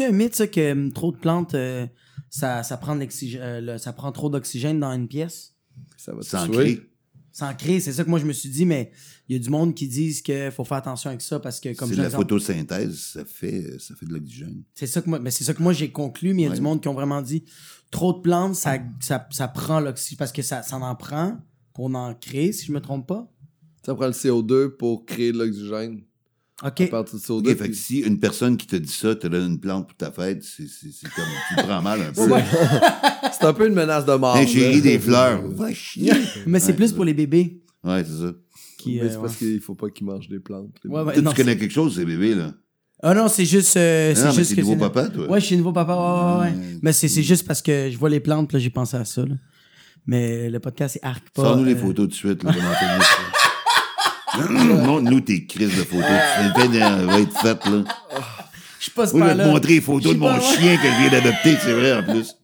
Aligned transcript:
C'est 0.00 0.06
un 0.06 0.12
mythe 0.12 0.34
ça 0.34 0.46
que 0.46 0.72
hum, 0.72 0.92
trop 0.92 1.12
de 1.12 1.18
plantes 1.18 1.54
euh, 1.54 1.86
ça 2.30 2.62
ça 2.62 2.76
prend 2.78 2.96
de 2.96 3.06
euh, 3.36 3.60
le- 3.60 3.78
ça 3.78 3.92
prend 3.92 4.10
trop 4.12 4.30
d'oxygène 4.30 4.80
dans 4.80 4.92
une 4.92 5.08
pièce? 5.08 5.54
Ça 5.98 6.14
va. 6.14 6.22
Sans 7.32 7.54
créer, 7.54 7.78
c'est 7.80 7.92
ça 7.92 8.02
que 8.04 8.08
moi 8.10 8.18
je 8.18 8.24
me 8.24 8.32
suis 8.32 8.48
dit 8.48 8.64
mais 8.66 8.90
il 9.28 9.34
y 9.34 9.36
a 9.36 9.38
du 9.42 9.50
monde 9.50 9.74
qui 9.74 9.86
disent 9.88 10.20
qu'il 10.22 10.50
faut 10.50 10.64
faire 10.64 10.78
attention 10.78 11.10
avec 11.10 11.20
ça 11.20 11.38
parce 11.38 11.60
que 11.60 11.74
comme 11.74 11.88
C'est 11.90 11.94
j'ai 11.96 12.00
la 12.00 12.06
exemple- 12.08 12.24
photosynthèse, 12.24 12.98
ça 12.98 13.24
fait, 13.24 13.78
ça 13.78 13.94
fait 13.94 14.06
de 14.06 14.12
l'oxygène. 14.14 14.62
C'est 14.74 14.86
ça 14.88 15.00
que 15.02 15.08
moi, 15.08 15.18
mais 15.20 15.30
c'est 15.30 15.44
ça 15.44 15.54
que 15.54 15.62
moi 15.62 15.72
j'ai 15.74 15.92
conclu, 15.92 16.34
mais 16.34 16.42
il 16.42 16.44
y 16.44 16.48
a 16.48 16.50
Ouais. 16.50 16.56
du 16.56 16.62
monde 16.62 16.80
qui 16.82 16.88
ont 16.88 16.94
vraiment 16.94 17.20
dit 17.22 17.44
trop 17.90 18.12
de 18.14 18.18
plantes, 18.20 18.56
ça, 18.56 18.78
ça, 19.00 19.28
ça 19.30 19.46
prend 19.48 19.78
l'oxygène 19.80 20.16
parce 20.18 20.32
que 20.32 20.42
ça, 20.42 20.62
ça 20.62 20.76
en 20.78 20.94
prend 20.96 21.38
pour 21.74 21.94
en 21.94 22.14
créer, 22.14 22.52
si 22.52 22.66
je 22.66 22.72
me 22.72 22.80
trompe 22.80 23.06
pas. 23.06 23.30
Ça 23.86 23.94
prend 23.94 24.06
le 24.06 24.12
CO2 24.12 24.76
pour 24.76 25.04
créer 25.06 25.30
de 25.32 25.38
l'oxygène. 25.38 26.02
Ok. 26.62 26.80
À 26.82 26.86
partir 26.88 27.18
du 27.18 27.24
CO2. 27.24 27.38
Ok, 27.38 27.46
fait 27.48 27.54
puis- 27.56 27.70
que 27.70 27.76
si 27.76 27.98
une 28.00 28.18
personne 28.20 28.56
qui 28.56 28.66
te 28.66 28.76
dit 28.76 28.92
ça 28.92 29.14
te 29.14 29.26
donne 29.26 29.52
une 29.52 29.60
plante 29.60 29.86
pour 29.88 29.96
ta 29.96 30.10
fête, 30.12 30.42
c'est 30.44 30.66
c'est- 30.68 30.92
c'est 30.92 31.08
comme 31.10 31.24
tu 31.48 31.56
le 31.56 31.62
prends 31.62 31.80
mal 31.82 32.00
un 32.02 32.12
peu. 32.12 32.30
Ouais. 32.30 32.44
C'est 33.32 33.46
un 33.46 33.52
peu 33.54 33.66
une 33.66 33.74
menace 33.74 34.04
de 34.04 34.12
mort. 34.14 34.36
Hey, 34.36 34.44
là. 34.44 34.52
chérie, 34.52 34.82
des 34.82 34.98
fleurs. 34.98 35.40
Va 35.48 35.72
chier. 35.72 36.12
Mais 36.46 36.58
c'est 36.60 36.68
Ouais, 36.72 36.76
plus 36.76 36.92
pour 36.92 37.04
les 37.06 37.14
bébés 37.14 37.62
Ouais, 37.82 38.04
c'est 38.04 38.26
ça. 38.26 38.32
qui. 38.78 38.96
Mais 38.96 39.02
euh, 39.02 39.08
c'est 39.08 39.16
ouais. 39.16 39.22
parce 39.22 39.36
qu'il 39.36 39.60
faut 39.60 39.74
pas 39.74 39.88
qu'ils 39.88 40.04
mangent 40.06 40.28
des 40.28 40.40
plantes. 40.40 40.74
Ouais. 40.84 41.02
Toi, 41.14 41.22
non, 41.22 41.30
tu 41.30 41.36
connais 41.36 41.56
quelque 41.56 41.72
chose, 41.72 41.94
ces 41.96 42.04
bébés, 42.04 42.34
là? 42.34 42.52
Ah 43.02 43.14
non, 43.14 43.28
c'est 43.28 43.46
juste. 43.46 43.76
euh, 43.78 44.14
c'est 44.14 44.22
non, 44.24 44.28
mais 44.28 44.34
juste 44.34 44.54
que 44.54 44.60
nouveau 44.60 44.72
c'est- 44.74 44.78
papa, 44.78 45.08
toi. 45.08 45.30
Ouais, 45.30 45.40
je 45.40 45.46
suis 45.46 45.56
nouveau 45.56 45.72
papa. 45.72 45.94
Ouais, 45.94 46.50
ouais, 46.50 46.50
ouais. 46.54 46.78
Mais 46.82 46.92
c'est 46.92 47.08
c'est 47.08 47.22
juste 47.22 47.46
parce 47.46 47.62
que 47.62 47.88
je 47.90 47.96
vois 47.96 48.10
les 48.10 48.20
plantes, 48.20 48.48
puis 48.48 48.58
là 48.58 48.62
j'ai 48.62 48.68
pensé 48.70 48.96
à 48.98 49.06
ça. 49.06 49.24
là. 49.24 49.34
Mais 50.06 50.50
le 50.50 50.60
podcast 50.60 50.94
c'est 51.00 51.06
arc 51.06 51.24
pas. 51.30 51.42
Sors-nous 51.42 51.64
les 51.64 51.74
euh, 51.74 51.78
photos 51.78 51.94
tout 51.94 52.06
de 52.08 52.14
suite, 52.14 52.42
là, 52.42 52.52
Montre-nous 54.50 55.20
tes 55.20 55.46
crises 55.46 55.68
de 55.76 55.82
photos. 55.84 56.04
De- 56.04 57.06
va 57.06 57.20
être 57.20 57.38
faite, 57.40 57.64
là. 57.66 57.84
Je 58.78 58.84
suis 58.84 58.92
pas 58.92 59.06
ce 59.06 59.16
Moi, 59.16 59.26
je 59.26 59.30
vais 59.30 59.34
te 59.34 59.38
là. 59.38 59.46
montrer 59.52 59.74
les 59.74 59.80
photos 59.80 60.08
Je 60.10 60.14
de 60.14 60.18
mon 60.20 60.28
pas, 60.28 60.40
chien 60.40 60.76
que 60.76 60.82
je 60.82 61.00
viens 61.00 61.10
d'adopter, 61.10 61.56
c'est 61.62 61.72
vrai, 61.72 61.94
en 61.98 62.02
plus. 62.02 62.34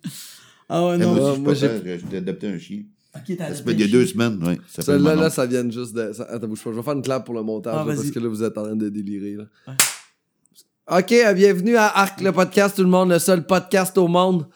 Ah 0.68 0.84
ouais, 0.86 0.98
non. 0.98 1.14
moi, 1.14 1.30
aussi, 1.32 1.40
moi, 1.40 1.54
je 1.54 1.60
j'ai- 1.60 1.68
suis 1.68 1.98
pas 2.04 2.08
j'ai 2.10 2.16
adopté 2.18 2.48
un 2.48 2.58
chien? 2.58 2.82
Ok, 3.14 3.36
t'as 3.38 3.54
Ça 3.54 3.62
fait 3.62 3.72
il 3.72 3.80
y 3.80 3.84
a 3.84 3.86
deux 3.86 4.04
semaines, 4.06 4.38
fait 4.68 4.82
Celle-là, 4.82 5.14
là, 5.14 5.30
ça 5.30 5.46
vient 5.46 5.70
juste 5.70 5.94
de. 5.94 6.12
ça- 6.12 6.24
Attends, 6.30 6.48
bouge 6.48 6.62
pas. 6.62 6.70
Je 6.72 6.76
vais 6.76 6.82
faire 6.82 6.92
une 6.92 7.02
clap 7.02 7.24
pour 7.24 7.34
le 7.34 7.42
montage 7.42 7.72
Ah, 7.74 7.84
là, 7.86 7.94
parce 7.94 8.10
que 8.10 8.18
là, 8.18 8.28
vous 8.28 8.42
êtes 8.42 8.58
en 8.58 8.64
train 8.64 8.76
de 8.76 8.88
délirer. 8.90 9.36
Là. 9.36 9.44
Ouais. 9.68 10.98
Ok, 10.98 11.12
euh, 11.12 11.32
bienvenue 11.32 11.76
à 11.76 11.86
Arc 11.86 12.20
le 12.20 12.30
podcast, 12.32 12.76
tout 12.76 12.82
le 12.82 12.88
monde, 12.90 13.08
le 13.10 13.18
seul 13.18 13.46
podcast 13.46 13.96
au 13.96 14.06
monde. 14.08 14.46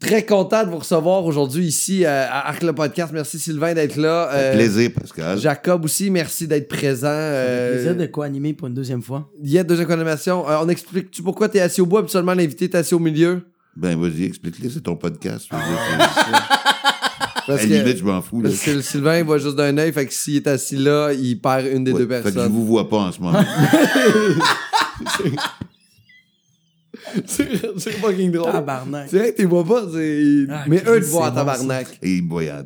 Très 0.00 0.26
content 0.26 0.64
de 0.64 0.70
vous 0.70 0.78
recevoir 0.78 1.24
aujourd'hui 1.24 1.64
ici 1.64 2.04
euh, 2.04 2.26
à 2.28 2.48
Arc 2.48 2.62
le 2.62 2.74
podcast. 2.74 3.10
Merci 3.14 3.38
Sylvain 3.38 3.72
d'être 3.72 3.96
là. 3.96 4.28
Euh, 4.32 4.54
plaisir, 4.54 4.90
Pascal. 4.92 5.38
Jacob 5.38 5.84
aussi, 5.84 6.10
merci 6.10 6.46
d'être 6.46 6.68
présent. 6.68 7.06
Euh, 7.10 7.72
plaisir 7.74 7.96
de 7.96 8.04
co-animer 8.06 8.52
pour 8.52 8.68
une 8.68 8.74
deuxième 8.74 9.00
fois. 9.02 9.30
Il 9.42 9.50
y 9.50 9.58
a 9.58 9.64
deuxième 9.64 9.90
animation. 9.90 10.48
Euh, 10.48 10.58
on 10.62 10.68
explique-tu 10.68 11.22
pourquoi 11.22 11.48
t'es 11.48 11.60
assis 11.60 11.80
au 11.80 11.86
bois, 11.86 12.00
habituellement 12.00 12.34
l'invité 12.34 12.64
est 12.66 12.74
assis 12.74 12.92
au 12.94 12.98
milieu? 12.98 13.42
Ben, 13.76 13.98
vas-y, 13.98 14.24
explique-le, 14.24 14.68
c'est 14.68 14.82
ton 14.82 14.96
podcast. 14.96 15.46
Je 15.50 15.56
veux 15.56 15.62
dire, 15.62 15.78
c'est- 16.14 16.22
Parce 17.46 17.62
limite, 17.64 17.98
je 17.98 18.04
m'en 18.04 18.22
fous, 18.22 18.40
là. 18.40 18.48
parce 18.48 18.62
que 18.62 18.80
Sylvain 18.80 19.18
il 19.18 19.24
voit 19.24 19.36
juste 19.36 19.56
d'un 19.56 19.76
œil, 19.76 19.92
fait 19.92 20.06
que 20.06 20.14
s'il 20.14 20.36
est 20.36 20.46
assis 20.46 20.76
là, 20.76 21.12
il 21.12 21.38
perd 21.38 21.66
une 21.66 21.84
des 21.84 21.92
Ouais, 21.92 21.98
deux 21.98 22.08
Fait 22.08 22.22
que 22.22 22.28
je 22.30 22.34
personnes. 22.34 22.52
vous 22.52 22.64
vois 22.64 22.88
pas 22.88 22.96
en 22.96 23.12
ce 23.12 23.20
moment. 23.20 23.38
c'est 27.26 27.48
c'est 27.78 27.92
fucking 27.92 28.32
drôle. 28.32 28.52
Tabarnak. 28.52 29.08
C'est 29.08 29.18
vrai 29.18 29.32
que 29.32 29.42
tu 29.42 29.46
vois 29.46 29.64
pas, 29.64 29.82
c'est... 29.92 30.46
Ah, 30.50 30.64
mais 30.66 30.82
eux 30.86 31.00
te 31.00 31.06
voient 31.06 31.30
tabarnak. 31.30 31.86
Et. 32.02 32.22
Ah. 32.30 32.62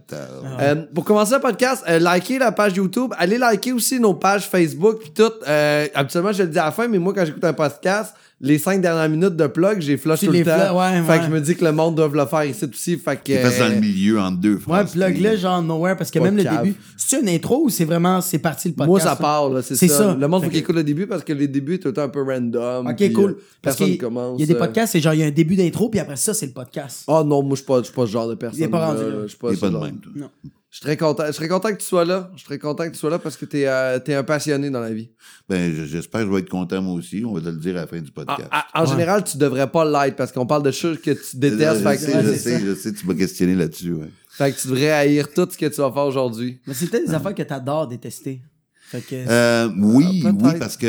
Euh, 0.61 0.75
pour 0.95 1.05
commencer 1.05 1.35
le 1.35 1.41
podcast, 1.41 1.85
euh, 1.89 1.99
likez 1.99 2.39
la 2.39 2.53
page 2.53 2.77
YouTube, 2.77 3.13
allez 3.19 3.39
liker 3.39 3.73
aussi 3.73 4.01
nos 4.01 4.15
pages 4.15 4.49
Facebook 4.49 4.99
puis 5.01 5.11
tout. 5.11 5.33
Euh, 5.47 5.87
habituellement, 5.95 6.33
je 6.33 6.43
le 6.43 6.49
dis 6.49 6.59
à 6.59 6.67
la 6.67 6.73
fin, 6.73 6.89
mais 6.89 6.99
moi, 6.99 7.13
quand 7.15 7.25
j'écoute 7.25 7.45
un 7.45 7.53
podcast, 7.53 8.15
les 8.41 8.57
cinq 8.59 8.81
dernières 8.81 9.09
minutes 9.09 9.35
de 9.35 9.47
plug, 9.49 9.81
j'ai 9.81 9.97
flush 9.97 10.21
tout 10.21 10.31
le 10.31 10.45
temps. 10.45 10.79
ouais, 10.79 11.03
fait 11.03 11.11
ouais. 11.13 11.19
que 11.19 11.25
je 11.25 11.31
me 11.31 11.41
dis 11.41 11.57
que 11.57 11.65
le 11.65 11.73
monde 11.73 11.97
doit 11.97 12.09
le 12.13 12.27
faire 12.27 12.45
ici 12.45 12.65
aussi. 12.73 12.97
Fait 12.97 13.17
que... 13.17 13.33
Il 13.33 13.43
passe 13.43 13.59
dans 13.59 13.67
le 13.69 13.75
euh, 13.75 13.81
milieu 13.81 14.21
entre 14.21 14.39
deux 14.39 14.61
Ouais, 14.67 14.85
plug 14.85 15.21
là 15.21 15.37
genre 15.37 15.61
nowhere 15.63 15.97
parce 15.97 16.11
que 16.11 16.19
Pas 16.21 16.27
même 16.27 16.37
le 16.37 16.45
cave. 16.45 16.63
début. 16.63 16.77
C'est 16.97 17.21
une 17.21 17.29
intro 17.29 17.65
ou 17.65 17.69
c'est 17.69 17.85
vraiment 17.85 18.21
c'est 18.21 18.39
parti 18.39 18.69
le 18.69 18.75
podcast? 18.75 18.89
moi, 18.91 19.01
ça 19.01 19.17
part, 19.17 19.51
là, 19.51 19.61
c'est 19.63 19.75
ça. 19.75 19.89
ça. 19.89 20.15
Le 20.15 20.29
monde 20.29 20.45
faut 20.45 20.51
qu'il 20.51 20.59
écoute 20.61 20.77
le 20.77 20.85
début 20.85 21.07
parce 21.09 21.25
que 21.25 21.33
les 21.33 21.49
débuts 21.49 21.75
est 21.75 21.79
tout 21.79 21.89
le 21.89 21.95
temps 21.95 22.03
un 22.03 22.09
peu 22.09 22.23
random. 22.23 22.87
Ok, 22.87 22.97
puis, 22.97 23.13
cool. 23.13 23.31
euh, 23.31 23.35
Parce 23.61 23.77
personne 23.77 23.87
qu'il 23.89 23.99
commence. 23.99 24.39
Il 24.39 24.41
y 24.41 24.45
a 24.45 24.47
des 24.47 24.55
euh, 24.55 24.59
podcasts, 24.65 24.93
c'est 24.93 25.01
genre 25.01 25.15
il 25.15 25.21
y 25.21 25.23
a 25.25 25.27
un 25.27 25.31
début 25.31 25.57
d'intro 25.57 25.89
puis 25.89 25.99
après 25.99 26.17
ça 26.17 26.33
c'est 26.33 26.47
le 26.47 26.53
podcast. 26.53 27.05
Oh 27.09 27.25
non, 27.25 27.43
moi, 27.43 27.51
je 27.53 27.57
suis 27.57 27.65
pas, 27.67 27.83
pas 27.83 28.07
ce 28.07 28.11
genre 28.13 28.29
de 28.29 28.35
personne. 28.37 28.61
Il 28.61 28.65
est 28.65 28.69
pas 28.69 28.87
rendu 28.87 29.03
là. 29.03 29.23
Je 29.23 29.29
suis 29.29 29.37
pas 29.39 29.51
Il 29.53 29.59
pas 29.59 29.69
de 29.71 29.77
même, 29.79 29.99
toi. 29.99 30.13
Non. 30.15 30.31
Je 30.71 30.81
très 30.81 30.99
content. 30.99 31.25
Je 31.27 31.33
serais 31.33 31.49
content 31.49 31.71
que 31.73 31.79
tu 31.79 31.87
sois 31.87 32.05
là. 32.05 32.31
Je 32.37 32.43
serais 32.45 32.59
content 32.59 32.85
que 32.85 32.91
tu 32.93 32.99
sois 32.99 33.09
là 33.09 33.19
parce 33.19 33.39
que 33.39 33.47
t'es 33.47 33.67
euh, 33.67 33.99
t'es 34.01 34.13
un 34.15 34.23
passionné 34.23 34.69
dans 34.69 34.81
la 34.81 34.93
vie. 34.93 35.11
Ben, 35.49 35.75
je- 35.75 35.87
j'espère 35.87 36.21
que 36.21 36.27
je 36.27 36.33
vais 36.33 36.41
être 36.41 36.51
content 36.51 36.83
moi 36.83 36.93
aussi. 36.93 37.25
On 37.25 37.33
va 37.33 37.41
te 37.41 37.47
le 37.49 37.57
dire 37.57 37.75
à 37.77 37.81
la 37.81 37.87
fin 37.87 37.99
du 38.01 38.11
En, 38.11 38.13
podcast. 38.13 38.51
en- 38.75 38.83
en 38.83 38.87
général, 38.87 39.25
tu 39.25 39.39
devrais 39.39 39.71
pas 39.71 39.85
l'être 39.87 40.17
parce 40.17 40.31
qu'on 40.31 40.47
parle 40.47 40.63
de 40.63 40.71
choses 40.71 41.01
que 41.01 41.13
tu 41.13 41.21
je, 41.33 41.39
détestes. 41.39 41.83
que, 41.83 41.97
sais, 41.97 42.23
je 42.23 42.33
sais, 42.39 42.61
je 42.61 42.75
sais, 42.75 42.93
tu 42.93 43.07
m'as 43.07 43.15
questionné 43.15 43.55
là-dessus. 43.55 43.93
Ouais. 43.95 44.11
fait 44.31 44.53
que 44.53 44.61
tu 44.61 44.69
devrais 44.69 44.91
haïr 44.91 45.33
tout 45.33 45.49
ce 45.51 45.57
que 45.57 45.67
tu 45.67 45.77
vas 45.81 45.91
faire 45.91 46.05
aujourd'hui. 46.05 46.61
Mais 46.67 46.75
c'est 46.75 46.89
peut-être 46.89 47.07
des 47.09 47.15
affaires 47.15 47.35
que 47.35 47.43
t'adores 47.43 47.89
détester. 47.89 48.43
Fait 48.91 49.01
que 49.01 49.15
Euh, 49.27 49.71
oui, 49.79 50.23
Ah, 50.27 50.33
oui, 50.39 50.51
parce 50.59 50.77
que 50.77 50.87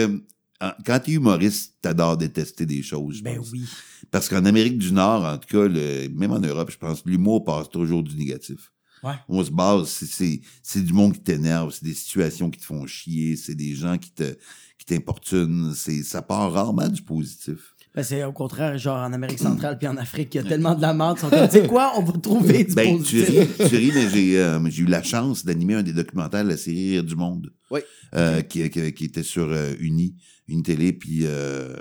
euh, 0.61 0.69
quand 0.85 0.99
tu 0.99 1.11
es 1.11 1.13
humoriste, 1.13 1.75
t'adores 1.81 2.17
détester 2.17 2.65
des 2.65 2.81
choses. 2.83 3.19
je 3.19 3.23
ben 3.23 3.37
pense. 3.37 3.51
oui. 3.53 3.63
Parce 4.11 4.27
qu'en 4.27 4.43
Amérique 4.43 4.77
du 4.77 4.91
Nord, 4.91 5.23
en 5.23 5.37
tout 5.37 5.47
cas, 5.57 5.67
le- 5.69 6.09
même 6.09 6.31
en 6.31 6.39
Europe, 6.39 6.69
je 6.69 6.77
pense, 6.77 7.01
l'humour 7.05 7.45
passe 7.45 7.69
toujours 7.69 8.03
du 8.03 8.17
négatif. 8.17 8.71
Ouais. 9.03 9.13
On 9.29 9.43
se 9.43 9.51
base, 9.51 9.87
c'est- 9.87 10.05
c'est 10.05 10.41
c'est 10.63 10.83
du 10.83 10.93
monde 10.93 11.13
qui 11.13 11.21
t'énerve, 11.21 11.71
c'est 11.71 11.83
des 11.85 11.93
situations 11.93 12.49
qui 12.49 12.59
te 12.59 12.65
font 12.65 12.85
chier, 12.85 13.35
c'est 13.35 13.55
des 13.55 13.73
gens 13.75 13.97
qui 13.97 14.11
te 14.11 14.35
qui 14.77 14.85
t'importunent, 14.85 15.73
c'est 15.75 16.03
ça 16.03 16.21
part 16.21 16.51
rarement 16.51 16.87
du 16.87 17.01
positif. 17.01 17.75
Ben, 17.95 18.03
c'est 18.03 18.23
au 18.23 18.31
contraire, 18.31 18.77
genre 18.77 18.97
en 18.99 19.11
Amérique 19.13 19.39
centrale 19.39 19.77
puis 19.77 19.87
en 19.87 19.97
Afrique, 19.97 20.33
il 20.35 20.37
y 20.37 20.39
a 20.41 20.43
tellement 20.43 20.75
de 20.75 20.81
la 20.81 20.93
merde. 20.93 21.17
ils 21.17 21.21
sont 21.21 21.29
comme, 21.29 21.47
Tu 21.49 21.53
sais 21.61 21.67
quoi, 21.67 21.93
on 21.97 22.03
va 22.03 22.13
trouver 22.19 22.63
du 22.63 22.75
Ben, 22.75 23.01
tu 23.03 23.19
positif. 23.23 23.27
ris, 23.59 23.69
tu 23.69 23.75
ris, 23.77 23.91
mais 23.95 24.09
j'ai 24.09 24.39
euh, 24.39 24.69
j'ai 24.69 24.83
eu 24.83 24.85
la 24.85 25.01
chance 25.03 25.43
d'animer 25.43 25.73
un 25.75 25.83
des 25.83 25.91
documentaires 25.93 26.43
de 26.43 26.49
la 26.49 26.57
série 26.57 26.91
Rire 26.91 27.03
du 27.03 27.15
Monde. 27.15 27.51
Oui. 27.71 27.79
Euh, 28.15 28.41
qui, 28.41 28.67
qui, 28.69 28.93
qui 28.93 29.05
était 29.05 29.23
sur 29.23 29.49
euh, 29.49 29.73
Uni, 29.79 30.15
une 30.47 30.63
télé, 30.63 30.93
puis 30.93 31.21
euh, 31.23 31.75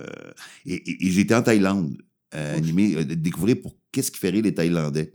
et, 0.66 0.74
et- 0.74 1.06
et 1.06 1.10
j'étais 1.10 1.34
en 1.34 1.42
Thaïlande, 1.42 1.96
euh, 2.34 2.56
animé, 2.56 2.96
euh, 2.96 3.04
découvrir 3.04 3.56
pour 3.62 3.76
qu'est-ce 3.92 4.10
qui 4.10 4.18
fait 4.18 4.30
rire 4.30 4.42
les 4.44 4.52
Thaïlandais. 4.54 5.12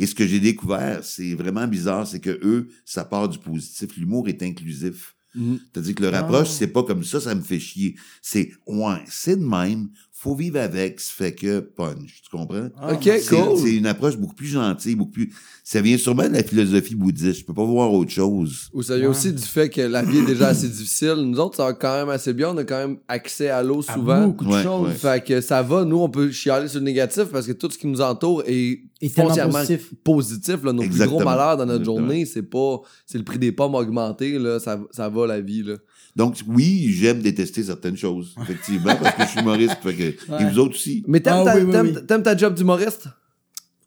Et 0.00 0.06
ce 0.06 0.14
que 0.14 0.26
j'ai 0.26 0.38
découvert, 0.40 1.02
c'est 1.04 1.34
vraiment 1.34 1.66
bizarre, 1.66 2.06
c'est 2.06 2.20
que 2.20 2.38
eux, 2.42 2.68
ça 2.84 3.04
part 3.04 3.28
du 3.28 3.38
positif. 3.38 3.96
L'humour 3.96 4.28
est 4.28 4.42
inclusif. 4.42 5.14
C'est-à-dire 5.34 5.94
que 5.94 6.02
leur 6.02 6.14
Ah. 6.14 6.20
approche, 6.20 6.48
c'est 6.48 6.68
pas 6.68 6.82
comme 6.82 7.04
ça, 7.04 7.20
ça 7.20 7.34
me 7.34 7.42
fait 7.42 7.60
chier. 7.60 7.94
C'est, 8.22 8.52
ouais, 8.66 9.02
c'est 9.08 9.36
de 9.36 9.44
même, 9.44 9.90
faut 10.20 10.34
vivre 10.34 10.58
avec, 10.58 10.98
ça 10.98 11.12
fait 11.14 11.32
que 11.32 11.60
punch. 11.60 12.22
Tu 12.24 12.36
comprends? 12.36 12.68
Ah, 12.80 12.94
Ok, 12.94 13.02
C'est 13.04 13.36
cool. 13.36 13.56
c'est 13.56 13.76
une 13.76 13.86
approche 13.86 14.16
beaucoup 14.16 14.34
plus 14.34 14.48
gentille, 14.48 14.96
beaucoup 14.96 15.12
plus. 15.12 15.32
Ça 15.62 15.80
vient 15.80 15.96
sûrement 15.96 16.24
de 16.28 16.32
la 16.32 16.42
philosophie 16.42 16.96
bouddhiste. 16.96 17.40
Je 17.40 17.44
peux 17.44 17.54
pas 17.54 17.64
voir 17.64 17.92
autre 17.92 18.10
chose. 18.10 18.68
Ou 18.72 18.82
ça 18.82 18.96
vient 18.96 19.04
Ouais. 19.04 19.10
aussi 19.10 19.32
du 19.32 19.42
fait 19.42 19.68
que 19.68 19.80
la 19.82 20.02
vie 20.02 20.18
est 20.18 20.26
déjà 20.26 20.48
assez 20.48 20.66
difficile. 20.68 21.14
Nous 21.18 21.38
autres, 21.38 21.56
ça 21.56 21.66
va 21.66 21.72
quand 21.74 21.94
même 22.00 22.08
assez 22.08 22.32
bien. 22.32 22.48
On 22.50 22.56
a 22.56 22.64
quand 22.64 22.78
même 22.78 22.96
accès 23.06 23.48
à 23.48 23.62
l'eau 23.62 23.80
à 23.86 23.92
souvent. 23.94 24.26
beaucoup 24.26 24.44
de 24.46 24.50
Ouais, 24.50 24.62
choses. 24.64 24.88
ouais. 24.88 24.94
Fait 24.94 25.24
que 25.24 25.40
ça 25.40 25.62
va. 25.62 25.84
Nous, 25.84 25.98
on 25.98 26.08
peut 26.10 26.32
chialer 26.32 26.66
sur 26.66 26.80
le 26.80 26.86
négatif 26.86 27.26
parce 27.26 27.46
que 27.46 27.52
tout 27.52 27.70
ce 27.70 27.78
qui 27.78 27.86
nous 27.86 28.00
entoure 28.00 28.42
est, 28.46 28.80
Et 29.00 29.08
foncièrement 29.08 29.52
positif. 29.60 29.94
positif, 30.02 30.64
là. 30.64 30.72
Nos 30.72 30.82
plus 30.82 31.06
gros 31.06 31.22
malheurs 31.22 31.56
dans 31.56 31.64
notre 31.66 31.80
Exactement. 31.82 31.98
journée, 32.08 32.24
c'est 32.26 32.42
pas, 32.42 32.80
c'est 33.06 33.18
le 33.18 33.24
prix 33.24 33.38
des 33.38 33.52
pommes 33.52 33.76
augmenté, 33.76 34.36
là. 34.38 34.58
Ça, 34.58 34.80
ça 34.90 35.08
va 35.08 35.26
la 35.28 35.40
vie, 35.40 35.62
là. 35.62 35.74
Donc, 36.16 36.36
oui, 36.48 36.90
j'aime 36.92 37.20
détester 37.22 37.62
certaines 37.62 37.96
choses, 37.96 38.34
effectivement, 38.42 38.94
parce 38.96 39.14
que 39.14 39.22
je 39.22 39.28
suis 39.28 39.40
humoriste. 39.40 39.76
Fait 39.82 39.94
que, 39.94 40.02
Et 40.42 40.44
vous 40.50 40.58
autres 40.58 40.74
aussi? 40.74 41.04
Mais 41.06 41.20
t'aimes, 41.20 41.34
Ah 41.40 41.44
ta, 41.44 41.56
oui, 41.56 41.62
oui, 41.64 41.72
t'aimes- 41.72 41.92
oui. 41.96 42.06
t'aimes 42.06 42.22
ta 42.22 42.36
job 42.36 42.54
d'humoriste? 42.54 43.08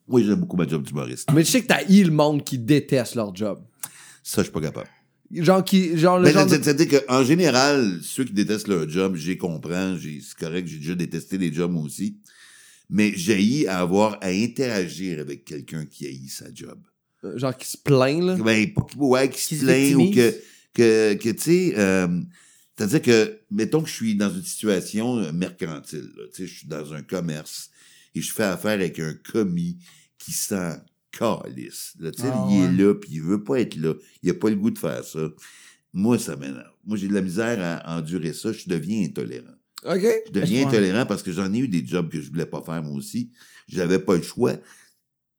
Oui, 0.07 0.23
j'aime 0.25 0.35
beaucoup 0.39 0.57
ma 0.57 0.67
job 0.67 0.83
d'humoriste. 0.83 1.29
Mais 1.33 1.43
je 1.43 1.49
sais 1.51 1.61
que 1.61 1.67
t'as 1.67 1.83
eu 1.89 2.03
le 2.03 2.11
monde 2.11 2.43
qui 2.43 2.57
déteste 2.57 3.15
leur 3.15 3.35
job. 3.35 3.59
Ça, 4.23 4.41
je 4.41 4.43
suis 4.43 4.51
pas 4.53 4.61
capable. 4.61 4.87
Genre 5.33 5.63
qui, 5.63 5.97
genre 5.97 6.19
le 6.19 6.29
genre 6.29 6.45
de- 6.45 6.49
c'est- 6.51 6.63
C'est-à-dire 6.63 7.05
qu'en 7.05 7.23
général, 7.23 7.99
ceux 8.03 8.25
qui 8.25 8.33
détestent 8.33 8.67
leur 8.67 8.87
job, 8.89 9.15
j'y 9.15 9.37
comprends, 9.37 9.95
j'ai- 9.97 10.19
c'est 10.21 10.37
correct, 10.37 10.67
j'ai 10.67 10.77
déjà 10.77 10.95
détesté 10.95 11.37
des 11.37 11.53
jobs 11.53 11.71
moi 11.71 11.83
aussi. 11.83 12.17
Mais 12.89 13.13
j'ai 13.15 13.65
à 13.67 13.79
avoir 13.79 14.17
à 14.21 14.27
interagir 14.27 15.19
avec 15.21 15.45
quelqu'un 15.45 15.85
qui 15.85 16.05
haït 16.07 16.27
sa 16.29 16.45
job. 16.53 16.77
genre 17.35 17.55
qui 17.55 17.67
se 17.67 17.77
plaint, 17.77 18.23
là. 18.23 18.35
Ben, 18.35 18.67
ouais, 18.97 19.29
qui 19.29 19.55
se 19.55 19.63
plaint 19.63 19.95
ou 19.95 20.11
que, 20.11 20.33
que, 20.73 21.13
que 21.15 21.29
tu 21.29 21.39
sais, 21.41 21.73
euh, 21.77 22.07
c'est-à-dire 22.77 23.01
que, 23.01 23.39
mettons 23.51 23.81
que 23.81 23.89
je 23.89 23.93
suis 23.93 24.15
dans 24.15 24.33
une 24.33 24.43
situation 24.43 25.17
euh, 25.17 25.31
mercantile, 25.31 26.11
tu 26.33 26.37
sais, 26.43 26.47
je 26.47 26.57
suis 26.59 26.67
dans 26.67 26.93
un 26.93 27.01
commerce 27.01 27.69
et 28.15 28.21
je 28.21 28.31
fais 28.31 28.43
affaire 28.43 28.71
avec 28.71 28.99
un 28.99 29.13
commis 29.13 29.77
qui 30.17 30.31
s'en 30.31 30.75
calisse. 31.11 31.93
Là, 31.99 32.11
tu 32.11 32.21
sais, 32.21 32.29
Ah, 32.31 32.47
il 32.49 32.59
ouais. 32.61 32.65
est 32.67 32.71
là, 32.71 32.93
puis 32.95 33.09
il 33.13 33.21
veut 33.21 33.43
pas 33.43 33.59
être 33.59 33.75
là. 33.75 33.93
Il 34.23 34.29
a 34.29 34.33
pas 34.33 34.49
le 34.49 34.55
goût 34.55 34.71
de 34.71 34.79
faire 34.79 35.03
ça. 35.03 35.29
Moi, 35.93 36.17
ça 36.17 36.35
m'énerve. 36.37 36.71
Moi, 36.85 36.97
j'ai 36.97 37.07
de 37.07 37.13
la 37.13 37.21
misère 37.21 37.57
à 37.59 37.97
endurer 37.97 38.33
ça. 38.33 38.51
Je 38.53 38.63
deviens 38.67 39.03
intolérant. 39.03 39.53
OK. 39.85 40.07
Je 40.27 40.31
deviens 40.31 40.67
intolérant 40.67 41.05
parce 41.05 41.21
que 41.21 41.31
j'en 41.31 41.53
ai 41.53 41.59
eu 41.59 41.67
des 41.67 41.85
jobs 41.85 42.09
que 42.09 42.21
je 42.21 42.29
voulais 42.29 42.45
pas 42.45 42.61
faire 42.61 42.81
moi 42.81 42.93
aussi. 42.93 43.29
J'avais 43.67 43.99
pas 43.99 44.15
le 44.15 44.21
choix. 44.23 44.53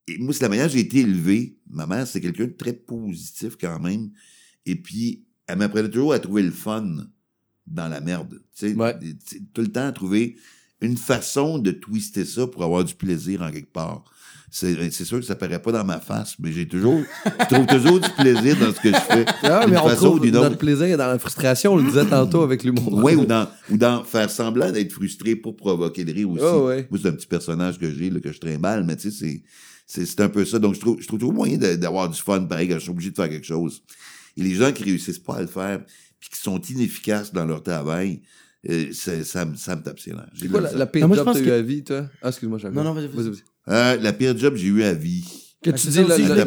Et 0.08 0.18
moi, 0.18 0.34
c'est 0.34 0.42
la 0.42 0.48
manière 0.48 0.66
dont 0.66 0.72
j'ai 0.72 0.80
été 0.80 0.98
élevé. 1.00 1.56
Ma 1.70 1.86
mère, 1.86 2.06
c'est 2.06 2.20
quelqu'un 2.20 2.44
de 2.46 2.52
très 2.52 2.72
positif 2.74 3.56
quand 3.58 3.80
même. 3.80 4.10
Et 4.66 4.76
puis, 4.76 5.24
elle 5.46 5.58
m'apprenait 5.58 5.90
toujours 5.90 6.12
à 6.12 6.18
trouver 6.18 6.42
le 6.42 6.50
fun 6.50 6.86
dans 7.66 7.88
la 7.88 8.00
merde. 8.00 8.40
Tu 8.56 8.68
sais, 8.68 8.74
Ouais. 8.74 8.94
tout 9.54 9.62
le 9.62 9.68
temps 9.72 9.86
à 9.86 9.92
trouver 9.92 10.36
une 10.80 10.96
façon 10.96 11.58
de 11.58 11.70
twister 11.70 12.24
ça 12.24 12.46
pour 12.46 12.64
avoir 12.64 12.84
du 12.84 12.94
plaisir 12.94 13.42
en 13.42 13.50
quelque 13.50 13.72
part. 13.72 14.04
C'est 14.54 14.90
c'est 14.90 15.06
sûr 15.06 15.18
que 15.18 15.24
ça 15.24 15.34
paraît 15.34 15.62
pas 15.62 15.72
dans 15.72 15.84
ma 15.84 15.98
face, 15.98 16.34
mais 16.38 16.52
j'ai 16.52 16.68
toujours, 16.68 17.00
je 17.24 17.54
trouve 17.54 17.66
toujours 17.66 18.00
du 18.00 18.10
plaisir 18.10 18.54
dans 18.58 18.70
ce 18.74 18.80
que 18.80 18.90
je 18.90 19.00
fais. 19.00 19.24
Ah, 19.44 19.62
d'une 19.64 19.70
mais 19.72 19.80
on 19.80 19.88
façon 19.88 20.08
ou 20.08 20.18
trouve 20.18 20.30
notre 20.30 20.46
autre. 20.48 20.58
plaisir 20.58 20.84
est 20.84 20.96
dans 20.98 21.06
la 21.06 21.18
frustration, 21.18 21.72
on 21.72 21.76
le 21.76 21.84
disait 21.84 22.04
tantôt 22.04 22.42
avec 22.42 22.62
l'humour. 22.62 22.92
Ouais, 23.02 23.14
ou 23.14 23.24
dans, 23.24 23.48
ou 23.70 23.78
dans 23.78 24.04
faire 24.04 24.28
semblant 24.28 24.70
d'être 24.70 24.92
frustré 24.92 25.36
pour 25.36 25.56
provoquer 25.56 26.04
le 26.04 26.12
rire 26.12 26.28
aussi. 26.28 26.44
Ah, 26.46 26.58
ouais. 26.58 26.86
Moi, 26.90 27.00
c'est 27.02 27.08
un 27.08 27.12
petit 27.12 27.26
personnage 27.26 27.78
que 27.78 27.90
j'ai, 27.90 28.10
que 28.10 28.30
je 28.30 28.38
trimballe, 28.40 28.84
mais 28.84 28.96
tu 28.96 29.10
sais, 29.10 29.42
c'est, 29.86 30.20
un 30.20 30.28
peu 30.28 30.44
ça. 30.44 30.58
Donc, 30.58 30.74
je 30.74 30.80
trouve, 30.80 31.00
je 31.00 31.06
trouve 31.06 31.18
toujours 31.18 31.32
moyen 31.32 31.56
d'avoir 31.56 32.10
du 32.10 32.20
fun, 32.20 32.42
pareil, 32.42 32.68
quand 32.68 32.74
je 32.74 32.80
suis 32.80 32.90
obligé 32.90 33.10
de 33.10 33.16
faire 33.16 33.30
quelque 33.30 33.46
chose. 33.46 33.82
Et 34.36 34.42
les 34.42 34.54
gens 34.54 34.72
qui 34.72 34.84
réussissent 34.84 35.18
pas 35.18 35.36
à 35.36 35.40
le 35.42 35.46
faire, 35.46 35.84
puis 36.20 36.30
qui 36.30 36.40
sont 36.40 36.60
inefficaces 36.60 37.32
dans 37.32 37.44
leur 37.44 37.62
travail, 37.62 38.20
euh, 38.68 38.86
c'est- 38.92 39.24
ça, 39.24 39.44
me- 39.44 39.56
ça 39.56 39.76
me 39.76 39.82
tape 39.82 39.98
ses 40.00 40.12
nerfs. 40.12 40.28
C'est 40.38 40.48
quoi 40.48 40.60
la 40.60 40.86
pire 40.86 41.02
Non, 41.02 41.08
moi, 41.08 41.16
je 41.16 41.20
job 41.20 41.24
pense 41.26 41.38
que 41.38 41.44
t'as 41.44 41.50
eu 41.50 41.58
à 41.58 41.62
vie, 41.62 41.84
toi? 41.84 42.08
Ah, 42.22 42.28
excuse-moi, 42.28 42.58
Jacques. 42.58 42.72
Non, 42.72 42.84
non, 42.84 42.94
vas-y, 42.94 43.08
vas-y. 43.08 43.42
Euh, 43.68 43.96
la 43.96 44.12
pire 44.12 44.36
job 44.38 44.54
que 44.54 44.58
j'ai 44.60 44.68
eu 44.68 44.82
à 44.82 44.92
vie. 44.94 45.24
Que 45.62 45.70
Ben, 45.70 45.76
tu 45.76 45.82
c'est 45.82 45.88
dis, 45.90 45.94
ça 45.94 46.02
là, 46.02 46.08
là, 46.08 46.14
voulais 46.16 46.34
là, 46.38 46.44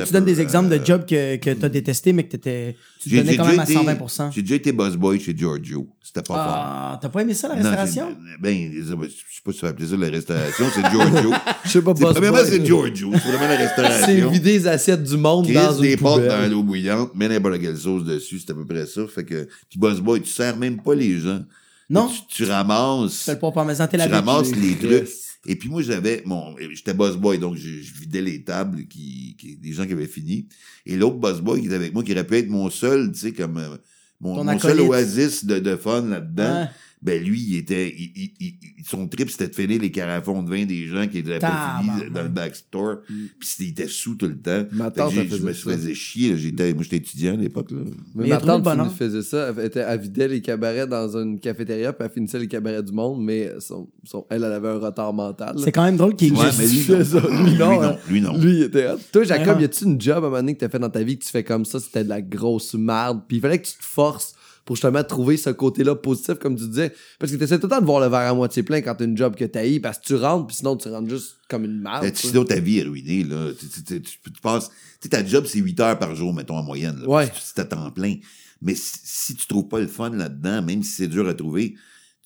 tu- 0.00 0.06
tu 0.06 0.12
donnes 0.12 0.24
des 0.24 0.40
exemples 0.40 0.76
de 0.76 0.84
jobs 0.84 1.06
que, 1.06 1.36
que 1.36 1.50
t'as 1.50 1.68
détesté, 1.68 2.12
mais 2.12 2.24
que 2.24 2.32
t'étais, 2.32 2.76
tu 3.00 3.08
donnais 3.10 3.36
quand 3.36 3.46
même 3.46 3.60
à 3.60 3.62
été- 3.62 3.74
120% 3.74 4.30
J'ai 4.34 4.42
déjà 4.42 4.56
été 4.56 4.72
boss 4.72 4.96
boy 4.96 5.20
chez 5.20 5.36
Giorgio. 5.36 5.86
C'était 6.02 6.22
pas 6.22 6.34
fort. 6.34 6.44
Ah, 6.48 6.98
t'as 7.00 7.08
pas 7.10 7.22
aimé 7.22 7.32
ça, 7.34 7.46
la 7.46 7.54
restauration? 7.54 8.08
ben, 8.40 8.72
je 8.74 8.82
sais 8.88 8.96
pas 9.44 9.52
si 9.52 9.58
ça 9.60 9.68
fait 9.68 9.74
plaisir, 9.74 9.96
la 9.98 10.08
restauration, 10.08 10.64
c'est 10.74 10.90
Giorgio. 10.90 11.30
je 11.64 11.70
sais 11.70 11.80
pas, 11.82 11.92
C'est- 11.94 12.02
boss 12.02 12.12
Premièrement, 12.14 12.38
boy. 12.38 12.46
c'est 12.50 12.66
Giorgio. 12.66 13.10
C'est 13.12 13.18
vraiment 13.28 13.46
la 13.46 13.56
C'est 13.56 13.66
restauration. 13.66 14.30
vider 14.30 14.52
les 14.52 14.66
assiettes 14.66 15.04
du 15.04 15.16
monde 15.16 15.46
dans 15.46 15.72
des 15.78 15.92
une 15.92 15.96
pâtes 15.98 16.02
dans 16.02 16.14
poubelle. 16.14 16.50
l'eau 16.50 16.62
bouillante, 16.64 17.14
mets 17.14 17.28
n'importe 17.28 17.60
quelle 17.60 17.76
sauce 17.76 18.02
dessus, 18.02 18.40
c'est 18.40 18.50
à 18.50 18.54
peu 18.54 18.64
près 18.66 18.84
ça. 18.86 19.02
Fait 19.06 19.24
que, 19.24 19.46
puis 19.68 19.78
boss 19.78 20.00
boy, 20.00 20.20
tu 20.22 20.30
sers 20.30 20.56
même 20.56 20.82
pas 20.82 20.96
les 20.96 21.20
gens. 21.20 21.40
Non? 21.88 22.08
Tu, 22.08 22.44
tu 22.44 22.50
ramasses, 22.50 23.18
Tu 23.18 23.24
fais 23.26 23.32
le 23.34 23.38
pas 23.38 23.52
parmesan, 23.52 23.86
t'es 23.86 23.96
la 23.96 24.06
tu 24.08 24.12
ramasses 24.12 24.50
les 24.56 24.74
trucs. 24.76 25.08
Et 25.46 25.56
puis 25.56 25.68
moi, 25.68 25.82
j'avais, 25.82 26.22
mon, 26.26 26.54
j'étais 26.72 26.92
boss 26.92 27.16
boy, 27.16 27.38
donc 27.38 27.56
je, 27.56 27.80
je 27.80 27.94
vidais 27.94 28.20
les 28.20 28.44
tables 28.44 28.86
qui, 28.86 29.36
qui, 29.38 29.56
des 29.56 29.72
gens 29.72 29.86
qui 29.86 29.92
avaient 29.92 30.06
fini. 30.06 30.46
Et 30.84 30.96
l'autre 30.96 31.16
boss 31.16 31.40
boy 31.40 31.60
qui 31.60 31.66
était 31.66 31.76
avec 31.76 31.94
moi, 31.94 32.02
qui 32.02 32.12
aurait 32.12 32.26
pu 32.26 32.36
être 32.36 32.48
mon 32.48 32.68
seul, 32.68 33.10
tu 33.12 33.18
sais, 33.20 33.32
comme, 33.32 33.56
euh, 33.56 33.76
mon, 34.20 34.44
mon 34.44 34.58
seul 34.58 34.80
oasis 34.80 35.44
de, 35.46 35.58
de 35.58 35.76
fun 35.76 36.02
là-dedans. 36.02 36.62
Ouais. 36.62 36.68
Ben 37.02 37.22
lui, 37.22 37.40
il 37.40 37.56
était, 37.56 37.88
il, 37.96 38.12
il- 38.14 38.32
il- 38.40 38.84
son 38.84 39.08
trip 39.08 39.30
c'était 39.30 39.48
de 39.48 39.54
finir 39.54 39.80
les 39.80 39.90
carafons 39.90 40.42
de 40.42 40.50
vin 40.50 40.66
des 40.66 40.86
gens 40.86 41.06
qui 41.08 41.18
étaient 41.18 41.38
pas 41.38 41.78
finis 41.80 41.88
Tabarnak. 41.88 42.12
dans 42.12 42.22
le 42.22 42.28
backstore. 42.28 42.96
Puis 43.06 43.26
c'était- 43.48 43.64
il 43.64 43.70
était 43.70 43.88
sous 43.88 44.16
tout 44.16 44.26
le 44.26 44.36
temps. 44.38 44.64
Ma 44.72 44.90
tante, 44.90 45.12
je 45.14 45.42
me 45.42 45.52
faisais 45.54 45.94
chier. 45.94 46.36
J'étais, 46.36 46.74
moi, 46.74 46.82
j'étais 46.82 46.96
étudiant 46.98 47.34
à 47.34 47.36
l'époque. 47.36 47.70
Là. 47.70 47.78
Mais 48.14 48.28
ma 48.28 48.36
tante 48.36 48.92
faisait 48.92 49.22
ça. 49.22 49.54
Elle, 49.56 49.64
était, 49.64 49.80
elle 49.80 49.98
vidait 50.00 50.28
les 50.28 50.42
cabarets 50.42 50.86
dans 50.86 51.16
une 51.16 51.40
cafétéria, 51.40 51.92
puis 51.94 52.04
elle 52.06 52.12
finissait 52.12 52.38
les 52.38 52.48
cabarets 52.48 52.82
du 52.82 52.92
monde, 52.92 53.24
mais 53.24 53.50
son, 53.60 53.88
son- 54.04 54.26
elle, 54.28 54.44
elle 54.44 54.52
avait 54.52 54.68
un 54.68 54.78
retard 54.78 55.14
mental. 55.14 55.56
là. 55.56 55.62
C'est 55.64 55.72
quand 55.72 55.84
même 55.84 55.96
drôle 55.96 56.14
qu'il 56.16 56.34
Ouais, 56.34 56.46
mais 56.58 56.66
lui, 56.66 56.78
fait 56.80 56.98
non. 56.98 57.04
ça. 57.04 57.20
Lui, 57.20 57.50
Lui, 57.52 57.58
non, 57.58 57.80
non. 57.80 57.82
hein. 57.82 57.96
Lui, 58.10 58.20
non. 58.20 58.36
Lui, 58.36 58.56
il 58.58 58.62
était. 58.64 58.88
Toi, 59.10 59.24
Jacob, 59.24 59.58
y 59.60 59.64
a-tu 59.64 59.84
une 59.84 59.98
job 60.00 60.16
à 60.16 60.18
un 60.18 60.20
moment 60.20 60.36
donné 60.36 60.54
que 60.54 60.60
t'as 60.60 60.68
fait 60.68 60.78
dans 60.78 60.90
ta 60.90 61.02
vie 61.02 61.18
que 61.18 61.24
tu 61.24 61.30
fais 61.30 61.44
comme 61.44 61.64
ça, 61.64 61.80
c'était 61.80 62.04
de 62.04 62.08
la 62.10 62.20
grosse 62.20 62.74
merde, 62.74 63.22
puis 63.26 63.38
il 63.38 63.40
fallait 63.40 63.58
que 63.58 63.66
tu 63.66 63.72
te 63.78 63.84
forces 63.84 64.34
pour 64.70 64.76
justement 64.76 65.02
trouver 65.02 65.36
ce 65.36 65.50
côté-là 65.50 65.96
positif, 65.96 66.34
comme 66.34 66.54
tu 66.54 66.64
disais, 66.68 66.92
parce 67.18 67.32
que 67.32 67.36
t'essaies 67.36 67.58
tout 67.58 67.66
le 67.66 67.70
temps 67.70 67.80
de 67.80 67.86
voir 67.86 67.98
le 67.98 68.06
verre 68.06 68.30
à 68.30 68.34
moitié 68.34 68.62
plein 68.62 68.80
quand 68.82 68.94
t'as 68.94 69.04
une 69.04 69.16
job 69.16 69.34
que 69.34 69.44
t'haïs, 69.44 69.80
parce 69.80 69.98
que 69.98 70.04
tu 70.04 70.14
rentres, 70.14 70.46
puis 70.46 70.54
sinon 70.58 70.76
tu 70.76 70.86
rentres 70.88 71.10
juste 71.10 71.38
comme 71.48 71.64
une 71.64 71.80
merde. 71.80 72.02
Ben, 72.04 72.12
tu- 72.12 72.28
sinon, 72.28 72.44
ta 72.44 72.60
vie 72.60 72.78
est 72.78 72.82
ruinée. 72.84 73.24
Là. 73.24 73.50
Tu, 73.58 73.66
tu, 73.68 73.82
tu, 73.82 74.00
tu- 74.00 74.32
tu 74.32 74.40
passes, 74.40 74.68
tu 74.68 74.74
sais, 75.00 75.08
ta 75.08 75.26
job, 75.26 75.44
c'est 75.48 75.58
8 75.58 75.80
heures 75.80 75.98
par 75.98 76.14
jour, 76.14 76.32
mettons, 76.32 76.56
en 76.56 76.62
moyenne. 76.62 77.00
Là, 77.00 77.08
Ouais. 77.08 77.32
C'est 77.42 77.58
à 77.58 77.64
temps 77.64 77.90
plein. 77.90 78.14
Mais 78.62 78.76
si, 78.76 78.92
si 79.02 79.34
tu 79.34 79.44
trouves 79.48 79.66
pas 79.66 79.80
le 79.80 79.88
fun 79.88 80.10
là-dedans, 80.10 80.62
même 80.62 80.84
si 80.84 80.92
c'est 80.92 81.08
dur 81.08 81.26
à 81.28 81.34
trouver, 81.34 81.74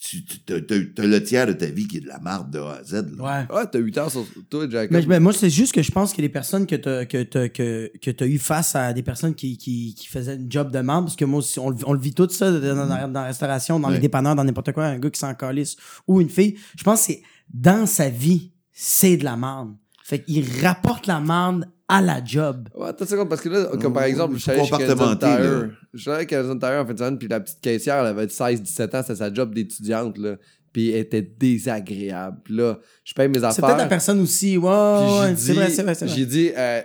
tu, 0.07 0.25
tu 0.25 0.39
t'as, 0.41 0.61
t'as- 0.61 0.75
t'as 0.95 1.07
le 1.07 1.23
tiers 1.23 1.47
de 1.47 1.53
ta 1.55 1.67
vie 1.67 1.87
qui 1.89 1.97
est 1.97 2.01
de 2.01 2.09
la 2.09 2.19
marde 2.19 2.51
de 2.51 2.59
A 2.59 2.73
à 2.81 2.85
Z. 2.85 2.93
Là. 3.17 3.47
Ouais. 3.49 3.57
Ouais, 3.57 3.67
t'as 3.71 3.79
8 3.79 3.97
heures 3.99 4.11
sur 4.11 4.27
toi, 4.51 4.69
Jacob. 4.69 4.93
Mais, 4.93 5.05
mais 5.07 5.21
moi, 5.21 5.33
c'est 5.33 5.49
juste 5.51 5.73
que 5.73 5.83
je 5.83 5.91
pense 5.91 6.13
que 6.13 6.21
les 6.21 6.29
personnes 6.29 6.67
que 6.67 6.77
t'as 6.77 7.07
que 7.07 7.23
t'as- 7.23 7.49
que, 7.49 7.91
que 8.01 8.11
t'as 8.11 8.27
eu 8.27 8.39
face 8.39 8.75
à 8.77 8.93
des 8.93 9.03
personnes 9.03 9.35
qui, 9.35 9.57
qui, 9.57 9.95
qui 9.95 10.07
faisaient 10.07 10.37
une 10.37 10.51
job 10.53 10.71
de 10.71 10.79
merde, 10.81 11.05
parce 11.05 11.17
que 11.17 11.25
moi 11.25 11.39
aussi, 11.39 11.59
on, 11.59 11.71
le- 11.71 11.77
on 11.87 11.93
le 11.95 12.01
vit 12.01 12.13
tout 12.13 12.29
ça 12.31 12.53
dans, 12.53 12.61
dans, 12.61 12.87
dans 12.87 13.21
la 13.21 13.25
restauration, 13.25 13.81
dans 13.81 13.89
les 13.89 13.99
dépanneurs, 14.01 14.35
dans 14.35 14.45
n'importe 14.45 14.73
quoi, 14.73 14.85
un 14.87 14.99
gars 14.99 15.11
qui 15.11 15.19
s'en 15.21 15.35
calisse 15.35 15.77
ou 16.07 16.21
une 16.21 16.29
fille. 16.29 16.57
Je 16.77 16.85
pense 16.85 17.01
que 17.01 17.07
c'est 17.13 17.23
dans 17.53 17.87
sa 17.87 18.09
vie, 18.09 18.53
c'est 18.73 19.17
de 19.17 19.25
la 19.25 19.37
merde. 19.37 19.75
Fait 20.03 20.23
qu'il 20.23 20.45
rapporte 20.63 21.07
la 21.07 21.19
merde 21.21 21.67
à 21.89 22.01
la 22.01 22.25
job. 22.25 22.69
Ouais, 22.75 22.89
attends 22.89 23.05
une 23.05 23.11
seconde, 23.11 23.29
parce 23.29 23.41
que 23.43 23.49
là, 23.51 23.67
comme 23.81 23.93
par 23.93 24.05
exemple, 24.05 24.37
je 24.37 24.41
suis 24.43 24.51
allé 24.51 24.65
chez 24.65 24.71
Canadian. 24.71 25.17
Tire. 25.17 25.71
Je 25.93 26.01
suis 26.01 26.11
allé 26.11 26.21
chez 26.23 26.27
Canadian 26.27 26.59
Tire 26.59 26.81
en 26.83 26.87
fin 26.87 26.93
de 26.95 26.99
semaine, 26.99 27.19
puis 27.19 27.29
la 27.29 27.41
petite 27.41 27.61
caissière, 27.61 27.97
elle 28.01 28.07
avait 28.07 28.27
16-17 28.27 28.97
ans, 28.97 29.03
c'était 29.03 29.17
sa 29.17 29.33
job 29.33 29.55
d'étudiante, 29.55 30.17
là. 30.19 30.37
Puis 30.73 30.91
elle 30.91 31.01
était 31.03 31.23
désagréable. 31.23 32.39
Puis 32.45 32.55
là, 32.57 32.79
je 33.05 33.15
paye 33.15 33.29
mes 33.29 33.39
C'est 33.39 33.45
affaires. 33.45 33.65
peut-être 33.67 33.79
la 33.79 33.87
personne 33.87 34.21
aussi. 34.21 34.57
Ouais, 34.57 34.71
Puis 34.71 35.07
j'ai 35.09 35.21
ouais, 35.21 35.35
c'est 35.37 35.53
dit- 35.53 35.59
vrai, 35.59 35.71
c'est 35.71 35.83
vrai, 35.85 35.95
c'est 35.95 36.05
vrai. 36.07 36.15
J'ai 36.17 36.27
dit, 36.27 36.51
euh, 36.57 36.81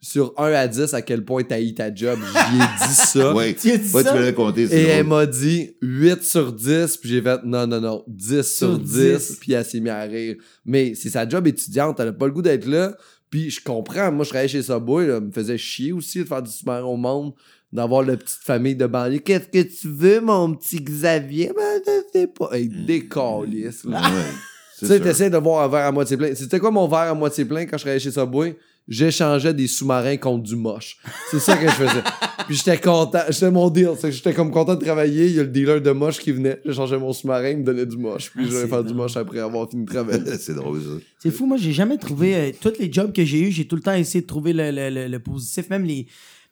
sur 0.00 0.32
1 0.38 0.52
à 0.52 0.66
10, 0.66 0.94
à 0.94 1.02
quel 1.02 1.22
point 1.24 1.42
t'as 1.42 1.60
eu 1.60 1.74
ta 1.74 1.94
job. 1.94 2.18
J'y 2.18 2.56
ai 2.56 2.88
dit 2.88 2.94
ça. 2.94 3.34
Ouais. 3.34 3.52
Tu 3.54 3.72
as 3.72 3.76
dit 3.76 3.92
Ouais, 3.94 4.02
tu 4.04 4.08
ça? 4.08 4.14
me 4.14 4.20
l'as 4.22 4.32
compté, 4.32 4.62
Et 4.62 4.68
c'est 4.68 4.82
elle 4.84 5.06
m'a 5.06 5.26
dit 5.26 5.76
8 5.82 6.22
sur 6.22 6.52
10, 6.52 6.96
puis 6.96 7.10
j'ai 7.10 7.20
fait 7.20 7.40
non, 7.44 7.66
non, 7.66 7.80
non, 7.80 8.04
10 8.08 8.40
sur, 8.42 8.68
Sur 8.68 8.78
10, 8.78 8.88
10. 9.28 9.36
puis 9.40 9.52
elle 9.52 9.64
s'est 9.66 9.80
mise 9.80 9.90
à 9.92 10.00
rire. 10.02 10.36
Mais 10.64 10.94
c'est 10.94 11.10
sa 11.10 11.28
job 11.28 11.46
étudiante, 11.46 12.00
elle 12.00 12.08
a 12.08 12.12
pas 12.12 12.26
le 12.26 12.32
goût 12.32 12.42
d'être 12.42 12.64
là, 12.66 12.96
puis 13.30 13.50
je 13.50 13.62
comprends. 13.62 14.12
Moi, 14.12 14.24
je 14.24 14.30
travaillais 14.30 14.48
chez 14.48 14.62
Subway, 14.62 15.06
là, 15.06 15.20
me 15.20 15.30
faisait 15.30 15.58
chier 15.58 15.92
aussi 15.92 16.18
de 16.20 16.24
faire 16.24 16.42
du 16.42 16.50
super 16.50 16.88
au 16.88 16.96
monde, 16.96 17.32
d'avoir 17.72 18.02
la 18.02 18.16
petite 18.16 18.42
famille 18.42 18.76
de 18.76 18.86
banlieue. 18.86 19.18
Qu'est-ce 19.18 19.48
que 19.48 19.62
tu 19.62 19.88
veux, 19.88 20.20
mon 20.20 20.54
petit 20.54 20.80
Xavier? 20.80 21.52
Ben, 21.56 21.80
je 21.86 22.18
sais 22.18 22.26
pas. 22.26 22.50
Hey, 22.52 22.68
décalisse, 22.68 23.84
là. 23.84 24.00
Ouais, 24.00 24.22
Tu 24.78 24.86
sais, 24.86 25.00
t'essaies 25.00 25.30
de 25.30 25.38
voir 25.38 25.64
un 25.64 25.68
verre 25.68 25.86
à 25.86 25.92
moitié 25.92 26.18
plein. 26.18 26.34
C'était 26.34 26.58
quoi 26.58 26.70
mon 26.70 26.86
verre 26.86 27.10
à 27.10 27.14
moitié 27.14 27.46
plein 27.46 27.64
quand 27.64 27.78
je 27.78 27.82
travaillais 27.82 28.00
chez 28.00 28.10
Subway? 28.10 28.58
J'échangeais 28.88 29.52
des 29.52 29.66
sous-marins 29.66 30.16
contre 30.16 30.44
du 30.44 30.54
moche. 30.56 30.98
C'est 31.30 31.40
ça 31.40 31.56
que 31.56 31.66
je 31.66 31.72
faisais. 31.72 32.02
Puis 32.46 32.54
j'étais 32.56 32.78
content. 32.78 33.18
J'étais 33.28 33.50
mon 33.50 33.68
deal. 33.68 33.90
C'est 33.98 34.10
que 34.10 34.14
j'étais 34.14 34.32
comme 34.32 34.52
content 34.52 34.76
de 34.76 34.84
travailler. 34.84 35.26
Il 35.26 35.32
y 35.34 35.40
a 35.40 35.42
le 35.42 35.48
dealer 35.48 35.80
de 35.80 35.90
moche 35.90 36.18
qui 36.18 36.30
venait. 36.30 36.60
J'échangeais 36.64 36.98
mon 36.98 37.12
sous-marin, 37.12 37.48
il 37.50 37.58
me 37.58 37.64
donnait 37.64 37.86
du 37.86 37.96
moche. 37.96 38.30
Puis 38.30 38.44
Ah, 38.46 38.50
j'allais 38.52 38.68
faire 38.68 38.84
du 38.84 38.94
moche 38.94 39.16
après 39.16 39.40
avoir 39.40 39.68
fini 39.68 39.84
de 39.86 39.90
travailler. 39.92 40.36
c'est 40.38 40.54
drôle, 40.54 40.80
ça. 40.80 40.88
C'est 41.18 41.30
fou, 41.32 41.46
moi, 41.46 41.56
j'ai 41.56 41.72
jamais 41.72 41.98
trouvé. 41.98 42.36
euh, 42.36 42.52
tous 42.60 42.74
les 42.78 42.92
jobs 42.92 43.12
que 43.12 43.24
j'ai 43.24 43.40
eu, 43.40 43.50
j'ai 43.50 43.66
tout 43.66 43.74
le 43.76 43.82
temps 43.82 43.94
essayé 43.94 44.22
de 44.22 44.26
trouver 44.26 44.52
le, 44.52 44.70
le, 44.70 44.88
le, 44.90 45.08
le 45.08 45.18
positif. 45.18 45.68
Même 45.68 45.84
les. 45.84 46.06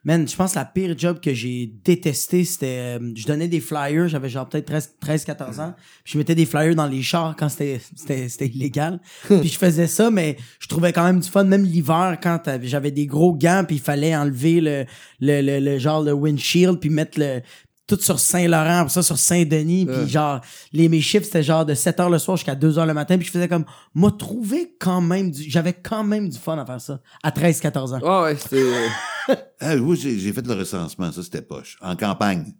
Man, 0.05 0.29
je 0.29 0.37
pense 0.37 0.53
que 0.53 0.59
la 0.59 0.67
pire 0.67 0.95
job 0.99 1.19
que 1.21 1.33
j'ai 1.33 1.73
détesté, 1.83 2.45
c'était. 2.45 2.99
euh, 3.01 3.13
je 3.17 3.27
donnais 3.27 3.49
des 3.49 3.61
flyers, 3.61 4.09
j'avais 4.09 4.29
genre 4.29 4.47
peut-être 4.49 4.71
13-14 4.71 5.61
ans. 5.61 5.75
Puis 6.05 6.13
je 6.13 6.19
mettais 6.19 6.35
des 6.35 6.45
flyers 6.45 6.75
dans 6.75 6.87
les 6.87 7.03
chars 7.03 7.35
quand 7.39 7.49
c'était 7.49 7.81
c'était 7.97 8.29
c'était 8.29 8.47
illégal. 8.49 9.01
puis 9.27 9.49
je 9.49 9.59
faisais 9.59 9.87
ça, 9.87 10.11
mais 10.11 10.37
je 10.61 10.69
trouvais 10.69 10.93
quand 10.93 11.05
même 11.05 11.21
du 11.21 11.29
fun. 11.29 11.45
Même 11.45 11.65
l'hiver, 11.65 12.19
quand 12.23 12.39
j'avais 12.63 12.91
des 12.91 13.07
gros 13.07 13.35
gants, 13.35 13.65
puis 13.67 13.77
il 13.77 13.83
fallait 13.83 14.15
enlever 14.15 14.61
le, 14.61 14.85
le, 15.21 15.41
le, 15.41 15.59
le 15.59 15.79
genre 15.79 16.03
le 16.03 16.13
windshield, 16.13 16.79
puis 16.81 16.91
mettre 16.91 17.19
le 17.19 17.41
tout 17.87 17.99
sur 18.01 18.19
Saint-Laurent, 18.19 18.79
après 18.81 18.93
ça 18.93 19.03
sur 19.03 19.19
Saint-Denis, 19.19 19.87
puis 19.87 19.95
Ouais. 19.97 20.09
genre 20.09 20.41
les 20.73 20.89
mes 20.89 21.01
chiffres 21.03 21.25
c'était 21.27 21.43
genre 21.43 21.67
de 21.67 21.75
7h 21.75 22.11
le 22.11 22.19
soir 22.19 22.37
jusqu'à 22.37 22.55
2h 22.55 22.87
le 22.87 22.95
matin, 22.95 23.17
puis 23.19 23.27
je 23.27 23.31
faisais 23.33 23.49
comme 23.49 23.65
m'a 23.95 24.11
trouvé 24.11 24.75
quand 24.81 25.01
même 25.03 25.31
du 25.31 25.49
j'avais 25.51 25.75
quand 25.75 26.03
même 26.05 26.29
du 26.31 26.39
fun 26.39 26.57
à 26.59 26.65
faire 26.65 26.81
ça 26.81 27.01
à 27.23 27.31
13 27.31 27.61
14 27.61 27.93
ans. 27.95 28.01
Ah 28.05 28.23
ouais, 28.25 28.37
c'était. 28.37 28.63
Ah, 29.61 29.75
oui, 29.77 29.97
j'ai 29.97 30.19
j'ai 30.19 30.33
fait 30.35 30.47
le 30.47 30.53
recensement, 30.53 31.11
ça 31.11 31.23
c'était 31.23 31.41
poche. 31.41 31.79
En 31.81 31.97
campagne. 31.97 32.53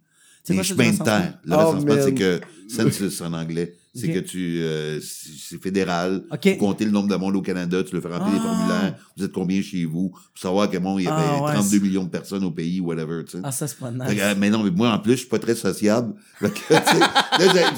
C'est 0.43 0.55
Les 0.55 0.63
chemins 0.63 0.93
de 0.93 0.97
terre. 1.03 1.39
Le 1.45 1.55
Oh, 1.55 1.59
recensement, 1.59 1.95
man. 1.95 2.03
c'est 2.03 2.15
que, 2.15 2.41
census 2.69 3.21
en 3.21 3.33
anglais, 3.35 3.75
c'est 3.95 4.13
que 4.13 4.19
tu, 4.19 4.59
euh, 4.61 5.01
c'est 5.01 5.63
fédéral. 5.63 6.25
OK. 6.33 6.47
Vous 6.49 6.57
comptez 6.57 6.85
le 6.85 6.91
nombre 6.91 7.09
de 7.09 7.15
monde 7.15 7.37
au 7.37 7.43
Canada, 7.43 7.83
tu 7.85 7.95
le 7.95 8.01
fais 8.01 8.09
remplir 8.09 8.33
les 8.33 8.41
Ah. 8.41 8.43
formulaires. 8.43 8.97
Vous 9.17 9.25
êtes 9.25 9.33
combien 9.33 9.63
chez 9.63 9.85
vous? 9.85 10.09
Pour 10.11 10.21
savoir 10.35 10.69
que 10.69 10.79
bon, 10.79 10.99
il 10.99 11.05
y 11.05 11.07
avait 11.07 11.23
Ah, 11.25 11.43
ouais, 11.45 11.53
32 11.55 11.69
c'est- 11.79 11.83
millions 11.83 12.05
de 12.05 12.09
personnes 12.09 12.43
au 12.45 12.51
pays, 12.51 12.81
whatever, 12.81 13.23
tu 13.25 13.33
sais. 13.33 13.39
Ah 13.45 13.53
ça 13.53 13.69
c'est 13.69 13.79
pas 13.79 13.91
nice. 13.93 14.03
que, 14.03 14.35
mais 14.39 14.51
non, 14.51 14.65
mais 14.65 14.71
moi, 14.73 14.91
en 14.93 14.99
plus, 14.99 15.13
je 15.13 15.17
suis 15.19 15.29
pas 15.29 15.39
très 15.39 15.55
sociable. 15.55 16.15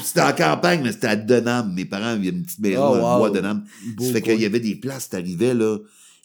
C'était 0.03 0.21
en 0.21 0.33
campagne, 0.33 0.81
mais 0.83 0.91
c'était 0.91 1.07
à 1.07 1.15
Denham. 1.15 1.73
Mes 1.73 1.85
parents 1.85 2.05
avaient 2.07 2.29
une 2.29 2.43
petite 2.43 2.59
maison 2.59 2.81
Oh, 2.93 2.95
wow. 2.95 3.17
bois 3.19 3.29
de 3.29 3.35
Denham. 3.39 3.63
Ça 3.99 4.11
fait 4.13 4.21
qu'il 4.21 4.41
y 4.41 4.45
avait 4.45 4.59
des 4.59 4.75
places, 4.75 5.09
t'arrivais, 5.09 5.53
là. 5.53 5.77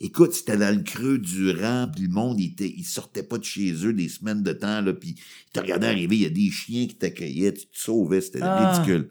Écoute, 0.05 0.33
c'était 0.33 0.57
dans 0.57 0.75
le 0.75 0.83
creux 0.83 1.19
du 1.19 1.53
rang, 1.53 1.87
puis 1.95 2.05
le 2.05 2.09
monde, 2.11 2.41
il, 2.41 2.47
était, 2.47 2.73
il 2.77 2.83
sortait 2.83 3.23
pas 3.23 3.39
de 3.39 3.45
chez 3.45 3.73
eux 3.87 3.93
des 3.93 4.09
semaines 4.09 4.43
de 4.43 4.53
temps, 4.53 4.81
là, 4.81 4.93
puis 4.93 5.11
il 5.17 5.53
te 5.53 5.61
regardait 5.61 5.87
arriver, 5.87 6.17
il 6.17 6.23
y 6.23 6.27
a 6.27 6.31
des 6.31 6.51
chiens 6.51 6.87
qui 6.89 6.97
t'accueillaient, 6.97 7.53
tu 7.53 7.67
te 7.67 7.79
sauvais, 7.79 8.21
c'était 8.21 8.41
Ah. 8.43 8.73
ridicule. 8.73 9.11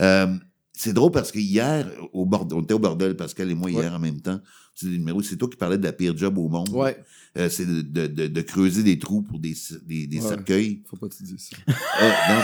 Euh, 0.00 0.26
c'est 0.72 0.92
drôle 0.92 1.10
parce 1.12 1.32
que 1.32 1.38
hier, 1.38 1.86
au 2.12 2.26
bordel, 2.26 2.58
on 2.58 2.62
était 2.62 2.74
au 2.74 2.78
bordel, 2.78 3.16
Pascal 3.16 3.50
et 3.50 3.54
moi, 3.54 3.70
hier 3.70 3.92
en 3.94 3.98
même 3.98 4.20
temps. 4.20 4.40
C'est 4.74 4.86
des 4.90 4.98
numéros, 4.98 5.22
c'est 5.22 5.36
toi 5.36 5.48
qui 5.48 5.56
parlais 5.56 5.78
de 5.78 5.84
la 5.84 5.92
pire 5.94 6.14
job 6.16 6.36
au 6.36 6.48
monde. 6.50 6.68
Ouais. 6.70 7.02
Euh, 7.38 7.48
c'est 7.48 7.64
de, 7.64 7.80
de, 7.80 8.06
de, 8.06 8.26
de 8.26 8.40
creuser 8.42 8.82
des 8.82 8.98
trous 8.98 9.22
pour 9.22 9.38
des, 9.38 9.54
des, 9.86 10.06
des 10.06 10.20
Ouais. 10.20 10.28
cercueils. 10.28 10.82
Faut 10.90 10.96
pas 10.96 11.08
te 11.08 11.22
dire 11.22 11.36
ça. 11.38 11.56
Ah, 11.98 12.34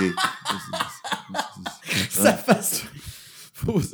non? 0.00 0.06
OK. 0.06 0.14
Ça 2.10 2.32
fasse 2.34 2.84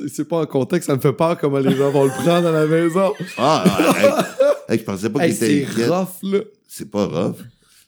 c'est- 0.09 0.25
pas 0.25 0.41
en 0.41 0.45
contexte, 0.45 0.87
ça 0.87 0.95
me 0.95 1.01
fait 1.01 1.13
peur 1.13 1.37
comment 1.37 1.59
les 1.59 1.75
gens 1.75 1.91
vont 1.91 2.03
le 2.05 2.09
prendre 2.09 2.47
à 2.47 2.51
la 2.51 2.65
maison. 2.67 3.13
Ah, 3.37 3.63
ah, 3.65 4.25
hey, 4.67 4.73
hey, 4.75 4.79
je 4.79 4.83
pensais 4.83 5.09
pas 5.09 5.25
Hey, 5.25 5.35
qu'il 5.37 5.43
était 5.51 5.67
c'est 5.73 5.87
rough, 5.87 6.07
là. 6.23 6.39
C'est 6.67 6.89
pas 6.91 7.05
rough. 7.05 7.37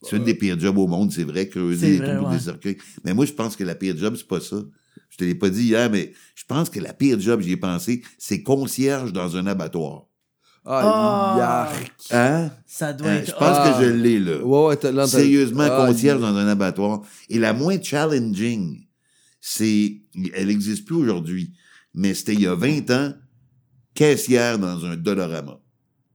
C'est 0.04 0.18
une 0.18 0.24
des 0.24 0.34
pires 0.36 0.60
jobs 0.60 0.78
au 0.78 0.88
monde, 0.88 1.12
c'est 1.12 1.24
vrai, 1.24 1.48
creuser 1.48 2.00
des 2.00 2.06
trous 2.06 2.18
pour 2.20 2.30
des 2.30 2.40
cercueils. 2.40 2.78
Mais 3.04 3.14
moi, 3.14 3.26
je 3.26 3.34
pense 3.34 3.56
que 3.56 3.64
la 3.64 3.76
pire 3.76 3.98
job, 3.98 4.16
c'est 4.18 4.28
pas 4.28 4.40
ça. 4.40 4.58
Je 5.14 5.18
te 5.18 5.24
l'ai 5.26 5.36
pas 5.36 5.52
dit 5.52 5.66
hier, 5.66 5.92
mais 5.92 6.12
je 6.34 6.44
pense 6.48 6.72
que 6.72 6.80
la 6.80 6.92
pire 6.92 7.20
job, 7.20 7.40
j'y 7.42 7.52
ai 7.52 7.58
pensé, 7.58 8.02
c'est 8.18 8.42
concierge 8.42 9.14
dans 9.14 9.38
un 9.38 9.46
abattoir. 9.46 10.08
Ah. 10.66 10.82
Ah, 10.84 11.38
yark. 11.38 11.92
Hein? 12.10 12.52
Ça 12.66 12.94
doit 12.94 13.10
Hein, 13.10 13.16
être. 13.18 13.28
je 13.28 13.32
pense 13.34 13.42
Ah. 13.60 13.76
que 13.80 13.86
je 13.86 13.90
l'ai, 13.92 14.18
là. 14.20 14.38
Ouais, 14.44 14.68
ouais, 14.70 14.78
t'as- 14.78 14.92
là, 14.92 15.04
t'as- 15.04 15.20
Sérieusement, 15.20 15.68
Ah, 15.70 15.86
concierge 15.86 16.20
dans 16.20 16.36
un 16.36 16.48
abattoir. 16.48 17.02
Et 17.30 17.38
la 17.38 17.54
moins 17.54 17.80
challenging, 17.80 18.88
c'est, 19.40 20.02
elle 20.34 20.48
n'existe 20.48 20.86
plus 20.86 20.96
aujourd'hui, 20.96 21.54
mais 21.94 22.16
c'était 22.16 22.34
il 22.34 22.42
y 22.42 22.48
a 22.48 22.56
20 22.56 22.90
ans, 22.90 23.14
caissière 23.94 24.58
dans 24.58 24.84
un 24.86 24.96
Dollarama. 24.96 25.60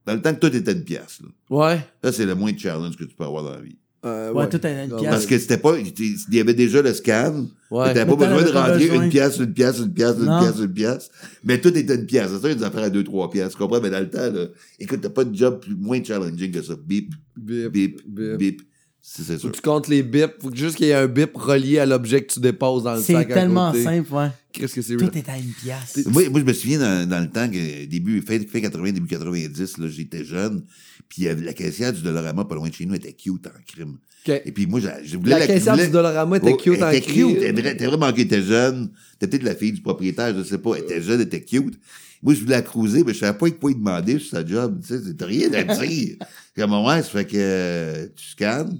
Dans 0.07 0.15
le 0.15 0.23
temps 0.23 0.35
que 0.35 0.41
tout 0.41 0.57
était 0.57 0.73
une 0.73 0.83
pièce, 0.85 1.21
là. 1.21 1.29
Ouais. 1.57 1.87
Ça, 2.03 2.11
c'est 2.11 2.27
le 2.27 2.35
moins 2.35 2.51
de 2.51 2.59
challenge 2.59 2.97
que 2.97 3.05
tu 3.05 3.15
peux 3.15 3.25
avoir 3.25 3.45
dans 3.45 3.53
la 3.53 3.61
vie. 3.61 3.79
Euh, 4.05 4.33
Ouais, 4.33 4.49
tout 4.49 4.65
est 4.65 4.85
une 4.85 4.97
pièce. 4.97 5.11
Parce 5.11 5.27
que 5.27 5.39
c'était 5.39 5.59
pas, 5.59 5.77
il 5.79 6.35
y 6.37 6.41
avait 6.41 6.55
déjà 6.55 6.81
le 6.83 6.95
scan. 6.95 7.47
Ouais. 7.71 7.93
T'avais 7.93 8.07
pas 8.07 8.17
besoin 8.17 8.43
de 8.43 8.51
rentrer 8.51 8.87
besoin. 8.89 9.03
une 9.05 9.11
pièce, 9.11 9.39
une 9.39 9.53
pièce, 9.53 9.79
une 9.81 9.93
pièce, 9.93 10.15
une 10.19 10.25
Non. 10.27 10.41
pièce, 10.41 10.55
une 10.61 10.73
pièce. 10.73 11.11
Mais 11.45 11.61
tout 11.61 11.77
était 11.77 11.97
une 11.97 12.07
pièce. 12.07 12.29
C'est 12.31 12.41
ça, 12.49 12.55
des 12.55 12.63
affaires 12.63 12.85
à 12.85 12.91
deux, 12.91 13.03
trois 13.05 13.29
pièces. 13.29 13.53
Tu 13.53 13.59
comprends? 13.59 13.81
Mais 13.81 13.91
dans 13.91 13.99
le 14.01 14.09
temps, 14.09 14.31
là, 14.33 14.47
écoute, 14.79 15.01
t'as 15.03 15.11
pas 15.11 15.25
de 15.25 15.35
job 15.37 15.61
plus, 15.61 15.75
moins 15.75 16.03
challenging 16.03 16.53
que 16.53 16.63
ça. 16.63 16.75
Bip, 16.77 17.13
Bip, 17.37 17.73
bip, 17.73 18.01
bip. 18.07 18.37
bip. 18.39 18.63
C'est 19.01 19.23
c'est 19.23 19.35
Faut 19.35 19.41
sûr. 19.41 19.51
que 19.53 19.57
tu 19.57 19.63
comptes 19.63 19.89
les 19.89 20.03
bips. 20.03 20.35
Faut 20.43 20.51
que 20.51 20.57
juste 20.57 20.77
qu'il 20.77 20.87
y 20.87 20.91
ait 20.91 20.95
un 20.95 21.07
bip 21.07 21.35
relié 21.37 21.79
à 21.79 21.87
l'objet 21.87 22.23
que 22.23 22.33
tu 22.33 22.41
déposes 22.41 22.83
dans 22.85 22.95
le 22.95 23.01
C'est 23.01 23.15
sac 23.15 23.31
à 23.31 23.35
tellement 23.35 23.71
côté. 23.73 23.83
simple, 23.85 24.13
ouais. 24.15 24.29
Qu'est-ce 24.53 24.75
que 24.75 24.83
c'est? 24.83 24.97
Tout 24.97 25.17
est 25.17 25.29
à 25.29 25.39
une 25.39 25.53
pièce. 25.63 26.07
Moi, 26.07 26.29
moi, 26.29 26.41
je 26.41 26.45
me 26.45 26.53
souviens 26.53 26.79
dans, 26.79 27.09
dans 27.09 27.21
le 27.21 27.29
temps 27.31 27.49
que 27.49 27.87
début, 27.87 28.21
fin, 28.23 28.39
fin 28.41 28.61
80, 28.61 28.93
début 28.93 29.07
90, 29.07 29.79
là, 29.79 29.89
j'étais 29.89 30.25
jeune. 30.25 30.63
Puis 31.09 31.27
euh, 31.27 31.35
la 31.43 31.53
caissière 31.53 31.93
du 31.93 32.03
Dollarama, 32.03 32.45
pas 32.45 32.55
loin 32.55 32.69
de 32.69 32.75
chez 32.75 32.85
nous, 32.87 32.95
était 32.95 33.13
cute 33.13 33.47
en 33.47 33.51
crime. 33.67 33.97
Ok. 34.27 34.43
Et 34.45 34.53
puis 34.53 34.67
moi, 34.67 34.81
je, 34.81 35.17
voulais 35.17 35.31
La 35.31 35.39
la 35.41 35.47
caissière 35.47 35.75
voulais- 35.75 35.87
du 35.87 35.93
Dollarama 35.93 36.37
était 36.37 36.53
Oh, 36.53 36.57
cute 36.57 36.83
en 36.83 36.89
elle 36.91 36.97
était 36.97 37.07
crime. 37.11 37.29
cute. 37.35 37.43
Elle 37.43 37.59
était 37.59 37.63
vra- 37.63 37.73
était 37.75 37.87
vraiment 37.87 38.09
cute. 38.13 38.19
Elle 38.33 38.39
était 38.39 38.43
jeune. 38.43 38.91
C'était 39.13 39.27
peut-être 39.29 39.43
la 39.45 39.55
fille 39.55 39.73
du 39.73 39.81
propriétaire, 39.81 40.37
je 40.37 40.43
sais 40.45 40.59
pas. 40.59 40.75
Elle 40.77 40.83
était 40.85 41.01
jeune, 41.03 41.21
elle 41.21 41.27
était 41.27 41.43
cute. 41.43 41.79
Moi, 42.23 42.35
je 42.35 42.41
voulais 42.41 42.57
la 42.57 42.63
cruiser, 42.63 43.05
mais 43.05 43.15
je 43.15 43.19
savais 43.21 43.39
pas 43.39 43.49
quoi 43.51 43.71
lui 43.71 43.77
demander 43.77 44.19
sur 44.19 44.31
sa 44.31 44.45
job. 44.45 44.81
Tu 44.87 44.89
sais, 44.99 45.15
t'as 45.15 45.27
rien 45.27 45.53
à 45.55 45.63
dire. 45.63 46.17
Comme, 46.57 46.73
ouais, 46.85 47.03
ça 47.03 47.09
fait 47.11 47.25
que 47.25 47.37
euh, 47.37 48.07
tu 48.17 48.27
scannes. 48.31 48.77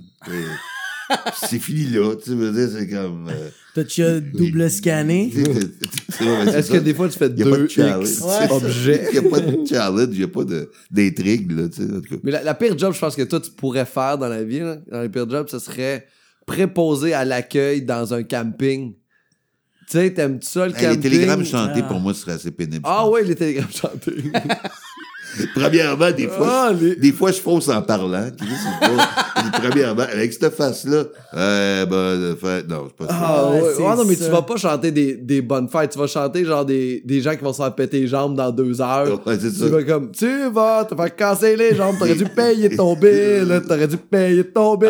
C'est 1.49 1.59
fini 1.59 1.85
là. 1.87 2.15
Tu 2.23 2.31
veux 2.35 2.53
dire, 2.53 2.69
c'est 2.73 2.89
comme... 2.89 3.29
euh, 3.29 3.49
T'as-tu 3.75 4.03
as 4.03 4.21
double 4.21 4.71
scanné? 4.71 5.33
Est-ce 5.33 6.71
que 6.73 6.79
des 6.79 6.95
fois 6.95 7.09
tu 7.09 7.19
fais 7.19 7.29
deux. 7.31 7.67
X 7.67 8.23
objets? 8.51 9.09
Il 9.13 9.21
n'y 9.21 9.27
a 9.27 9.31
pas 9.31 9.41
de 9.41 9.67
challenge, 9.67 10.09
il 10.13 10.19
n'y 10.19 10.25
a 10.25 10.29
pas 10.29 10.45
de- 10.45 10.71
d'intrigue, 10.91 11.53
là, 11.53 11.69
tu 11.69 11.77
sais, 11.83 11.91
en 11.91 12.01
tout 12.01 12.15
cas. 12.15 12.17
Mais 12.23 12.33
la, 12.33 12.43
la 12.43 12.55
pire 12.55 12.77
job, 12.77 12.93
je 12.93 12.99
pense 12.99 13.15
que 13.17 13.23
toi, 13.23 13.41
tu 13.41 13.51
pourrais 13.53 13.85
faire 13.87 14.19
dans 14.19 14.29
la 14.29 14.43
vie, 14.43 14.61
là, 14.61 14.79
dans 14.91 15.03
les 15.03 15.09
pires 15.09 15.29
jobs, 15.31 15.49
ce 15.49 15.59
serait 15.59 16.07
préposer 16.47 17.13
à 17.15 17.25
l'accueil 17.25 17.83
dans 17.83 18.13
un 18.15 18.23
camping. 18.23 18.95
Tu 18.95 19.93
sais, 19.97 20.13
t'aimes-tu 20.13 20.47
ça, 20.47 20.67
le 20.67 20.75
Hey, 20.75 20.81
camping? 20.83 20.95
les 20.97 21.01
télégrammes 21.11 21.45
chantés, 21.45 21.81
Ah. 21.83 21.89
pour 21.89 22.01
moi, 22.01 22.13
ce 22.15 22.21
serait 22.23 22.33
assez 22.33 22.51
pénible. 22.51 22.83
Ah 22.85 23.09
ouais, 23.09 23.23
les 23.23 23.35
télégrammes 23.35 23.71
chantés. 23.73 24.13
Premièrement, 25.55 26.11
des 26.11 26.27
fois, 26.29 26.69
Ah, 26.69 26.73
les- 26.73 26.97
des 26.97 27.13
fois, 27.13 27.31
je 27.33 27.39
fausse 27.41 27.69
en 27.69 27.83
parlant. 27.83 28.29
Pas- 28.81 29.51
Premièrement, 29.63 30.03
avec 30.03 30.33
cette 30.33 30.55
face-là, 30.55 31.05
euh, 31.35 31.87
ben, 31.87 32.37
fait, 32.37 32.69
non, 32.69 32.89
c'est 32.89 32.97
pas 33.07 33.13
ça. 33.13 33.21
Ah 33.21 33.51
Ouais, 33.51 33.61
ouais, 33.63 33.97
non, 33.97 34.05
mais 34.05 34.15
ça. 34.15 34.27
tu 34.27 34.31
vas 34.31 34.43
pas 34.43 34.57
chanter 34.57 34.91
des, 34.91 35.17
des 35.17 35.41
bonnes 35.43 35.69
fêtes. 35.69 35.91
Tu 35.93 35.99
vas 35.99 36.07
chanter 36.07 36.45
genre 36.45 36.65
des, 36.65 37.03
des 37.05 37.21
gens 37.21 37.35
qui 37.37 37.45
vont 37.45 37.53
se 37.53 37.63
faire 37.63 37.75
péter 37.75 38.01
les 38.01 38.07
jambes 38.07 38.35
dans 38.37 38.51
deux 38.51 38.81
heures. 38.81 39.21
Ouais, 39.27 39.37
c'est 39.41 39.51
Tu 39.51 39.57
ça. 39.59 39.67
vas 39.69 39.83
comme, 39.85 40.11
tu 40.11 40.49
vas 40.51 40.85
te 40.85 40.95
faire 40.95 41.17
casser 41.17 41.57
les 41.57 41.75
jambes, 41.75 41.97
t'aurais 41.99 42.15
dû 42.15 42.25
payer 42.25 42.75
ton 42.77 42.95
bill, 42.95 43.61
t'aurais 43.69 43.89
dû 43.89 43.97
payer 43.97 44.45
ton 44.45 44.77
bill. 44.77 44.89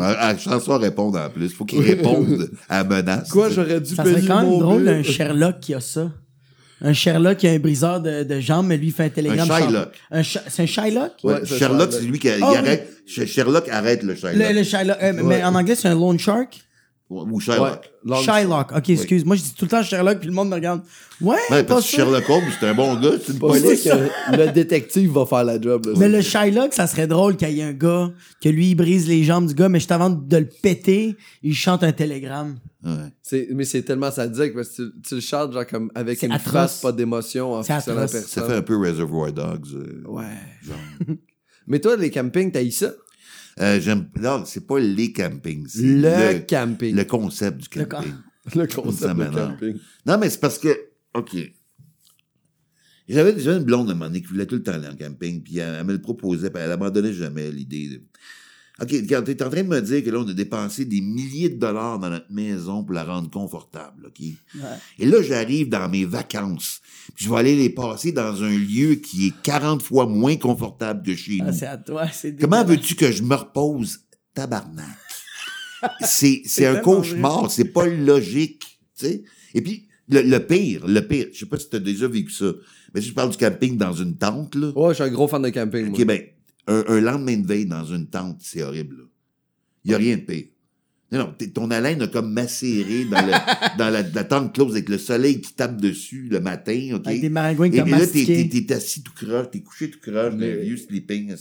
À, 0.00 0.28
à 0.28 0.36
chanson 0.38 0.72
à 0.72 0.78
répondre 0.78 1.18
en 1.18 1.28
plus. 1.30 1.50
Faut 1.52 1.64
qu'il 1.64 1.80
réponde 1.86 2.48
à 2.68 2.78
la 2.82 2.84
menace. 2.84 3.30
Quoi, 3.30 3.48
j'aurais 3.50 3.80
dû 3.80 3.94
Ça 3.94 4.02
payer 4.02 4.16
serait 4.16 4.26
quand 4.26 4.40
même 4.40 4.50
mon 4.50 4.58
drôle 4.58 4.76
bill? 4.82 4.86
d'un 4.86 5.02
Sherlock 5.02 5.60
qui 5.60 5.74
a 5.74 5.80
ça. 5.80 6.08
Un 6.82 6.92
Sherlock 6.92 7.36
qui 7.38 7.46
a 7.48 7.50
un 7.52 7.58
briseur 7.58 8.00
de, 8.00 8.22
de 8.22 8.40
jambes, 8.40 8.66
mais 8.66 8.76
lui 8.78 8.86
il 8.88 8.92
fait 8.92 9.04
un 9.04 9.08
télégramme. 9.10 9.50
Un 9.50 9.58
Shylock. 9.66 9.88
Un 10.10 10.20
Sh- 10.22 10.38
c'est 10.48 10.62
un 10.62 10.66
Shylock? 10.66 11.12
Ouais, 11.22 11.34
c'est 11.44 11.58
Sherlock, 11.58 11.58
Sherlock. 11.58 11.92
c'est 11.92 12.00
lui 12.06 12.18
qui 12.18 12.28
a- 12.30 12.36
il 12.38 12.42
Ah, 12.42 12.48
oui. 12.52 12.56
arrête. 12.58 12.88
Sh- 13.06 13.26
Sherlock 13.26 13.68
arrête 13.68 14.02
le 14.02 14.14
Shylock. 14.14 14.34
Le, 14.36 14.52
le 14.54 14.62
Shylock. 14.62 14.96
euh, 15.02 15.12
Mais 15.24 15.44
en 15.44 15.54
anglais, 15.54 15.74
c'est 15.74 15.88
un 15.88 15.94
loan 15.94 16.16
shark. 16.18 16.60
Ou 17.10 17.40
Sherlock. 17.40 17.90
Ouais. 18.06 18.16
Shylock. 18.22 18.70
Ok, 18.76 18.88
excuse. 18.90 19.24
Moi, 19.24 19.34
je 19.34 19.42
dis 19.42 19.52
tout 19.54 19.64
le 19.64 19.70
temps 19.70 19.82
Sherlock, 19.82 20.18
puis 20.20 20.28
le 20.28 20.32
monde 20.34 20.48
me 20.48 20.54
regarde. 20.54 20.82
Ouais, 21.20 21.36
Ouais, 21.50 21.64
pas 21.64 21.74
parce 21.74 21.90
que. 21.90 21.96
Sherlock 21.96 22.30
Holmes, 22.30 22.44
c'est 22.58 22.66
un 22.68 22.74
bon 22.74 22.94
gars, 23.00 23.10
c'est 23.20 23.32
une 23.32 23.38
police. 23.40 23.82
que 23.82 24.36
le 24.36 24.52
détective 24.52 25.10
va 25.10 25.26
faire 25.26 25.42
la 25.42 25.60
job. 25.60 25.86
là. 25.86 25.92
Mais 25.98 26.08
le 26.08 26.20
Shylock, 26.22 26.72
ça 26.72 26.86
serait 26.86 27.08
drôle 27.08 27.36
qu'il 27.36 27.50
y 27.50 27.60
ait 27.60 27.64
un 27.64 27.72
gars, 27.72 28.12
que 28.40 28.48
lui, 28.48 28.70
il 28.70 28.74
brise 28.76 29.08
les 29.08 29.24
jambes 29.24 29.46
du 29.48 29.54
gars, 29.54 29.68
mais 29.68 29.80
juste 29.80 29.90
avant 29.90 30.08
de 30.08 30.36
le 30.36 30.48
péter, 30.62 31.16
il 31.42 31.54
chante 31.54 31.82
un 31.82 31.90
télégramme. 31.92 32.58
Ouais. 32.84 33.44
Mais 33.50 33.64
c'est 33.64 33.82
tellement 33.82 34.10
sadique 34.12 34.54
parce 34.54 34.68
que 34.68 34.82
tu, 34.82 34.92
tu 35.06 35.14
le 35.16 35.20
chantes 35.20 35.52
genre 35.52 35.66
comme 35.66 35.90
avec 35.96 36.22
une 36.22 36.30
atroce. 36.32 36.52
face, 36.52 36.80
pas 36.80 36.92
d'émotion 36.92 37.54
en 37.54 37.62
fixant 37.64 37.92
la 37.94 38.02
personne. 38.02 38.22
Ça 38.22 38.42
fait 38.44 38.54
un 38.54 38.62
peu 38.62 38.76
Reservoir 38.78 39.32
Dogs. 39.32 39.66
euh, 39.74 40.02
Ouais. 40.06 40.24
genre. 40.62 40.76
Mais 41.66 41.78
toi, 41.80 41.96
les 41.96 42.10
campings, 42.10 42.50
t'as 42.52 42.62
eu 42.62 42.70
ça? 42.70 42.92
Euh, 43.60 43.80
j'aime, 43.80 44.08
non, 44.18 44.44
c'est 44.46 44.66
pas 44.66 44.78
les 44.78 45.12
campings. 45.12 45.66
c'est 45.68 45.82
Le, 45.82 46.40
camping. 46.46 46.94
le 46.94 47.04
concept 47.04 47.58
du 47.70 47.78
Le 47.78 47.84
camping. 47.84 48.12
Le 48.54 48.66
concept 48.66 49.12
de 49.12 49.18
m'énerve. 49.18 49.50
camping. 49.52 49.76
Non, 50.06 50.18
mais 50.18 50.30
c'est 50.30 50.40
parce 50.40 50.58
que, 50.58 50.74
OK. 51.14 51.36
J'avais 53.08 53.38
j'avais 53.38 53.58
une 53.58 53.64
blonde 53.64 53.88
à 53.88 53.90
un 53.90 53.94
moment 53.94 54.06
donné 54.06 54.22
qui 54.22 54.28
voulait 54.28 54.46
tout 54.46 54.54
le 54.54 54.62
temps 54.62 54.72
aller 54.72 54.86
en 54.86 54.96
camping, 54.96 55.42
puis 55.42 55.58
elle, 55.58 55.74
elle 55.74 55.84
me 55.84 55.92
le 55.92 56.00
proposait, 56.00 56.48
puis 56.50 56.62
elle 56.62 56.70
abandonnait 56.70 57.12
jamais 57.12 57.50
l'idée. 57.50 57.88
De... 57.88 58.02
OK, 58.82 58.92
quand 59.08 59.22
t'es 59.22 59.42
en 59.42 59.50
train 59.50 59.62
de 59.62 59.68
me 59.68 59.80
dire 59.82 60.02
que 60.02 60.08
là, 60.10 60.20
on 60.20 60.28
a 60.28 60.32
dépensé 60.32 60.84
des 60.86 61.00
milliers 61.02 61.50
de 61.50 61.58
dollars 61.58 61.98
dans 61.98 62.08
notre 62.08 62.32
maison 62.32 62.82
pour 62.82 62.94
la 62.94 63.04
rendre 63.04 63.28
confortable, 63.30 64.06
OK? 64.06 64.20
Et 64.98 65.06
là, 65.06 65.20
j'arrive 65.22 65.68
dans 65.68 65.88
mes 65.88 66.04
vacances, 66.06 66.80
puis 67.14 67.26
je 67.26 67.30
vais 67.30 67.36
aller 67.36 67.56
les 67.56 67.70
passer 67.70 68.12
dans 68.12 68.42
un 68.42 68.56
lieu 68.56 68.94
qui 68.94 69.26
est 69.28 69.34
40 69.42 69.82
fois 69.82 70.06
moins 70.06 70.36
confortable 70.36 71.02
que 71.04 71.14
chez 71.14 71.38
Ah, 71.42 71.46
nous. 71.46 71.52
c'est 71.58 71.66
à 71.66 71.76
toi, 71.76 72.06
c'est 72.10 72.40
Comment 72.40 72.64
veux-tu 72.64 72.94
que 72.94 73.12
je 73.12 73.22
me 73.22 73.34
repose? 73.34 74.00
Tabarnak. 74.34 74.86
c'est, 76.00 76.42
c'est 76.44 76.66
un 76.66 76.76
cauchemar, 76.76 77.50
c'est 77.50 77.64
pas 77.72 77.86
logique, 77.86 78.80
tu 78.98 79.06
sais? 79.06 79.24
Et 79.54 79.60
puis, 79.62 79.88
le, 80.08 80.22
le 80.22 80.38
pire, 80.46 80.86
le 80.86 81.00
pire, 81.06 81.26
je 81.32 81.38
sais 81.40 81.46
pas 81.46 81.58
si 81.58 81.68
t'as 81.68 81.78
déjà 81.78 82.06
vécu 82.08 82.30
ça, 82.32 82.52
mais 82.94 83.00
si 83.00 83.08
je 83.08 83.14
parle 83.14 83.30
du 83.30 83.36
camping 83.36 83.76
dans 83.76 83.92
une 83.92 84.16
tente, 84.16 84.54
là, 84.54 84.70
Ouais, 84.74 84.90
je 84.90 84.94
suis 84.94 85.02
un 85.04 85.08
gros 85.12 85.28
fan 85.28 85.42
de 85.42 85.48
camping. 85.50 85.86
moi. 85.86 85.98
ok, 85.98 86.04
ben, 86.06 86.20
un, 86.70 86.84
un 86.86 87.00
lendemain 87.00 87.36
de 87.36 87.46
veille 87.46 87.66
dans 87.66 87.84
une 87.84 88.06
tente, 88.06 88.40
c'est 88.42 88.62
horrible, 88.62 88.96
là. 88.96 89.04
Y 89.84 89.94
a 89.94 89.96
rien 89.96 90.16
de 90.16 90.22
pire. 90.22 90.44
Non, 91.12 91.18
non, 91.18 91.34
ton 91.52 91.70
haleine 91.70 92.02
a 92.02 92.06
comme 92.06 92.32
macéré 92.32 93.04
dans, 93.04 93.26
le, 93.26 93.32
dans 93.78 93.90
la, 93.90 94.02
la 94.02 94.24
tente 94.24 94.54
close 94.54 94.72
avec 94.72 94.88
le 94.88 94.98
soleil 94.98 95.40
qui 95.40 95.52
tape 95.54 95.80
dessus 95.80 96.28
le 96.30 96.40
matin, 96.40 96.92
OK? 96.94 97.06
Avec 97.06 97.20
des 97.20 97.28
maringouins 97.28 97.72
Et, 97.72 97.78
comme 97.78 97.88
et 97.88 97.90
là, 97.90 98.06
t'es, 98.06 98.72
assis 98.72 99.02
tout 99.02 99.12
croche, 99.14 99.50
t'es 99.50 99.60
couché 99.60 99.90
tout 99.90 99.98
croche, 100.00 100.34
un 100.34 100.36
vieux 100.36 100.76
sleeping. 100.76 101.34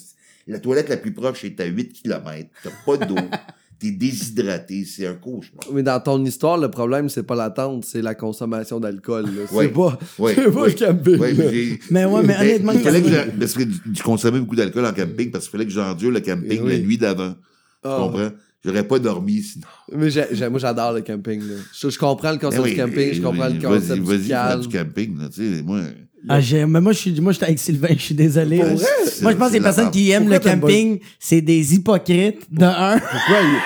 La 0.48 0.60
toilette 0.60 0.90
la 0.90 0.98
plus 0.98 1.14
proche 1.14 1.44
est 1.44 1.60
à 1.60 1.66
8 1.66 1.94
km. 1.94 2.50
T'as 2.64 2.72
pas 2.84 3.06
d'eau. 3.06 3.16
t'es 3.80 3.92
déshydraté. 3.92 4.84
C'est 4.86 5.08
un 5.08 5.14
cauchemar. 5.14 5.64
Mais 5.74 5.84
dans 5.84 6.00
ton 6.00 6.24
histoire, 6.26 6.58
le 6.58 6.70
problème, 6.70 7.10
c'est 7.10 7.24
pas 7.24 7.36
la 7.36 7.50
tente, 7.50 7.86
c'est 7.86 8.02
la 8.02 8.14
consommation 8.16 8.80
d'alcool. 8.80 9.26
là. 9.26 9.42
C'est 9.50 9.56
Ouais. 9.56 9.68
pas, 9.70 9.98
Ouais, 10.20 10.36
c'est 10.36 10.52
pas 10.52 10.62
ouais. 10.62 10.70
le 10.70 10.74
camping. 10.88 11.18
Ouais, 11.18 11.34
là. 11.34 11.44
mais 11.46 11.54
j'ai- 11.54 11.80
Mais 11.90 12.06
ouais, 12.06 12.24
mais 12.24 12.36
honnêtement, 12.38 12.72
il 12.74 12.80
fallait 12.80 13.02
que 13.02 13.08
Camping- 13.08 13.32
je, 13.36 13.40
parce 13.40 13.54
que 13.54 13.64
je 13.94 14.04
consommais 14.04 14.40
beaucoup 14.40 14.56
d'alcool 14.56 14.86
en 14.86 14.94
camping 14.94 15.32
parce 15.32 15.46
qu'il 15.46 15.52
fallait 15.52 15.66
que 15.66 15.72
j'endure 15.72 16.12
le 16.12 16.20
camping 16.20 16.62
oui. 16.64 16.72
la 16.72 16.80
nuit 16.80 16.98
d'avant. 16.98 17.32
Tu 17.34 17.38
Ah. 17.84 17.98
comprends? 18.00 18.30
J'aurais 18.66 18.86
pas 18.86 19.00
dormi 19.00 19.42
sinon. 19.42 19.66
Mais 19.96 20.10
j'ai- 20.10 20.26
j'ai- 20.34 20.50
moi, 20.50 20.60
j'adore 20.60 20.92
le 20.92 21.00
camping. 21.02 21.40
là. 21.40 21.56
Je, 21.74 21.90
je 21.90 21.98
comprends 21.98 22.32
le 22.34 22.38
concept 22.38 22.62
oui, 22.62 22.72
du 22.72 22.76
camping, 22.78 23.14
je 23.14 23.22
comprends 23.22 23.48
oui, 23.48 23.54
le 23.54 23.62
concept 23.66 23.88
Vas-y, 23.88 24.00
du 24.00 24.06
vas-y, 24.06 24.28
calme. 24.28 24.62
du 24.62 24.68
camping, 24.68 25.18
là, 25.18 25.30
tu 25.30 25.56
sais, 25.56 25.64
moi. 25.64 25.80
Ah, 26.28 26.42
j'ai- 26.42 26.66
mais 26.66 26.82
moi, 26.82 26.92
je 26.92 26.98
suis, 26.98 27.22
moi, 27.22 27.32
j'étais 27.32 27.46
avec 27.46 27.60
Sylvain, 27.60 27.88
je 27.96 28.02
suis 28.02 28.16
désolé. 28.16 28.58
Pour 28.58 28.66
là. 28.68 28.74
vrai? 28.76 28.86
Moi, 29.22 29.32
je 29.32 29.38
pense 29.38 29.48
que 29.50 29.54
les 29.54 29.62
personnes 29.62 29.86
la 29.86 29.92
qui 29.92 30.10
aiment 30.12 30.24
Pourquoi 30.24 30.38
le 30.38 30.44
t'aimes 30.44 30.60
camping, 30.62 31.00
c'est 31.20 31.42
des 31.42 31.76
hypocrites, 31.76 32.42
de 32.52 32.66
un. 32.66 33.00
Pourquoi 33.00 33.38
il- 33.42 33.60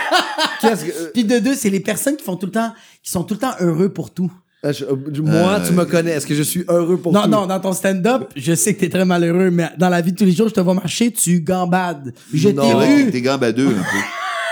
Qu'est-ce 0.61 0.85
que. 0.85 0.91
euh, 0.91 1.09
Puis 1.13 1.23
de 1.25 1.39
deux, 1.39 1.55
c'est 1.55 1.69
les 1.69 1.79
personnes 1.79 2.15
qui 2.15 2.23
font 2.23 2.35
tout 2.35 2.45
le 2.45 2.51
temps, 2.51 2.71
qui 3.01 3.09
sont 3.11 3.23
tout 3.23 3.33
le 3.33 3.39
temps 3.39 3.53
heureux 3.59 3.89
pour 3.89 4.11
tout. 4.13 4.31
euh, 4.65 4.71
je- 4.71 4.85
euh, 4.85 4.95
moi, 5.23 5.59
Euh, 5.59 5.67
tu 5.67 5.73
me 5.73 5.83
connais. 5.85 6.11
Est-ce 6.11 6.25
que 6.27 6.35
je 6.35 6.43
suis 6.43 6.63
heureux 6.69 6.97
pour 6.97 7.11
non, 7.11 7.23
tout? 7.23 7.29
non, 7.29 7.45
dans 7.47 7.59
ton 7.59 7.73
stand-up, 7.73 8.29
je 8.35 8.53
sais 8.55 8.73
que 8.73 8.79
t'es 8.81 8.89
très 8.89 9.03
malheureux, 9.03 9.49
mais 9.51 9.69
dans 9.77 9.89
la 9.89 9.99
vie 10.01 10.11
de 10.13 10.17
tous 10.17 10.23
les 10.25 10.31
jours, 10.31 10.47
je 10.47 10.53
te 10.53 10.61
vois 10.61 10.73
marcher, 10.75 11.11
tu 11.11 11.41
gambades. 11.41 12.13
Je 12.33 12.49
Non. 12.49 12.79
T'ai 12.79 13.03
vu. 13.03 13.11
t'es 13.11 13.21
gambadeux 13.21 13.67
un 13.67 13.71
peu. 13.81 13.97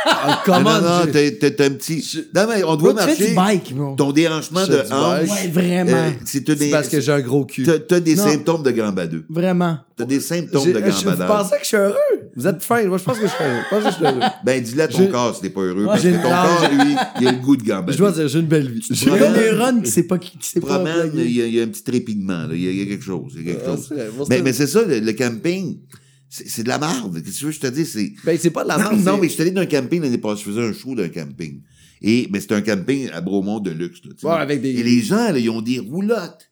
Ah, 0.06 0.28
Non, 0.28 0.34
comment 0.46 0.82
non, 0.82 0.82
non, 0.82 1.02
j'ai- 1.06 1.38
t'es, 1.38 1.52
t'es 1.56 1.66
un 1.66 1.70
petit. 1.72 2.26
Non, 2.36 2.46
mais 2.50 2.64
on 2.64 2.76
doit 2.76 2.94
Bro, 2.94 3.04
tu 3.06 3.14
fais 3.16 3.28
du 3.30 3.34
marcher. 3.36 3.56
bike, 3.58 3.76
bro. 3.76 3.96
Ton 3.96 4.12
déhanchement 4.12 4.62
Je 4.66 4.72
de 4.72 4.78
fais 4.78 4.88
du 4.88 4.94
hanche. 4.94 5.20
bike. 5.20 5.32
Ouais, 5.32 5.48
vraiment. 5.50 5.92
euh, 5.98 6.10
c'est 6.26 6.44
t'as 6.44 6.54
C'est 6.54 6.60
des, 6.60 6.72
parce 6.72 6.88
que 6.88 7.00
j'ai 7.02 7.12
un 7.12 7.20
gros 7.22 7.46
cul. 7.46 7.64
t'as, 7.64 7.78
t'as 7.80 8.00
des 8.00 8.16
Non. 8.16 8.24
symptômes 8.24 8.64
de 8.64 8.72
gambadeux. 8.72 9.26
Vraiment. 9.30 9.78
T'as 9.96 10.06
des 10.06 10.20
symptômes 10.20 10.64
J'ai- 10.66 10.74
de 10.74 10.80
je- 10.80 10.86
Vous 10.92 11.04
gambadage. 11.04 11.28
pensez 11.28 11.52
que 11.58 11.62
je 11.62 11.68
suis 11.68 11.78
heureux? 11.78 11.96
Vous 12.36 12.48
êtes 12.48 12.64
fin. 12.64 12.84
Moi, 12.86 12.98
je 12.98 13.04
pense 13.04 13.18
que 13.20 13.28
je 13.28 13.32
suis 13.32 13.44
heureux. 13.44 13.62
Je 13.70 13.76
pense 13.76 13.84
que 13.84 13.90
je 13.92 13.96
suis 13.96 14.06
heureux. 14.06 14.20
Ben, 14.46 14.64
dis-le 14.64 14.82
à 14.82 14.88
ton 14.88 14.98
J'ai- 14.98 15.10
corps 15.10 15.36
si 15.36 15.42
t'es 15.42 15.50
pas 15.50 15.62
heureux. 15.62 15.86
Parce 15.86 16.02
que 16.02 16.10
j'ai- 16.10 16.16
ton 16.16 16.24
non, 16.24 16.30
corps, 16.30 16.70
lui, 16.72 16.96
il 17.22 17.28
a 17.28 17.32
le 17.34 17.38
goût 17.38 17.56
de 17.58 17.64
gambader. 17.64 17.94
Je 17.94 17.98
dois 18.00 18.12
dire, 18.12 18.28
j'ai 18.28 18.40
une 18.40 18.48
belle 18.48 18.72
vie. 18.72 18.80
Tu 18.80 18.94
Il 18.94 19.08
y 19.08 19.10
a 19.12 19.14
un 19.14 19.32
neurones 19.32 19.84
qui 19.84 19.92
sait 19.92 20.04
pas 20.04 20.18
qui 20.18 20.38
qui 20.38 20.48
sait 20.50 20.60
pas. 20.62 20.80
blaguer. 20.80 21.24
il 21.26 21.32
y, 21.32 21.42
a, 21.42 21.46
il 21.46 21.54
y 21.56 21.60
a 21.60 21.64
un 21.64 21.68
petit 21.68 21.84
trépignement, 21.84 22.48
là. 22.48 22.50
Il 22.54 22.64
y 22.64 22.68
a, 22.68 22.72
il 22.72 22.78
y 22.80 22.82
a 22.82 22.86
quelque 22.86 23.04
chose. 23.04 23.34
Il 23.36 23.46
y 23.48 23.50
a 23.52 23.54
quelque 23.54 23.66
Ah, 23.68 23.76
chose. 23.76 23.90
Mais, 24.30 24.38
c'est- 24.38 24.42
mais 24.42 24.54
c'est 24.54 24.68
ça, 24.68 24.82
le, 24.84 25.00
le 25.00 25.14
camping, 25.14 25.78
c'est, 26.34 26.64
de 26.64 26.68
la 26.70 26.80
merde. 26.80 27.22
Qu'est-ce 27.22 27.34
que 27.36 27.40
tu 27.40 27.46
veux 27.46 27.52
que 27.52 27.56
je 27.58 27.60
te 27.62 27.68
dise? 27.68 27.92
C'est, 27.92 28.14
Ben, 28.24 28.38
c'est 28.42 28.50
pas 28.52 28.64
de 28.64 28.70
la 28.70 28.78
non, 28.78 28.84
merde. 28.92 29.04
non, 29.04 29.16
c'est- 29.16 29.22
mais 29.22 29.28
je 29.28 29.34
suis 29.34 29.42
allé 29.42 29.52
dans 29.52 29.62
un 29.62 29.66
camping 29.66 30.02
l'année 30.02 30.18
passée. 30.18 30.44
Je 30.46 30.50
faisais 30.52 30.64
un 30.66 30.74
show 30.74 30.96
d'un 30.96 31.10
camping. 31.10 31.62
Et 32.02 32.28
ben, 32.32 32.42
c'est 32.42 32.54
un 32.54 32.62
camping 32.62 33.10
à 33.12 33.22
Bromont 33.22 33.60
de 33.60 33.70
luxe. 33.72 34.00
Là. 34.06 34.14
Ouais, 34.36 34.42
avec 34.42 34.62
des- 34.62 34.70
Et 34.70 34.84
les 34.84 35.02
gens, 35.02 35.32
là, 35.32 35.38
ils 35.38 35.50
ont 35.50 35.62
des 35.62 35.80
roulottes 35.80 36.50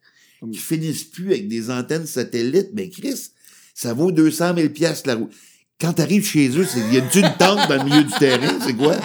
qui 0.52 0.60
finissent 0.60 1.06
plus 1.06 1.28
avec 1.32 1.48
des 1.48 1.70
antennes 1.72 2.06
satellites. 2.06 2.70
Mais 2.74 2.90
Chris, 2.90 3.32
ça 3.74 3.94
vaut 3.94 4.12
200 4.12 4.54
000 4.56 4.70
piastres 4.70 5.08
la 5.08 5.16
roue. 5.16 5.30
Quand 5.82 5.94
t'arrives 5.94 6.26
chez 6.26 6.50
eux, 6.58 6.66
c'est- 6.66 6.82
y 6.94 6.98
a 6.98 7.00
une 7.00 7.34
tente 7.38 7.70
dans 7.70 7.78
le 7.78 7.84
milieu 7.86 8.04
du 8.04 8.12
terrain, 8.20 8.60
c'est 8.66 8.74
quoi? 8.74 8.96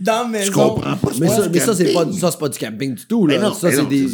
Dans 0.00 0.22
la 0.30 0.38
Je 0.44 0.46
maison. 0.50 0.52
comprends 0.52 0.96
pas. 0.96 1.10
Mais 1.20 1.26
ça, 1.28 1.48
mais 1.52 1.58
ça 1.58 1.74
c'est 1.74 1.92
pas, 1.92 2.06
ça, 2.12 2.30
c'est 2.30 2.38
pas 2.38 2.48
du 2.48 2.58
camping 2.60 2.94
du 2.94 3.06
tout, 3.06 3.26
là. 3.26 3.34
Mais 3.36 3.42
non, 3.42 3.52
ça, 3.52 3.72
c'est 3.72 3.78
non, 3.82 3.88
des, 3.88 4.06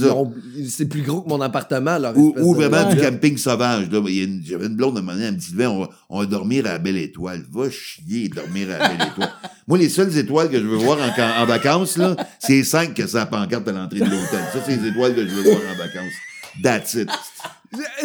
c'est 0.71 0.87
plus 0.87 1.03
gros 1.03 1.21
que 1.21 1.29
mon 1.29 1.39
appartement, 1.43 1.99
leur 1.99 2.17
Ou, 2.17 2.33
de- 2.35 2.41
vraiment 2.41 2.91
du 2.91 2.97
camping 2.99 3.37
sauvage. 3.37 3.91
Là. 3.91 4.01
Il 4.09 4.15
y 4.15 4.21
a 4.23 4.25
une- 4.25 4.43
J'avais 4.43 4.67
une 4.69 4.77
blonde 4.77 4.97
de 4.97 5.01
manière, 5.03 5.27
elle 5.29 5.35
me 5.35 5.39
dit, 5.39 5.45
Sylvain, 5.49 5.69
on 5.69 5.81
va, 5.81 5.91
on 6.09 6.21
va 6.21 6.27
dormir 6.27 6.65
à 6.67 6.73
la 6.73 6.79
Belle 6.79 6.97
Étoile. 6.97 7.45
Va 7.53 7.69
chier, 7.69 8.31
dormir 8.31 8.69
à 8.71 8.79
la 8.79 8.89
Belle 8.89 9.09
Étoile. 9.13 9.33
Moi, 9.69 9.77
les 9.77 9.91
seules 9.91 10.17
étoiles 10.17 10.49
que 10.49 10.59
je 10.59 10.67
veux 10.67 10.77
voir 10.79 10.97
en, 10.99 11.43
en 11.43 11.45
vacances, 11.47 11.99
là, 11.99 12.17
c'est 12.39 12.55
les 12.55 12.65
cinq 12.65 12.95
que 12.95 13.07
ça 13.07 13.27
pancarte 13.27 13.69
à 13.69 13.73
l'entrée 13.73 13.99
de 14.01 14.05
l'hôtel. 14.07 14.41
Ça, 14.55 14.61
c'est 14.65 14.77
les 14.81 14.89
étoiles 14.89 15.15
que 15.15 15.27
je 15.29 15.35
veux 15.35 15.43
voir 15.43 15.61
en 15.75 15.77
vacances. 15.77 16.15
That's 16.63 16.95
it. 16.95 17.09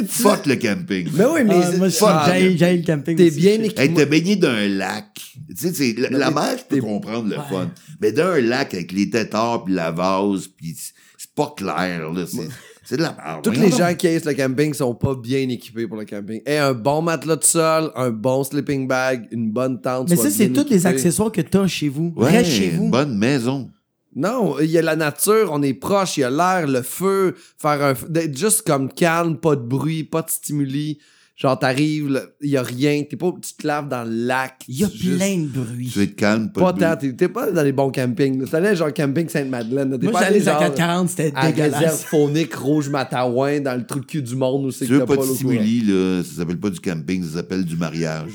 Fuck 0.07 0.45
le 0.45 0.55
camping. 0.55 1.07
Mais 1.13 1.25
oui, 1.25 1.41
mais 1.45 1.53
Ah, 1.63 1.71
moi, 1.77 1.87
je- 1.89 1.95
fuck, 1.95 2.09
j'ai 2.33 2.57
j'ai 2.57 2.77
le 2.77 2.83
camping. 2.85 3.15
t'es 3.15 3.27
aussi. 3.27 3.39
bien 3.39 3.51
Hey, 3.53 3.65
équipé. 3.65 3.93
t'es 3.93 4.05
baigné 4.05 4.35
d'un 4.35 4.67
lac. 4.67 5.05
Tu 5.49 5.55
sais, 5.55 5.73
c'est, 5.73 5.93
la, 5.97 6.09
la 6.09 6.31
mer, 6.31 6.55
je 6.57 6.63
peux 6.75 6.81
comprendre 6.81 7.29
le 7.29 7.37
Ouais. 7.37 7.43
fun. 7.49 7.71
Mais 8.01 8.11
d'un 8.11 8.39
lac 8.41 8.73
avec 8.73 8.91
les 8.91 9.09
tétards 9.09 9.63
puis 9.65 9.73
la 9.73 9.91
vase 9.91 10.47
puis 10.47 10.75
c'est- 10.77 10.93
pas 11.35 11.51
clair, 11.57 12.11
là. 12.11 12.25
C'est, 12.27 12.47
c'est 12.83 12.97
de 12.97 13.01
la 13.01 13.13
merde. 13.13 13.43
Tous 13.43 13.49
Voyons 13.51 13.65
les 13.65 13.75
gens 13.75 13.95
qui 13.95 14.07
haïssent 14.07 14.25
le 14.25 14.35
camping 14.35 14.71
sont 14.75 14.93
pas 14.93 15.15
bien 15.15 15.49
équipés 15.49 15.87
pour 15.87 15.97
le 15.97 16.05
camping. 16.05 16.41
Et 16.45 16.57
un 16.57 16.73
bon 16.73 17.01
matelas 17.01 17.37
de 17.37 17.43
sol, 17.43 17.91
un 17.95 18.11
bon 18.11 18.43
sleeping 18.43 18.87
bag, 18.87 19.27
une 19.31 19.49
bonne 19.51 19.81
tente. 19.81 20.09
Mais 20.11 20.15
ça, 20.15 20.29
c'est 20.29 20.49
tous 20.49 20.69
les 20.69 20.85
accessoires 20.85 21.31
que 21.31 21.41
t'as 21.41 21.65
chez 21.65 21.89
vous. 21.89 22.13
Ouais, 22.15 22.29
Reste 22.29 22.51
chez 22.51 22.65
une 22.69 22.77
vous. 22.77 22.89
bonne 22.89 23.17
maison. 23.17 23.71
Non, 24.15 24.59
il 24.59 24.69
y 24.69 24.77
a 24.77 24.81
la 24.81 24.95
nature, 24.95 25.49
on 25.51 25.61
est 25.61 25.73
proche, 25.73 26.17
il 26.17 26.21
y 26.21 26.23
a 26.23 26.29
l'air, 26.29 26.67
le 26.67 26.81
feu, 26.81 27.35
faire 27.57 27.83
un 27.83 27.95
feu, 27.95 28.07
d'être 28.09 28.37
juste 28.37 28.61
comme 28.65 28.91
calme, 28.93 29.37
pas 29.37 29.55
de 29.55 29.61
bruit, 29.61 30.03
pas 30.03 30.21
de 30.21 30.29
stimuli. 30.29 30.99
Genre, 31.35 31.57
t'arrives, 31.57 32.29
il 32.41 32.51
y 32.51 32.57
a 32.57 32.61
rien, 32.61 33.01
t'es 33.09 33.15
pas, 33.17 33.31
tu 33.41 33.53
te 33.55 33.65
laves 33.65 33.87
dans 33.89 34.03
le 34.03 34.11
lac. 34.27 34.53
Il 34.67 34.79
y 34.79 34.83
a 34.83 34.87
juste- 34.87 35.17
plein 35.17 35.37
de 35.39 35.47
bruit. 35.47 35.89
Tu 35.91 36.03
être 36.03 36.15
calme, 36.15 36.51
pas, 36.51 36.61
Pas 36.61 36.73
de 36.73 36.77
bruit. 36.95 37.09
t'es 37.11 37.15
t'es 37.15 37.27
pas 37.27 37.49
dans 37.51 37.63
les 37.63 37.71
bons 37.71 37.89
campings. 37.89 38.45
T'allais 38.47 38.75
genre 38.75 38.93
camping 38.93 39.27
Sainte-Madeleine. 39.27 39.97
T'es 39.97 40.03
Moi, 40.05 40.11
pas 40.13 40.25
j'allais 40.25 40.35
allé 40.41 40.47
à 40.47 40.51
genre 40.51 40.59
440, 40.75 41.09
c'était 41.09 41.31
à 41.35 41.41
réserve 41.41 41.55
dégueulasse. 41.71 42.03
phonique 42.03 42.53
rouge 42.53 42.89
Matawan 42.89 43.63
dans 43.63 43.75
le 43.75 43.83
trou 43.83 43.99
de 44.01 44.05
cul 44.05 44.21
du 44.21 44.35
monde 44.35 44.67
où 44.67 44.71
c'est 44.71 44.85
Tu 44.85 44.89
que 44.89 44.93
veux 44.93 44.99
t'as 44.99 45.05
pas 45.07 45.15
pas 45.17 45.25
de 45.25 45.33
stimuli, 45.33 45.81
là, 45.87 46.21
ça 46.23 46.35
s'appelle 46.37 46.59
pas 46.59 46.69
du 46.69 46.79
camping, 46.79 47.23
ça 47.23 47.37
s'appelle 47.37 47.65
du 47.65 47.77
mariage. 47.77 48.29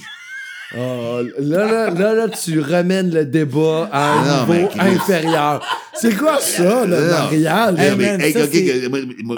Oh, 0.76 1.20
là, 1.38 1.64
là, 1.66 1.90
là, 1.90 2.14
là, 2.14 2.28
tu 2.28 2.60
remènes 2.60 3.10
le 3.14 3.24
débat 3.24 3.88
à 3.90 4.12
un 4.12 4.46
Non, 4.46 4.54
niveau 4.54 4.68
inférieur. 4.78 5.64
C'est 5.94 6.14
quoi 6.14 6.38
ça, 6.40 6.84
le 6.84 6.94
Non. 6.96 7.08
mariage? 7.08 7.74
Hey, 7.78 7.90
Non, 7.90 7.96
mais, 7.96 8.10
man, 8.12 8.20
hey, 8.20 8.32
ça, 8.34 8.44
ok, 8.44 8.48
c'est- 8.52 8.84
ok, 8.86 8.90
moi- 8.90 9.00
moi- 9.24 9.36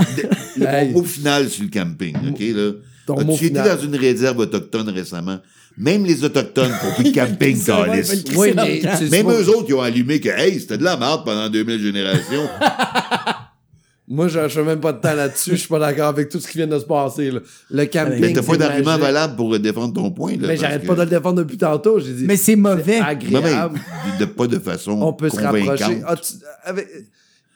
mon 0.58 0.66
Hey. 0.66 0.90
mot 0.90 1.04
final 1.04 1.48
sur 1.48 1.62
le 1.64 1.70
camping, 1.70 2.16
OK, 2.30 2.40
là. 2.40 2.70
Été 3.22 3.36
final. 3.36 3.68
dans 3.76 3.82
une 3.84 3.96
réserve 3.96 4.38
autochtone 4.38 4.88
récemment? 4.88 5.38
Même 5.78 6.04
les 6.04 6.22
autochtones 6.24 6.70
font 6.72 6.94
plus 6.96 7.10
de 7.10 7.14
camping, 7.14 7.56
le 7.66 8.36
Oui, 8.36 8.52
mais 8.56 8.80
tu- 8.98 9.08
Même 9.10 9.30
eux 9.30 9.48
autres 9.50 9.66
qui 9.66 9.72
ont 9.74 9.82
allumé 9.82 10.20
que, 10.20 10.28
hey, 10.28 10.58
c'était 10.60 10.78
de 10.78 10.84
la 10.84 10.96
merde 10.96 11.24
pendant 11.24 11.48
2000 11.48 11.80
générations. 11.80 12.48
Moi, 14.12 14.26
je 14.26 14.40
je 14.42 14.48
fais 14.48 14.64
même 14.64 14.80
pas 14.80 14.92
de 14.92 15.00
temps 15.00 15.14
là-dessus. 15.14 15.52
Je 15.52 15.56
suis 15.56 15.68
pas 15.68 15.78
d'accord 15.78 16.08
avec 16.08 16.28
tout 16.28 16.40
ce 16.40 16.48
qui 16.48 16.58
vient 16.58 16.66
de 16.66 16.76
se 16.78 16.84
passer. 16.84 17.30
là. 17.30 17.38
Le 17.70 17.84
camping. 17.86 18.18
Mais 18.20 18.32
t'as 18.32 18.42
pas 18.42 18.56
d'argument 18.56 18.98
valable 18.98 19.36
pour 19.36 19.56
défendre 19.58 19.94
ton 19.94 20.10
point, 20.10 20.32
là. 20.32 20.48
Mais 20.48 20.56
j'arrête 20.56 20.82
que- 20.82 20.86
pas 20.88 20.96
de 20.96 21.02
le 21.02 21.06
défendre 21.06 21.36
depuis 21.38 21.56
tantôt. 21.56 22.00
J'ai 22.00 22.12
dit. 22.14 22.24
Mais 22.26 22.36
c'est 22.36 22.56
mauvais. 22.56 22.98
Non, 22.98 23.04
mais 23.04 23.08
agréable. 23.10 23.80
de, 24.18 24.24
pas 24.24 24.48
de 24.48 24.58
façon 24.58 24.98
On 25.00 25.12
peut 25.12 25.28
se 25.30 25.36
convaincante. 25.36 25.78
rapprocher. 25.78 26.02
Ah, 26.04 26.16
tu- 26.16 26.32
avec, 26.64 26.88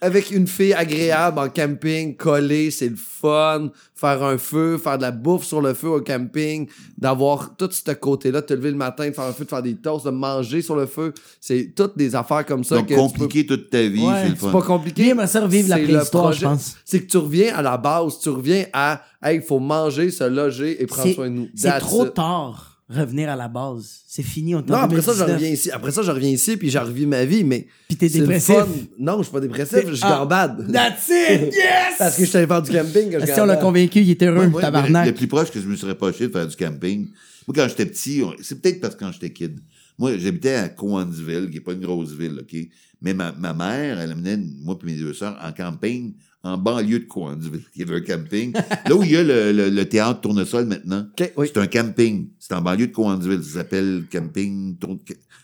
avec 0.05 0.31
une 0.31 0.47
fille 0.47 0.73
agréable 0.75 1.39
en 1.39 1.49
camping, 1.49 2.17
collée, 2.17 2.71
c'est 2.71 2.89
le 2.89 2.97
fun. 2.97 3.71
Faire 3.95 4.23
un 4.23 4.37
feu, 4.39 4.77
faire 4.77 4.99
de 4.99 5.03
la 5.03 5.13
bouffe 5.13 5.45
sur 5.45 5.63
le 5.63 5.73
feu 5.73 5.89
au 5.89 6.01
camping, 6.03 6.69
d'avoir 6.99 7.57
tout 7.57 7.71
ce 7.71 7.91
côté-là, 7.93 8.41
de 8.43 8.47
te 8.47 8.53
lever 8.55 8.71
le 8.71 8.77
matin, 8.77 9.09
de 9.09 9.13
faire 9.15 9.25
un 9.25 9.33
feu, 9.33 9.45
de 9.45 9.49
faire 9.49 9.63
des 9.63 9.77
toasts, 9.77 10.05
de 10.05 10.11
manger 10.11 10.61
sur 10.63 10.77
le 10.77 10.85
feu. 10.87 11.15
C'est 11.41 11.73
toutes 11.75 11.97
des 11.97 12.15
affaires 12.15 12.45
comme 12.45 12.65
ça 12.65 12.75
Donc, 12.77 12.87
que 12.89 12.95
tu 12.95 12.97
peux- 12.97 13.01
compliquer 13.07 13.47
toute 13.47 13.71
ta 13.71 13.83
vie, 13.83 14.05
Ouais, 14.05 14.13
c'est 14.23 14.29
le 14.31 14.35
C'est 14.35 14.41
fun. 14.41 14.53
pas 14.53 14.63
compliqué. 14.63 15.09
Aimerait 15.09 15.27
ça 15.27 15.41
revivre 15.41 15.69
la 15.71 15.77
C'est 15.77 15.83
préhistoire, 15.85 16.33
je 16.33 16.41
projet. 16.45 16.55
pense. 16.57 16.77
C'est 16.85 17.01
que 17.01 17.07
tu 17.11 17.17
reviens 17.17 17.55
à 17.57 17.63
la 17.63 17.77
base, 17.79 18.19
tu 18.21 18.29
reviens 18.29 18.65
à, 18.73 19.01
hey, 19.23 19.37
il 19.37 19.43
faut 19.43 19.59
manger, 19.61 20.11
se 20.11 20.25
loger 20.25 20.83
et 20.83 20.87
prendre 20.87 21.09
C'est 21.09 21.15
soin 21.15 21.31
de 21.31 21.35
nous. 21.35 21.49
c'est 21.55 21.79
trop 21.79 22.05
it. 22.07 22.15
tard 22.15 22.74
revenir 22.95 23.29
à 23.29 23.37
la 23.37 23.49
base. 23.49 24.01
C'est 24.07 24.23
fini, 24.23 24.55
on 24.55 24.59
Non, 24.63 24.75
en 24.75 24.79
après 24.83 25.03
ça, 25.03 25.13
je 25.13 25.19
2019. 25.19 25.35
reviens 25.37 25.51
ici. 25.51 25.71
Après 25.71 25.91
ça, 25.91 26.03
je 26.03 26.11
reviens 26.11 26.31
ici, 26.31 26.57
puis 26.57 26.71
je 26.71 26.79
revis 26.79 27.07
ma 27.07 27.25
vie, 27.25 27.45
mais. 27.45 27.67
Puis 27.89 27.97
t'es 27.97 28.09
dépressif. 28.09 28.55
fun. 28.55 28.67
Non, 28.99 29.19
je 29.19 29.25
suis 29.25 29.33
pas 29.33 29.41
dépressif, 29.41 29.85
je 29.93 30.01
Ah. 30.03 30.19
gambade. 30.21 30.71
That's 30.73 31.09
it! 31.09 31.41
Yes! 31.55 31.99
Parce 31.99 32.17
que 32.17 32.25
je 32.25 32.33
t'allais 32.33 32.47
faire 32.47 32.63
du 32.63 32.71
camping 32.73 33.11
que 33.11 33.21
je 33.21 33.27
Si 33.33 33.41
on 33.41 33.47
l'a 33.47 33.57
convaincu, 33.57 34.01
il 34.01 34.11
était 34.11 34.27
heureux, 34.27 34.47
moi, 34.49 34.61
le, 34.61 34.65
tabarnak. 34.67 35.07
le 35.07 35.15
plus 35.15 35.27
proche 35.29 35.51
que 35.51 35.61
je 35.61 35.67
me 35.67 35.77
serais 35.77 35.95
proché 35.97 36.27
de 36.29 36.33
faire 36.33 36.47
du 36.47 36.57
camping, 36.57 37.09
moi, 37.47 37.55
quand 37.55 37.69
j'étais 37.69 37.87
petit, 37.87 38.23
on- 38.25 38.35
c'est 38.43 38.61
peut-être 38.61 38.81
parce 38.81 38.95
que 38.95 39.01
quand 39.01 39.13
j'étais 39.13 39.31
kid. 39.31 39.61
Moi, 39.99 40.19
j'habitais 40.19 40.55
à 40.55 40.69
Coansville, 40.69 41.51
qui 41.51 41.59
est 41.59 41.61
pas 41.61 41.73
une 41.73 41.81
grosse 41.81 42.13
ville, 42.13 42.39
OK? 42.41 42.57
Mais 43.01 43.15
ma, 43.15 43.31
ma 43.33 43.53
mère, 43.55 44.01
elle 44.01 44.11
amenait 44.13 44.39
moi 44.63 44.77
et 44.83 44.87
mes 44.87 44.95
deux 44.97 45.13
sœurs 45.15 45.39
en 45.45 45.53
camping, 45.53 46.15
en 46.45 46.57
banlieue 46.59 47.01
de 47.01 47.05
Coansville. 47.07 47.63
Il 47.75 47.81
y 47.81 47.83
avait 47.91 47.97
un 47.97 48.01
camping. 48.17 48.53
là 48.53 48.95
où 48.95 49.03
il 49.03 49.11
y 49.11 49.17
a 49.17 49.23
le, 49.25 49.51
le, 49.53 49.71
le 49.71 49.89
théâtre 49.89 50.21
Tournesol 50.21 50.67
maintenant, 50.67 51.07
oui. 51.37 51.47
c'est 51.53 51.59
un 51.59 51.67
camping. 51.67 52.29
C'est 52.39 52.55
en 52.55 52.61
banlieue 52.63 52.87
de 52.89 52.93
Coansville. 52.93 53.43
Ça 53.43 53.55
s'appelle 53.61 54.05
Camping 54.13 54.77
Tourne- 54.79 55.01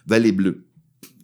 Vallée 0.07 0.33
Bleue, 0.33 0.67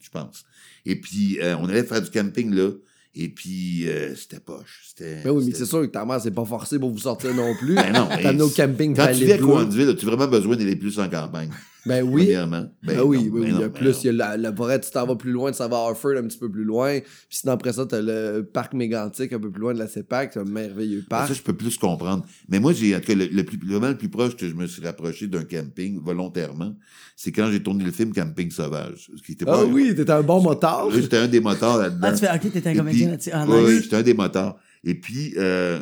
je 0.03 0.09
pense. 0.11 0.45
Et 0.85 0.97
puis, 1.01 1.39
euh, 1.43 1.57
on 1.61 1.69
allait 1.69 1.83
faire 1.85 2.03
du 2.03 2.11
camping 2.11 2.53
là. 2.55 2.71
Et 3.19 3.29
puis, 3.29 3.89
euh, 3.89 4.15
c'était 4.15 4.41
poche. 4.41 4.85
C'était, 4.89 5.23
Ben 5.25 5.31
oui, 5.31 5.45
mais 5.47 5.55
c'est 5.55 5.65
sûr 5.65 5.81
que 5.81 5.87
ta 5.87 6.05
mère 6.05 6.21
s'est 6.21 6.31
pas 6.31 6.45
forcée 6.45 6.79
pour 6.79 6.91
vous 6.91 6.99
sortir 6.99 7.35
non 7.35 7.55
plus. 7.57 7.75
Ben 7.75 7.91
non, 7.93 8.09
mais 8.11 8.23
T'amener 8.23 8.43
au 8.43 8.51
camping 8.51 8.95
Quand 8.95 9.07
tu 9.09 9.25
vis 9.25 9.33
à 9.33 9.37
Bleue. 9.39 9.47
Coansville, 9.47 9.89
as-tu 9.89 10.05
vraiment 10.07 10.29
besoin 10.29 10.55
d'aller 10.57 10.77
plus 10.77 10.99
en 10.99 11.09
campagne? 11.09 11.49
Ben 11.87 12.03
oui. 12.03 12.25
Premièrement. 12.25 12.66
Ben 12.83 12.96
Ben 12.96 13.03
oui, 13.03 13.16
non, 13.18 13.22
oui, 13.25 13.31
ben 13.31 13.38
oui. 13.40 13.51
non, 13.53 13.59
il 13.59 13.61
y 13.61 13.64
a 13.64 13.68
plus, 13.70 14.03
il 14.03 14.07
y 14.07 14.09
a 14.09 14.12
la, 14.12 14.37
la 14.37 14.53
forêt, 14.55 14.81
tu 14.81 14.90
t'en 14.90 15.07
vas 15.07 15.16
plus 15.16 15.33
loin, 15.33 15.53
tu 15.53 15.59
t'en 15.59 15.68
vas 15.68 15.77
à 15.77 15.81
Harford 15.90 16.12
un 16.16 16.27
petit 16.27 16.38
peu 16.38 16.51
plus 16.51 16.64
loin. 16.64 17.01
Puis 17.01 17.38
sinon, 17.38 17.53
après 17.53 17.72
ça, 17.72 17.87
t'as 17.87 18.01
le 18.03 18.42
parc 18.42 18.75
mégantique 18.75 19.33
un 19.33 19.38
peu 19.40 19.51
plus 19.51 19.61
loin 19.61 19.75
de 19.75 19.79
la 19.79 19.87
CEPAC, 19.88 20.33
c'est 20.35 20.40
un 20.40 20.44
merveilleux 20.44 21.01
Ben, 21.01 21.07
parc. 21.09 21.29
Ça, 21.29 21.35
je 21.35 21.42
peux 21.42 21.53
plus 21.57 21.77
comprendre. 21.79 22.27
Mais 22.49 22.59
moi, 22.61 22.72
j'ai, 22.72 22.94
en 22.96 23.01
tout 23.01 23.07
cas, 23.07 23.14
le, 23.14 23.27
le 23.27 23.44
plus, 23.44 23.59
vraiment 23.64 23.88
le 23.88 23.96
plus 23.96 24.09
proche 24.09 24.37
que 24.37 24.49
je 24.49 24.55
me 24.55 24.66
suis 24.66 24.83
rapproché 24.83 25.27
d'un 25.27 25.44
camping 25.44 26.01
volontairement, 26.03 26.75
c'est 27.16 27.33
quand 27.33 27.51
j'ai 27.51 27.62
tourné 27.62 27.85
le 27.85 27.92
film 27.92 28.12
Camping 28.12 28.51
Sauvage. 28.51 29.11
Ce 29.16 29.22
qui 29.22 29.33
était 29.33 29.44
Ah 29.49 29.53
pas- 29.53 29.64
oui, 29.64 29.94
t'étais 29.94 30.11
un 30.12 30.22
bon 30.22 30.42
motard. 30.42 30.90
Là, 30.90 31.01
j'étais 31.01 31.16
un 31.18 31.29
des 31.29 31.40
moteurs 31.40 31.79
là-dedans. 31.79 32.09
Ah, 32.09 32.12
tu 32.12 32.18
fais, 32.27 32.35
ok, 32.35 32.53
t'es 32.53 32.68
un 32.68 32.75
comédien 32.75 33.11
là-dessus. 33.11 33.31
Ah, 33.33 33.44
Oui, 33.49 33.59
oui, 33.64 33.81
j'étais 33.83 33.96
un 33.96 34.03
des 34.03 34.14
motards. 34.14 34.59
Et 34.85 34.94
puis, 34.94 35.33
euh, 35.37 35.81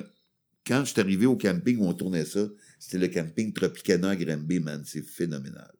quand 0.66 0.80
je 0.84 0.92
suis 0.92 1.00
arrivé 1.00 1.26
au 1.26 1.36
camping 1.36 1.78
où 1.78 1.86
on 1.86 1.92
tournait 1.92 2.24
ça, 2.24 2.40
c'était 2.78 2.98
le 2.98 3.08
camping 3.08 3.52
Tropicana 3.52 4.10
à 4.10 4.16
Granby, 4.16 4.60
man. 4.60 4.82
C'est 4.84 5.02
phénoménal. 5.02 5.70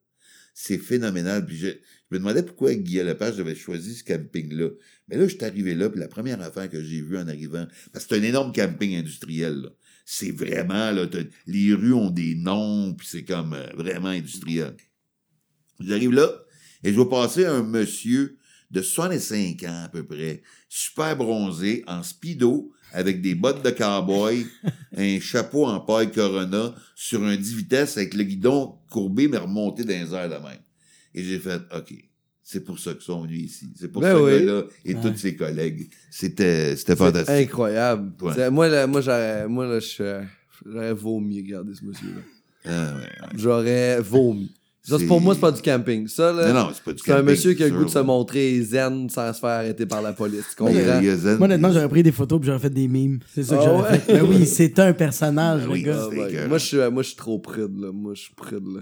C'est 0.54 0.78
phénoménal. 0.78 1.44
Puis 1.44 1.56
je, 1.56 1.66
je 1.66 2.14
me 2.14 2.18
demandais 2.18 2.44
pourquoi 2.44 2.74
Guillaume 2.74 3.08
Lepage 3.08 3.40
avait 3.40 3.56
choisi 3.56 3.94
ce 3.94 4.04
camping-là. 4.04 4.68
Mais 5.08 5.16
là, 5.16 5.26
je 5.26 5.34
suis 5.34 5.44
arrivé 5.44 5.74
là, 5.74 5.90
puis 5.90 6.00
la 6.00 6.08
première 6.08 6.40
affaire 6.40 6.70
que 6.70 6.82
j'ai 6.82 7.02
vue 7.02 7.18
en 7.18 7.26
arrivant, 7.28 7.66
parce 7.92 8.06
que 8.06 8.14
c'est 8.14 8.20
un 8.20 8.24
énorme 8.24 8.52
camping 8.52 8.96
industriel. 8.96 9.70
C'est 10.06 10.30
vraiment, 10.30 10.92
là, 10.92 11.06
les 11.46 11.74
rues 11.74 11.92
ont 11.92 12.10
des 12.10 12.34
noms, 12.34 12.94
puis 12.94 13.06
c'est 13.10 13.24
comme 13.24 13.54
euh, 13.54 13.66
vraiment 13.74 14.08
industriel. 14.08 14.76
J'arrive 15.80 16.12
là, 16.12 16.30
et 16.84 16.90
je 16.90 16.94
vois 16.94 17.10
passer 17.10 17.46
un 17.46 17.62
monsieur 17.62 18.38
de 18.70 18.82
65 18.82 19.62
ans 19.64 19.84
à 19.84 19.88
peu 19.88 20.04
près, 20.04 20.42
super 20.68 21.16
bronzé, 21.16 21.84
en 21.86 22.02
speedo, 22.02 22.72
avec 22.94 23.20
des 23.20 23.34
bottes 23.34 23.62
de 23.64 23.70
cowboy, 23.70 24.46
un 24.96 25.20
chapeau 25.20 25.66
en 25.66 25.80
paille 25.80 26.10
Corona, 26.10 26.74
sur 26.94 27.22
un 27.22 27.36
10 27.36 27.54
vitesses 27.56 27.96
avec 27.98 28.14
le 28.14 28.22
guidon 28.24 28.76
courbé 28.90 29.28
mais 29.28 29.38
remonté 29.38 29.84
dans 29.84 29.90
les 29.90 30.14
airs 30.14 30.28
de 30.28 30.34
même. 30.36 30.58
Et 31.14 31.22
j'ai 31.22 31.38
fait, 31.38 31.60
OK, 31.76 31.92
c'est 32.42 32.64
pour 32.64 32.78
ça 32.78 32.92
qu'ils 32.92 33.02
sont 33.02 33.22
venus 33.22 33.42
ici. 33.52 33.70
C'est 33.78 33.88
pour 33.88 34.02
Ben 34.02 34.16
ce 34.16 34.22
oui. 34.22 34.30
gars-là 34.46 34.62
et 34.84 34.94
Ouais. 34.94 35.00
tous 35.02 35.16
ses 35.16 35.34
collègues. 35.36 35.88
C'était, 36.10 36.76
c'était 36.76 36.96
fantastique. 36.96 37.34
incroyable. 37.48 38.12
Ouais. 38.22 38.50
Moi, 38.50 38.68
là, 38.68 38.86
moi, 38.86 39.00
j'aurais, 39.00 39.48
moi, 39.48 39.66
là, 39.66 39.80
je- 39.80 40.22
j'aurais 40.64 40.92
vomi 40.92 41.40
regarder 41.42 41.74
ce 41.74 41.84
monsieur-là. 41.84 42.20
Ah, 42.66 42.94
ouais. 42.96 43.28
J'aurais 43.36 44.00
vomi. 44.00 44.52
Ça, 44.86 44.96
pour 45.08 45.20
moi, 45.20 45.34
c'est 45.34 45.40
pas 45.40 45.50
du 45.50 45.62
camping. 45.62 46.06
Ça, 46.08 46.30
là, 46.32 46.52
Non, 46.52 46.64
non, 46.66 46.70
c'est 46.74 46.82
pas 46.84 46.92
du 46.92 47.02
c'est 47.02 47.10
un 47.12 47.16
camping, 47.16 47.30
monsieur 47.30 47.54
qui 47.54 47.62
a 47.64 47.68
le 47.68 47.74
goût 47.74 47.84
de 47.86 47.90
se 47.90 47.98
montrer 48.00 48.60
zen 48.60 49.08
sans 49.08 49.32
se 49.32 49.40
faire 49.40 49.48
arrêter 49.48 49.86
par 49.86 50.02
la 50.02 50.12
police. 50.12 50.44
Tu 50.56 50.62
Il 50.64 50.74
y 50.74 50.78
a- 50.78 50.82
comprends? 50.84 50.98
il 51.00 51.06
y 51.06 51.08
a 51.10 51.16
Zen- 51.16 51.38
Moi, 51.38 51.46
honnêtement, 51.46 51.72
j'aurais 51.72 51.88
pris 51.88 52.02
des 52.02 52.12
photos 52.12 52.38
puis 52.38 52.46
j'aurais 52.48 52.58
fait 52.58 52.68
des 52.70 52.86
mimes. 52.86 53.18
C'est 53.32 53.44
ça 53.44 53.56
que 53.56 53.62
Ah 53.62 53.64
j'aurais 53.64 53.90
ouais? 53.92 53.98
fait. 53.98 54.12
Ben 54.12 54.22
oui, 54.28 54.44
c'est 54.46 54.78
un 54.80 54.92
personnage, 54.92 55.62
Ben 55.62 55.66
le 55.68 55.72
oui. 55.72 55.82
gars. 55.84 55.96
Ah, 55.98 56.08
c'est 56.10 56.18
ouais. 56.20 56.28
écœurant. 56.30 56.48
Moi, 56.48 56.58
je 56.58 56.64
suis, 56.66 56.76
moi, 56.92 57.02
je 57.02 57.08
suis 57.08 57.16
trop 57.16 57.38
prude, 57.38 57.78
là. 57.78 57.92
Moi, 57.92 58.12
je 58.14 58.20
suis 58.20 58.34
prude, 58.34 58.66
là. 58.66 58.80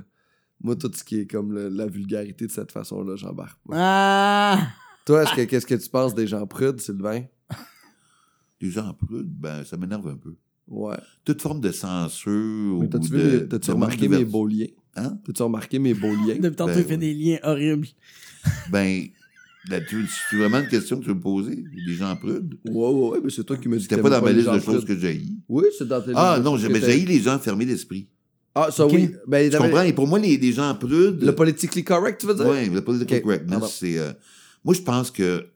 Moi, 0.60 0.74
tout 0.74 0.90
ce 0.92 1.04
qui 1.04 1.20
est 1.20 1.26
comme 1.26 1.52
le- 1.52 1.68
la 1.68 1.86
vulgarité 1.86 2.46
de 2.48 2.52
cette 2.52 2.72
façon-là, 2.72 3.14
j'embarque 3.16 3.58
pas. 3.68 3.74
Ah! 3.78 4.58
Toi, 5.06 5.22
est-ce 5.22 5.34
que, 5.34 5.42
qu'est-ce 5.42 5.66
que 5.66 5.74
tu 5.76 5.88
penses 5.88 6.14
des 6.16 6.26
gens 6.26 6.44
prudes, 6.48 6.80
Sylvain? 6.80 7.22
Les 8.60 8.70
gens 8.70 8.92
prudes, 8.94 9.30
ben, 9.30 9.64
ça 9.64 9.76
m'énerve 9.76 10.06
un 10.08 10.16
peu. 10.16 10.34
Ouais. 10.68 10.96
Toute 11.24 11.42
forme 11.42 11.60
de 11.60 11.70
censure 11.72 12.30
Mais 12.80 12.86
ou 12.86 12.88
t'as-tu, 12.88 13.10
de, 13.10 13.16
vu 13.18 13.40
mes- 13.40 13.48
t'as-tu 13.48 13.70
remarqué 13.72 14.08
mes 14.08 14.24
beaux 14.24 14.46
liens? 14.46 14.66
Hein? 14.96 15.18
T'as-tu 15.24 15.42
remarqué 15.42 15.78
mes 15.78 15.94
beaux 15.94 16.14
liens? 16.14 16.36
Depuis 16.38 16.56
tantôt, 16.56 16.72
Ben 16.74 16.80
il 16.80 16.84
fait 16.84 16.94
oui. 16.94 16.98
des 17.00 17.14
liens 17.14 17.38
horribles. 17.42 17.88
Ben, 18.70 19.06
là-dessus, 19.68 20.06
c'est 20.28 20.36
vraiment 20.36 20.58
une 20.58 20.68
question 20.68 20.98
que 20.98 21.02
tu 21.04 21.08
veux 21.08 21.14
me 21.14 21.20
poser? 21.20 21.56
Des 21.86 21.94
gens 21.94 22.14
prudes? 22.16 22.58
Ouais, 22.64 22.72
ouais, 22.72 23.08
ouais, 23.10 23.18
mais 23.24 23.30
c'est 23.30 23.44
toi 23.44 23.56
qui 23.56 23.68
me 23.68 23.76
dis 23.78 23.84
C'était 23.84 24.00
pas 24.00 24.10
dans 24.10 24.20
ma 24.22 24.32
les 24.32 24.42
liste 24.42 24.52
de 24.52 24.60
choses 24.60 24.84
que 24.84 24.96
j'ai 24.96 25.08
haïs. 25.08 25.36
Oui, 25.48 25.64
c'est 25.78 25.88
dans 25.88 26.00
tes 26.02 26.12
Ah 26.14 26.40
non, 26.42 26.56
j'ai 26.56 26.68
les 26.68 27.20
gens 27.20 27.38
fermés 27.38 27.66
d'esprit. 27.66 28.08
Ah, 28.54 28.70
ça 28.70 28.86
oui. 28.86 29.10
Ben, 29.26 29.50
Tu 29.50 29.56
comprends? 29.56 29.82
Et 29.82 29.94
pour 29.94 30.06
moi, 30.06 30.18
les, 30.18 30.36
les 30.36 30.52
gens 30.52 30.74
prudes. 30.74 31.22
Le 31.22 31.34
politically 31.34 31.82
correct, 31.84 32.20
tu 32.20 32.26
veux 32.26 32.34
dire? 32.34 32.46
Oui, 32.46 32.68
le 32.68 32.82
political 32.82 33.18
Ok, 33.18 33.24
correctness, 33.24 33.76
c'est. 33.78 33.98
euh, 33.98 34.12
moi, 34.62 34.74
je 34.74 34.82
pense 34.82 35.10
que 35.10 35.46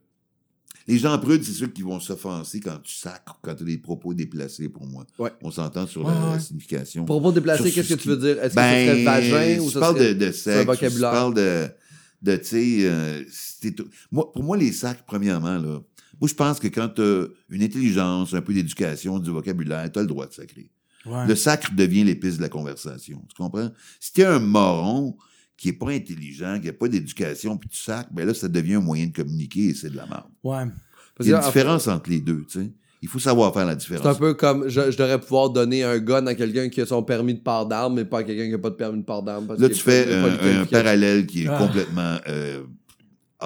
les 0.86 0.98
gens 0.98 1.18
prudes, 1.18 1.42
c'est 1.42 1.52
ceux 1.52 1.66
qui 1.66 1.82
vont 1.82 1.98
s'offenser 2.00 2.60
quand 2.60 2.78
tu 2.82 2.94
sacres, 2.94 3.38
quand 3.42 3.54
tu 3.54 3.62
as 3.62 3.66
des 3.66 3.78
propos 3.78 4.14
déplacés 4.14 4.68
pour 4.68 4.86
moi. 4.86 5.04
Ouais. 5.18 5.30
On 5.42 5.50
s'entend 5.50 5.86
sur 5.86 6.04
Ouais, 6.04 6.12
la 6.14 6.32
ouais. 6.34 6.40
signification. 6.40 7.04
Propos 7.04 7.32
déplacés, 7.32 7.70
qu'est-ce 7.72 7.94
que 7.94 8.00
tu 8.00 8.08
veux 8.08 8.16
dire? 8.16 8.38
Est-ce 8.42 8.50
que 8.50 8.56
Ben, 8.56 8.86
ça 8.86 9.20
serait 9.20 9.30
vagin 9.30 9.60
ou 9.62 9.66
tu 9.66 9.72
ça 9.72 9.80
parles 9.80 9.96
serait... 9.98 10.14
de, 10.14 10.26
c'est 10.26 10.32
sexe, 10.32 10.60
tu 10.60 10.66
vocabulaire? 10.66 11.10
parles 11.10 11.34
de, 11.34 11.68
de 12.22 12.36
tu 12.36 12.44
sais, 12.44 12.76
euh, 12.82 13.22
c'est 13.30 13.72
tout- 13.72 13.88
moi, 14.12 14.32
pour 14.32 14.42
moi, 14.42 14.56
les 14.56 14.72
sacs, 14.72 15.04
premièrement, 15.06 15.58
là, 15.58 15.80
moi, 16.20 16.28
je 16.28 16.34
pense 16.34 16.58
que 16.60 16.68
quand 16.68 16.88
tu 16.88 17.02
as 17.02 17.26
une 17.50 17.62
intelligence, 17.62 18.32
un 18.32 18.40
peu 18.40 18.54
d'éducation, 18.54 19.18
du 19.18 19.30
vocabulaire, 19.30 19.90
tu 19.92 19.98
as 19.98 20.02
le 20.02 20.08
droit 20.08 20.26
de 20.26 20.32
sacrer. 20.32 20.70
Ouais. 21.04 21.26
Le 21.26 21.34
sacre 21.36 21.72
devient 21.74 22.04
l'épice 22.04 22.36
de 22.38 22.42
la 22.42 22.48
conversation. 22.48 23.22
Tu 23.28 23.34
comprends? 23.36 23.70
Si 24.00 24.12
t'es 24.12 24.24
un 24.24 24.38
moron 24.40 25.16
qui 25.56 25.68
est 25.70 25.72
pas 25.72 25.90
intelligent, 25.90 26.60
qui 26.60 26.68
a 26.68 26.72
pas 26.72 26.88
d'éducation, 26.88 27.56
puis 27.56 27.68
tu 27.68 27.80
sacres, 27.80 28.10
ben 28.12 28.26
là, 28.26 28.34
ça 28.34 28.48
devient 28.48 28.74
un 28.74 28.80
moyen 28.80 29.06
de 29.06 29.12
communiquer 29.12 29.68
et 29.68 29.74
c'est 29.74 29.90
de 29.90 29.96
la 29.96 30.06
merde. 30.06 30.24
Ouais. 30.44 30.64
Il 31.20 31.26
y 31.28 31.32
a 31.32 31.38
une 31.38 31.44
différence 31.44 31.88
entre 31.88 32.10
les 32.10 32.20
deux, 32.20 32.44
tu 32.50 32.60
sais. 32.60 32.72
Il 33.02 33.08
faut 33.08 33.18
savoir 33.18 33.52
faire 33.54 33.66
la 33.66 33.74
différence. 33.74 34.02
C'est 34.02 34.08
un 34.10 34.14
peu 34.14 34.34
comme 34.34 34.68
je, 34.68 34.90
je 34.90 34.96
devrais 34.96 35.20
pouvoir 35.20 35.50
donner 35.50 35.82
un 35.84 35.98
gun 35.98 36.26
à 36.26 36.34
quelqu'un 36.34 36.68
qui 36.68 36.80
a 36.80 36.86
son 36.86 37.02
permis 37.02 37.34
de 37.34 37.40
port 37.40 37.66
d'armes, 37.66 37.94
mais 37.94 38.04
pas 38.04 38.18
à 38.18 38.24
quelqu'un 38.24 38.46
qui 38.46 38.50
n'a 38.52 38.58
pas 38.58 38.70
de 38.70 38.74
permis 38.74 38.98
de 38.98 39.04
port 39.04 39.22
d'armes. 39.22 39.46
parce 39.46 39.60
Là, 39.60 39.68
tu 39.68 39.76
fais 39.76 40.12
un, 40.14 40.64
parallèle 40.66 41.26
qui 41.26 41.44
est 41.44 41.48
Ah. 41.48 41.58
complètement 41.58 42.16
euh, 42.28 42.62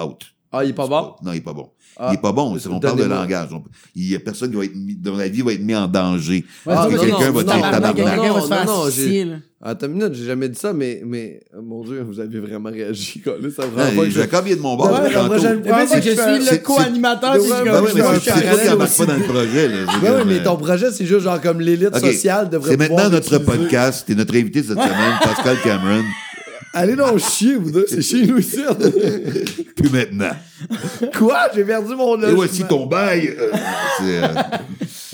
out. 0.01 0.23
Ah, 0.53 0.63
il 0.65 0.71
est 0.71 0.73
pas 0.73 0.87
bon? 0.87 1.13
Non, 1.23 1.31
il 1.31 1.37
est 1.37 1.41
pas 1.41 1.53
bon. 1.53 1.69
Ah. 1.97 2.09
Il 2.11 2.15
est 2.15 2.21
pas 2.21 2.31
bon. 2.31 2.57
c'est- 2.59 2.67
On 2.67 2.79
parle 2.79 2.99
de 2.99 3.03
langage. 3.05 3.49
On- 3.53 3.63
Il 3.95 4.09
y 4.11 4.15
a 4.15 4.19
personne 4.19 4.49
qui 4.51 4.57
va 4.57 4.65
être 4.65 4.75
mis, 4.75 4.95
dont 4.95 5.15
la 5.15 5.27
vie 5.29 5.41
va 5.41 5.53
être 5.53 5.61
mise 5.61 5.75
en 5.77 5.87
danger. 5.87 6.45
Ouais, 6.65 6.73
Ah, 6.75 6.87
que 6.89 6.95
pas 6.95 6.97
non, 6.97 7.01
quelqu'un 7.03 7.25
non, 7.27 7.31
va 7.31 7.43
non, 7.43 7.53
dire 7.53 7.55
non, 7.55 7.61
tabarnak. 7.71 7.97
Non, 7.97 8.65
non, 8.65 8.83
asphyxier, 8.85 9.25
là. 9.25 9.35
Attends 9.63 9.85
une 9.85 9.93
minute, 9.93 10.13
j'ai 10.15 10.25
jamais 10.25 10.49
dit 10.49 10.57
ça, 10.57 10.73
mais, 10.73 11.03
mais 11.05 11.39
mon 11.61 11.83
Dieu, 11.83 12.01
vous 12.09 12.19
avez 12.19 12.39
vraiment 12.39 12.69
réagi. 12.71 13.21
Là, 13.25 13.33
ça 13.55 13.63
Non, 13.63 13.69
vraiment 13.69 14.01
pas 14.01 14.05
que 14.05 14.09
je- 14.09 14.19
Jacob, 14.19 14.43
il 14.47 14.53
est 14.53 14.55
de 14.55 14.61
mon 14.61 14.75
bord. 14.75 14.91
Ouais, 14.91 15.09
fois, 15.11 15.39
c'est 15.87 15.99
que 16.01 16.09
je 16.09 16.09
suis 16.15 16.51
le 16.51 16.57
co-animateur. 16.63 17.33
c'est- 17.35 17.39
Ouais, 17.51 17.57
oui, 17.61 17.89
je 17.95 18.01
toi 18.01 18.57
qui 18.57 18.69
embarque 18.69 18.97
pas 18.97 19.05
dans 19.05 19.13
le 19.17 19.23
projet. 19.23 19.69
Je 19.69 20.03
Ouais, 20.05 20.09
ouais, 20.11 20.25
mais 20.25 20.43
ton 20.43 20.57
projet, 20.57 20.91
c'est 20.91 21.05
juste 21.05 21.21
genre 21.21 21.39
comme 21.39 21.61
l'élite 21.61 21.95
sociale 21.97 22.49
devrait 22.49 22.71
C'est 22.71 22.77
maintenant 22.77 23.09
notre 23.09 23.37
podcast. 23.37 24.03
T'es 24.07 24.15
notre 24.15 24.35
invité 24.35 24.63
cette 24.63 24.79
semaine, 24.81 25.13
Pascal 25.23 25.57
Cameron. 25.63 26.03
Allez 26.73 26.95
donc 26.95 27.19
chier, 27.19 27.55
vous 27.55 27.69
deux, 27.71 27.85
c'est 27.87 28.01
chez 28.01 28.25
nous 28.25 28.37
ici. 28.37 28.59
Puis 29.75 29.89
maintenant. 29.91 30.31
Quoi? 31.17 31.47
J'ai 31.53 31.63
perdu 31.65 31.95
mon 31.95 32.17
Et 32.17 32.21
logement. 32.21 32.35
voici 32.37 32.63
ton 32.63 32.85
bail. 32.85 33.35
Euh, 33.37 33.51
c'est, 33.99 34.23
euh, 34.23 34.27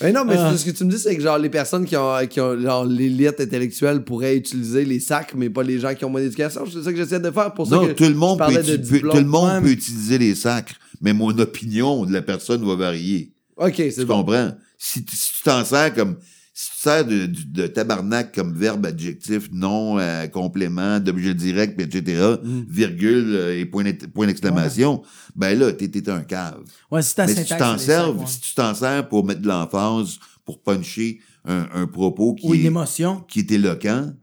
Mais 0.04 0.12
non, 0.12 0.24
mais 0.26 0.36
Ah. 0.38 0.56
ce 0.56 0.64
que 0.64 0.70
tu 0.70 0.84
me 0.86 0.92
dis, 0.92 1.00
c'est 1.00 1.16
que 1.16 1.22
genre 1.24 1.40
les 1.40 1.50
personnes 1.50 1.86
qui 1.86 1.98
ont, 1.98 2.14
qui 2.30 2.40
ont 2.40 2.60
genre 2.62 2.86
l'élite 2.86 3.40
intellectuelle 3.40 4.04
pourraient 4.04 4.38
utiliser 4.38 4.86
les 4.86 5.00
sacs, 5.00 5.34
mais 5.36 5.50
pas 5.50 5.64
les 5.64 5.80
gens 5.80 5.96
qui 5.96 6.06
ont 6.06 6.10
moins 6.12 6.22
d'éducation. 6.22 6.64
C'est 6.72 6.84
ça 6.84 6.92
que 6.92 6.98
j'essaie 6.98 7.20
de 7.20 7.32
faire. 7.32 7.52
Pour 7.54 7.68
ça 7.68 7.76
non, 7.78 7.88
que 7.88 7.94
tout 7.94 8.04
le 8.04 8.14
monde, 8.14 8.38
peut, 8.38 8.54
de 8.62 8.78
peut- 8.78 9.00
tout 9.10 9.18
le 9.18 9.24
monde 9.24 9.64
peut 9.64 9.70
utiliser 9.72 10.20
les 10.20 10.36
sacres, 10.36 10.74
mais 11.02 11.14
mon 11.14 11.30
opinion 11.40 12.06
de 12.06 12.14
la 12.14 12.22
personne 12.22 12.64
va 12.68 12.76
varier. 12.76 13.32
Ok, 13.56 13.74
Tu 13.78 13.92
c'est 13.92 14.06
bon. 14.06 14.18
comprends? 14.20 14.52
Si, 14.78 15.04
tu- 15.04 15.16
si 15.16 15.32
tu 15.38 15.42
t'en 15.44 15.66
sers 15.66 15.92
comme. 15.96 16.18
Si 16.60 16.72
tu 16.72 16.78
sers 16.80 17.06
de, 17.06 17.28
de- 17.28 17.44
de 17.62 17.68
tabarnak 17.68 18.34
comme 18.34 18.52
verbe 18.58 18.88
adjectif, 18.88 19.48
non, 19.52 20.00
euh, 20.00 20.26
complément, 20.26 21.00
d'objet 21.00 21.36
direct, 21.36 21.80
etc., 21.80 22.38
Mm. 22.44 22.62
virgule 22.68 23.36
euh, 23.36 23.60
et 23.60 23.66
point, 23.68 23.84
point 24.12 24.26
d'exclamation, 24.26 25.04
ben 25.36 25.58
là, 25.60 25.72
t'es 25.72 25.88
t'es 25.88 26.10
un 26.10 26.22
cave. 26.22 26.64
Ouais, 26.90 27.04
si 27.04 27.14
Mais 27.20 27.36
si 27.36 27.46
tu 27.46 27.56
t'en 27.58 27.78
sers, 27.78 28.18
ouais. 28.18 28.26
si 28.26 28.42
tu 28.42 28.56
t'en 28.56 28.74
sers 28.74 29.08
pour 29.08 29.24
mettre 29.24 29.42
de 29.42 29.48
l'emphase, 29.48 30.18
pour 30.46 30.60
puncher 30.64 31.20
un, 31.46 31.68
un 31.76 31.86
propos 31.86 32.34
qui, 32.34 32.48
Ou 32.48 32.56
une 32.56 32.62
est, 32.62 32.66
émotion. 32.66 33.22
qui 33.30 33.40
est 33.42 33.52
éloquent, 33.52 34.14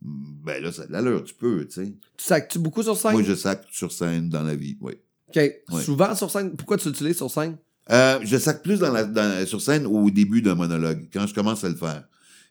ben 0.00 0.62
là, 0.62 0.70
ça 0.70 0.82
a 0.82 0.86
de 0.86 0.92
l'allure, 0.92 1.24
tu 1.24 1.34
peux, 1.34 1.66
tu 1.66 1.74
sais. 1.74 1.86
Tu 2.16 2.24
sacs-tu 2.24 2.60
beaucoup 2.60 2.84
sur 2.84 2.96
scène? 2.96 3.12
Moi, 3.14 3.24
je 3.24 3.34
sac 3.34 3.64
sur 3.72 3.90
scène 3.90 4.28
dans 4.28 4.44
la 4.44 4.54
vie, 4.54 4.76
oui. 4.80 4.92
Ok. 5.28 5.36
Ouais. 5.72 5.82
Souvent 5.82 6.14
sur 6.14 6.30
scène? 6.30 6.54
Pourquoi 6.54 6.76
tu 6.76 6.86
l'utilises 6.88 7.16
sur 7.16 7.30
scène? 7.32 7.56
Euh, 7.90 8.18
je 8.22 8.36
sac 8.38 8.62
plus 8.62 8.78
dans 8.78 8.92
la, 8.92 9.04
dans- 9.04 9.46
sur 9.46 9.60
scène 9.60 9.86
au 9.86 10.10
début 10.10 10.42
d'un 10.42 10.54
monologue, 10.54 11.08
quand 11.12 11.26
je 11.26 11.34
commence 11.34 11.64
à 11.64 11.68
le 11.68 11.74
faire. 11.74 12.04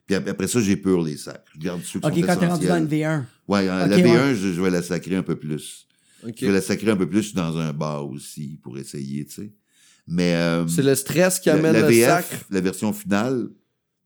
Puis 0.06 0.16
ap- 0.16 0.28
après 0.28 0.48
ça, 0.48 0.60
j'ai 0.60 0.76
peur 0.76 1.02
les 1.02 1.18
sacs. 1.18 1.46
Je 1.54 1.60
garde 1.60 1.82
ceux 1.84 2.00
qui 2.00 2.08
Ok, 2.08 2.16
sont 2.16 2.22
quand 2.26 2.36
t'es 2.38 2.48
rendu 2.48 2.68
dans 2.68 2.78
une 2.78 2.88
V1. 2.88 3.24
Ouais, 3.48 3.68
euh, 3.70 3.88
la 3.88 3.98
V1, 3.98 4.04
ouais. 4.30 4.36
je, 4.36 4.54
je 4.54 4.62
vais 4.62 4.70
la 4.70 4.82
sacrer 4.82 5.16
un 5.16 5.24
peu 5.24 5.36
plus. 5.38 5.88
Ok. 6.28 6.34
Je 6.40 6.46
vais 6.48 6.52
la 6.52 6.62
sacrer 6.62 6.92
un 6.92 6.98
peu 6.98 7.08
plus 7.08 7.34
dans 7.34 7.58
un 7.58 7.72
bar 7.72 8.08
aussi, 8.10 8.60
pour 8.62 8.78
essayer, 8.78 9.26
tu 9.26 9.36
sais. 9.36 9.54
Mais... 10.08 10.36
euh, 10.36 10.68
C'est 10.68 10.82
le 10.82 10.96
stress 10.96 11.40
qui 11.40 11.50
la, 11.50 11.56
amène 11.56 11.74
la 11.74 11.82
le 11.82 11.88
VF, 11.88 12.08
sac? 12.08 12.26
la 12.50 12.62
version 12.62 12.92
finale, 12.92 13.48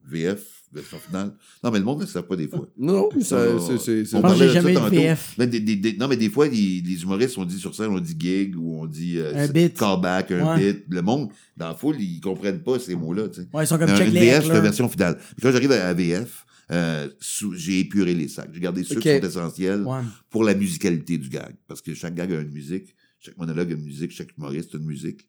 VF, 0.06 0.40
version 0.74 0.98
finale. 0.98 1.32
Non, 1.62 1.70
mais 1.70 1.78
le 1.78 1.84
monde 1.84 2.00
ne 2.00 2.06
sait 2.06 2.22
pas 2.22 2.36
des 2.36 2.48
fois. 2.48 2.68
Non, 2.76 3.08
ça- 3.20 3.58
c'est- 3.58 3.78
c'est. 3.78 4.04
c'est- 4.04 4.16
on 4.16 4.20
parlait 4.22 4.48
ça 4.48 4.52
jamais 4.54 4.74
tantôt. 4.74 4.90
VF. 4.90 5.34
Mais 5.38 5.46
des- 5.46 5.60
des- 5.60 5.76
des- 5.76 5.96
non, 5.96 6.08
mais 6.08 6.16
des 6.16 6.28
fois, 6.30 6.48
les, 6.48 6.82
les 6.84 7.02
humoristes, 7.02 7.38
on 7.38 7.44
dit 7.44 7.58
sur 7.58 7.74
scène, 7.74 7.90
on 7.90 8.00
dit 8.00 8.16
gig 8.18 8.56
ou 8.56 8.80
on 8.80 8.86
dit 8.86 9.18
euh, 9.18 9.32
Un 9.34 9.48
bit. 9.48 9.74
callback, 9.78 10.30
un 10.32 10.54
Ouais. 10.56 10.72
bit. 10.72 10.84
Le 10.88 11.02
monde, 11.02 11.30
dans 11.56 11.68
la 11.68 11.74
foule, 11.74 11.96
ils 12.00 12.20
comprennent 12.20 12.62
pas 12.62 12.78
ces 12.78 12.94
mots-là. 12.96 13.28
tu 13.28 13.42
sais. 13.42 13.48
Ouais, 13.54 13.64
ils 13.64 13.66
sont 13.66 13.78
comme 13.78 13.88
check 13.96 14.08
une 14.08 14.14
les 14.14 14.20
VF, 14.20 14.42
c'est 14.46 14.52
la 14.52 14.60
version 14.60 14.88
finale. 14.88 15.16
Puis 15.18 15.36
Quand 15.42 15.52
j'arrive 15.52 15.72
à 15.72 15.78
la 15.78 15.94
VF, 15.94 16.44
euh, 16.72 17.08
sous- 17.20 17.54
j'ai 17.54 17.80
épuré 17.80 18.14
les 18.14 18.28
sacs. 18.28 18.50
J'ai 18.52 18.60
gardé 18.60 18.82
ceux 18.84 18.98
qui 19.00 19.08
sont 19.08 19.26
essentiels 19.26 19.82
Ouais. 19.84 20.00
pour 20.30 20.44
la 20.44 20.54
musicalité 20.54 21.18
du 21.18 21.28
gag. 21.28 21.54
Parce 21.68 21.80
que 21.82 21.94
chaque 21.94 22.14
gag 22.14 22.32
a 22.32 22.40
une 22.40 22.50
musique, 22.50 22.94
chaque 23.20 23.36
monologue 23.38 23.70
a 23.72 23.74
une 23.74 23.84
musique, 23.84 24.10
chaque 24.10 24.36
humoriste 24.36 24.74
a 24.74 24.78
une 24.78 24.84
musique. 24.86 25.28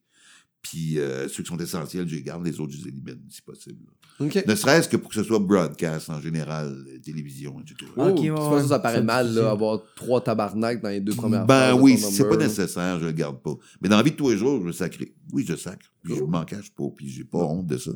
Puis 0.68 0.98
euh, 0.98 1.28
ceux 1.28 1.44
qui 1.44 1.50
sont 1.50 1.58
essentiels, 1.60 2.08
je 2.10 2.16
les 2.16 2.24
garde, 2.24 2.44
les 2.44 2.60
autres, 2.60 2.72
je 2.74 2.78
les 2.82 2.88
élimine, 2.88 3.20
si 3.30 3.40
possible. 3.44 3.86
Ok. 4.20 4.44
Ne 4.48 4.56
serait-ce 4.56 4.90
que 4.90 4.98
pour 4.98 5.10
que 5.10 5.16
ce 5.16 5.24
soit 5.24 5.38
broadcast 5.38 6.10
en 6.10 6.20
général, 6.20 6.74
euh, 6.88 6.98
télévision, 7.00 7.60
etc. 7.62 7.92
Oh, 7.96 8.06
Ok, 8.08 8.16
tu 8.16 8.22
ouais, 8.32 8.36
penses 8.36 8.54
ouais. 8.56 8.62
que 8.64 8.68
ça 8.70 8.80
paraît 8.80 8.96
Ça, 8.98 9.04
mal, 9.04 9.32
là, 9.36 9.52
avoir 9.52 9.80
trois 9.96 10.22
tabarnak 10.22 10.82
dans 10.82 10.90
les 10.90 11.02
deux 11.02 11.14
premières 11.14 11.46
Ben 11.46 11.76
oui, 11.76 12.00
c'est 12.00 12.28
pas 12.28 12.36
nécessaire, 12.38 13.00
je 13.00 13.06
le 13.06 13.12
garde 13.12 13.40
pas. 13.44 13.54
Mais 13.82 13.90
dans 13.90 13.98
la 13.98 14.04
vie 14.04 14.10
de 14.12 14.16
tous 14.16 14.32
les 14.32 14.38
jours, 14.38 14.60
je 14.62 14.66
veux 14.66 14.72
sacrer. 14.74 15.14
Oui, 15.32 15.46
je 15.48 15.56
sacre. 15.56 15.86
Puis 16.04 16.16
je 16.16 16.24
m'en 16.24 16.46
cache 16.46 16.72
pas, 16.72 16.86
puis 16.96 17.08
j'ai 17.10 17.26
pas 17.26 17.40
honte 17.44 17.68
de 17.68 17.78
ça. 17.78 17.92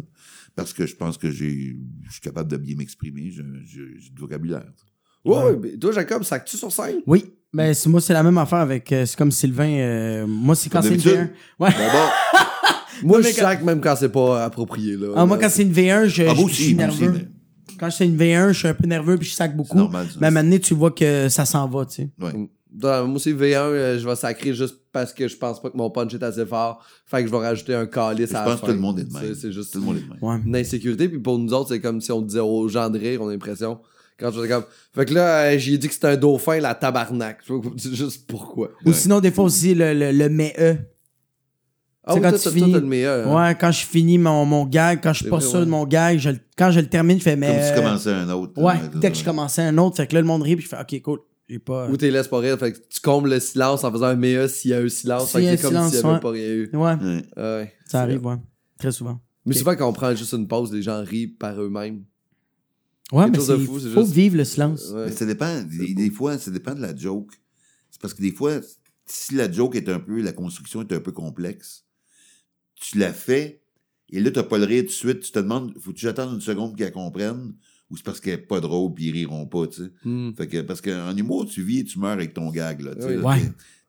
Parce 0.55 0.71
que 0.73 0.85
je 0.85 0.95
pense 0.95 1.17
que 1.17 1.31
j'ai, 1.31 1.75
je 2.05 2.11
suis 2.11 2.21
capable 2.21 2.51
de 2.51 2.57
bien 2.57 2.75
m'exprimer, 2.75 3.31
j'ai 3.31 3.41
du 4.11 4.19
vocabulaire. 4.19 4.71
Ouais, 5.25 5.35
Ouais. 5.37 5.43
ouais, 5.45 5.57
mais 5.61 5.77
toi, 5.77 5.91
Jacob, 5.91 6.23
sacs-tu 6.23 6.55
sur 6.57 6.71
scène? 6.71 7.01
Oui. 7.07 7.33
Ben, 7.51 7.73
moi, 7.87 7.99
c'est 7.99 8.13
la 8.13 8.21
même 8.21 8.37
affaire 8.37 8.59
avec. 8.59 8.91
euh, 8.91 9.07
c'est 9.07 9.17
comme 9.17 9.31
Sylvain. 9.31 9.71
euh, 9.79 10.27
moi, 10.27 10.53
c'est 10.55 10.69
quand 10.69 10.81
Comme 10.81 10.89
c'est 10.89 10.95
une 10.97 11.01
d'habitude. 11.01 11.35
V1. 11.59 11.63
Ouais. 11.65 11.71
Bon, 11.71 11.91
bon. 11.93 12.38
Moi, 13.03 13.17
Non, 13.17 13.23
je 13.23 13.27
mais 13.29 13.33
quand- 13.33 13.41
sac 13.41 13.63
même 13.63 13.81
quand 13.81 13.95
c'est 13.95 14.09
pas 14.09 14.43
approprié, 14.43 14.95
là. 14.97 15.07
Ah, 15.15 15.25
moi, 15.25 15.37
quand 15.37 15.49
c'est 15.49 15.63
une 15.63 15.71
V1, 15.73 16.05
je, 16.07 16.23
Ah, 16.23 16.33
je- 16.35 16.39
moi 16.41 16.49
je 16.49 16.53
suis 16.53 16.63
aussi, 16.63 16.63
aussi, 16.63 16.75
nerveux. 16.75 17.11
mais 17.13 17.27
Quand 17.79 17.89
c'est 17.91 18.05
une 18.05 18.17
V1, 18.17 18.51
je 18.51 18.57
suis 18.59 18.67
un 18.67 18.73
peu 18.73 18.87
nerveux 18.87 19.17
puis 19.17 19.27
je 19.29 19.33
sac 19.33 19.51
c'est 19.51 19.57
beaucoup. 19.57 19.77
normal. 19.77 20.05
Mais 20.19 20.25
à 20.25 20.29
un 20.29 20.31
moment 20.31 20.43
donné, 20.43 20.59
tu 20.59 20.73
vois 20.73 20.91
que 20.91 21.29
ça 21.29 21.45
s'en 21.45 21.67
va, 21.67 21.85
tu 21.85 21.95
sais. 21.95 22.09
Ouais. 22.21 22.49
Dans- 22.71 23.07
moi 23.07 23.15
aussi, 23.15 23.31
V1, 23.33 23.55
euh, 23.71 23.97
je 23.99 24.07
vais 24.07 24.15
sacrer 24.15 24.53
juste 24.53 24.75
parce 24.91 25.11
que 25.13 25.27
je 25.27 25.35
pense 25.37 25.61
pas 25.61 25.69
que 25.69 25.77
mon 25.77 25.89
punch 25.89 26.13
est 26.13 26.21
assez 26.23 26.45
fort. 26.45 26.83
Fait 27.05 27.21
que 27.21 27.27
je 27.27 27.31
vais 27.31 27.39
rajouter 27.39 27.73
un 27.73 27.85
calice 27.87 28.29
Je 28.29 28.35
à 28.35 28.39
la 28.45 28.51
pense 28.51 28.61
que 28.61 28.65
tout 28.67 28.71
le 28.73 28.77
monde 28.79 28.99
est 28.99 29.05
de 29.05 29.13
même. 29.13 29.33
C'est- 29.33 29.51
juste 29.51 29.73
Tout 29.73 29.79
le 29.79 29.85
monde 29.85 29.97
est 29.97 30.01
de 30.01 30.09
même. 30.09 30.17
Ouais. 30.21 30.37
une 30.45 30.55
insécurité. 30.55 31.07
Puis 31.09 31.19
pour 31.19 31.39
nous 31.39 31.51
autres, 31.53 31.69
c'est 31.69 31.79
comme 31.79 31.99
si 32.01 32.11
on 32.11 32.21
disait 32.21 32.39
aux 32.41 32.67
gens 32.67 32.89
de 32.89 32.99
rire, 32.99 33.21
on 33.23 33.27
a 33.29 33.31
l'impression. 33.31 33.79
Quand 34.19 34.31
je 34.31 34.45
comme. 34.47 34.65
Fait 34.93 35.05
que 35.05 35.13
là, 35.13 35.43
euh, 35.53 35.57
j'ai 35.57 35.77
dit 35.77 35.87
que 35.87 35.93
c'était 35.93 36.07
un 36.07 36.17
dauphin, 36.17 36.59
la 36.59 36.75
tabarnak. 36.75 37.39
Je 37.47 37.81
sais 37.89 37.95
juste 37.95 38.27
pourquoi. 38.27 38.71
Ou 38.85 38.91
sinon, 38.91 39.21
des 39.21 39.31
fois 39.31 39.45
aussi, 39.45 39.73
le, 39.73 39.93
le, 39.93 40.11
le 40.11 40.27
mais-e. 40.29 40.75
Ah, 42.09 42.15
oui, 42.15 42.21
quand 42.21 42.29
toi, 42.29 42.37
tu 42.37 42.43
toi, 42.43 42.51
finis- 42.51 42.71
t'as 42.73 42.79
le 42.79 42.85
meilleur. 42.85 43.27
hein. 43.27 43.47
Ouais, 43.49 43.57
quand 43.59 43.71
je 43.71 43.85
finis 43.85 44.17
mon, 44.17 44.43
mon 44.45 44.65
gag, 44.65 44.99
quand 45.01 45.13
je 45.13 45.19
suis 45.21 45.29
pas 45.29 45.37
vrai, 45.37 45.45
sûr 45.47 45.59
ouais. 45.59 45.65
de 45.65 45.69
mon 45.69 45.85
gag, 45.85 46.17
je, 46.19 46.29
quand 46.57 46.71
je 46.71 46.79
le 46.79 46.87
termine, 46.87 47.17
je 47.19 47.23
fais 47.23 47.35
mais. 47.35 47.47
Comme 47.55 47.61
si 47.63 47.69
tu 47.69 47.75
commençais 47.75 48.11
un 48.11 48.29
autre. 48.29 48.61
Ouais, 48.61 48.75
dès 48.95 49.11
que 49.11 49.17
je 49.17 49.23
commençais 49.23 49.61
un 49.61 49.77
autre, 49.77 49.97
fait 49.97 50.07
que 50.07 50.15
là, 50.15 50.21
le 50.21 50.27
monde 50.27 50.41
rit 50.43 50.55
puis 50.55 50.65
je 50.65 50.69
fais 50.69 50.79
ok, 50.81 51.01
cool. 51.01 51.19
J'ai 51.47 51.59
pas. 51.59 51.87
Ou 51.89 51.97
t'es 51.97 52.11
laisse 52.11 52.27
pas 52.27 52.39
rire. 52.39 52.57
Fait 52.59 52.73
que 52.73 52.77
tu 52.89 52.99
combles 53.01 53.29
le 53.29 53.39
silence 53.39 53.83
en 53.83 53.91
faisant 53.91 54.05
un 54.07 54.15
méa 54.15 54.47
s'il 54.47 54.71
y 54.71 54.73
a 54.73 54.79
un 54.79 54.87
silence. 54.89 55.31
S'il 55.31 55.39
Fait 55.39 55.45
y 55.45 55.49
a 55.49 55.51
que 55.55 55.57
c'est 55.57 55.63
comme 55.63 55.71
silence, 55.73 55.89
s'il 55.91 55.99
y 56.01 56.03
avait 56.05 56.13
ouais. 56.13 56.19
pas 56.19 56.29
rien 56.31 56.47
eu. 56.47 56.69
Ouais, 56.73 56.79
Ouais. 56.93 57.23
Ouais. 57.37 57.73
ça 57.87 58.01
arrive, 58.01 58.25
ouais. 58.25 58.35
Très 58.77 58.91
souvent. 58.91 59.19
Mais 59.45 59.55
souvent, 59.55 59.75
quand 59.75 59.87
on 59.89 59.93
prend 59.93 60.13
juste 60.13 60.33
une 60.33 60.47
pause, 60.47 60.71
les 60.71 60.81
gens 60.83 61.03
rient 61.03 61.27
par 61.27 61.59
eux-mêmes. 61.59 62.03
Ouais, 63.11 63.23
Quelque 63.25 63.37
mais 63.37 63.43
c'est 63.43 63.57
fou, 63.65 63.79
faut 63.79 64.01
juste- 64.01 64.13
vivre 64.13 64.37
le 64.37 64.45
silence. 64.45 64.91
Ouais. 64.93 65.05
Mais 65.07 65.11
ça 65.11 65.25
dépend. 65.25 65.61
Des, 65.63 65.95
des 65.95 66.09
fois, 66.11 66.37
ça 66.37 66.51
dépend 66.51 66.75
de 66.75 66.81
la 66.81 66.95
joke. 66.95 67.31
C'est 67.89 67.99
parce 67.99 68.13
que 68.13 68.21
des 68.21 68.31
fois, 68.31 68.51
si 69.07 69.33
la 69.33 69.51
joke 69.51 69.75
est 69.75 69.89
un 69.89 69.99
peu, 69.99 70.21
la 70.21 70.31
construction 70.33 70.81
est 70.81 70.93
un 70.93 70.99
peu 70.99 71.11
complexe, 71.11 71.83
tu 72.79 72.97
la 72.97 73.13
fais, 73.13 73.61
et 74.11 74.19
là, 74.19 74.31
t'as 74.31 74.43
pas 74.43 74.57
le 74.57 74.65
rire 74.65 74.81
tout 74.83 74.87
de 74.87 74.91
suite, 74.93 75.19
tu 75.21 75.31
te 75.31 75.39
demandes, 75.39 75.73
faut-tu 75.79 76.07
attendre 76.07 76.33
une 76.33 76.41
seconde 76.41 76.75
qu'elle 76.77 76.91
comprenne, 76.91 77.53
ou 77.89 77.97
c'est 77.97 78.03
parce 78.03 78.19
qu'elle 78.19 78.33
est 78.35 78.37
pas 78.37 78.59
drôle 78.59 78.93
puis 78.93 79.05
ils 79.07 79.11
riront 79.11 79.45
pas, 79.47 79.67
tu 79.67 79.83
sais. 79.83 79.91
Hmm. 80.05 80.31
Fait 80.35 80.47
que, 80.47 80.61
parce 80.61 80.81
qu'en 80.81 81.15
humour, 81.15 81.45
tu 81.47 81.61
vis 81.63 81.79
et 81.79 81.83
tu 81.83 81.99
meurs 81.99 82.11
avec 82.11 82.33
ton 82.33 82.49
gag, 82.51 82.81
là. 82.81 82.95
tu 82.95 83.01
sais, 83.01 83.07
Oui. 83.07 83.21
là, 83.21 83.27
Ouais. 83.29 83.39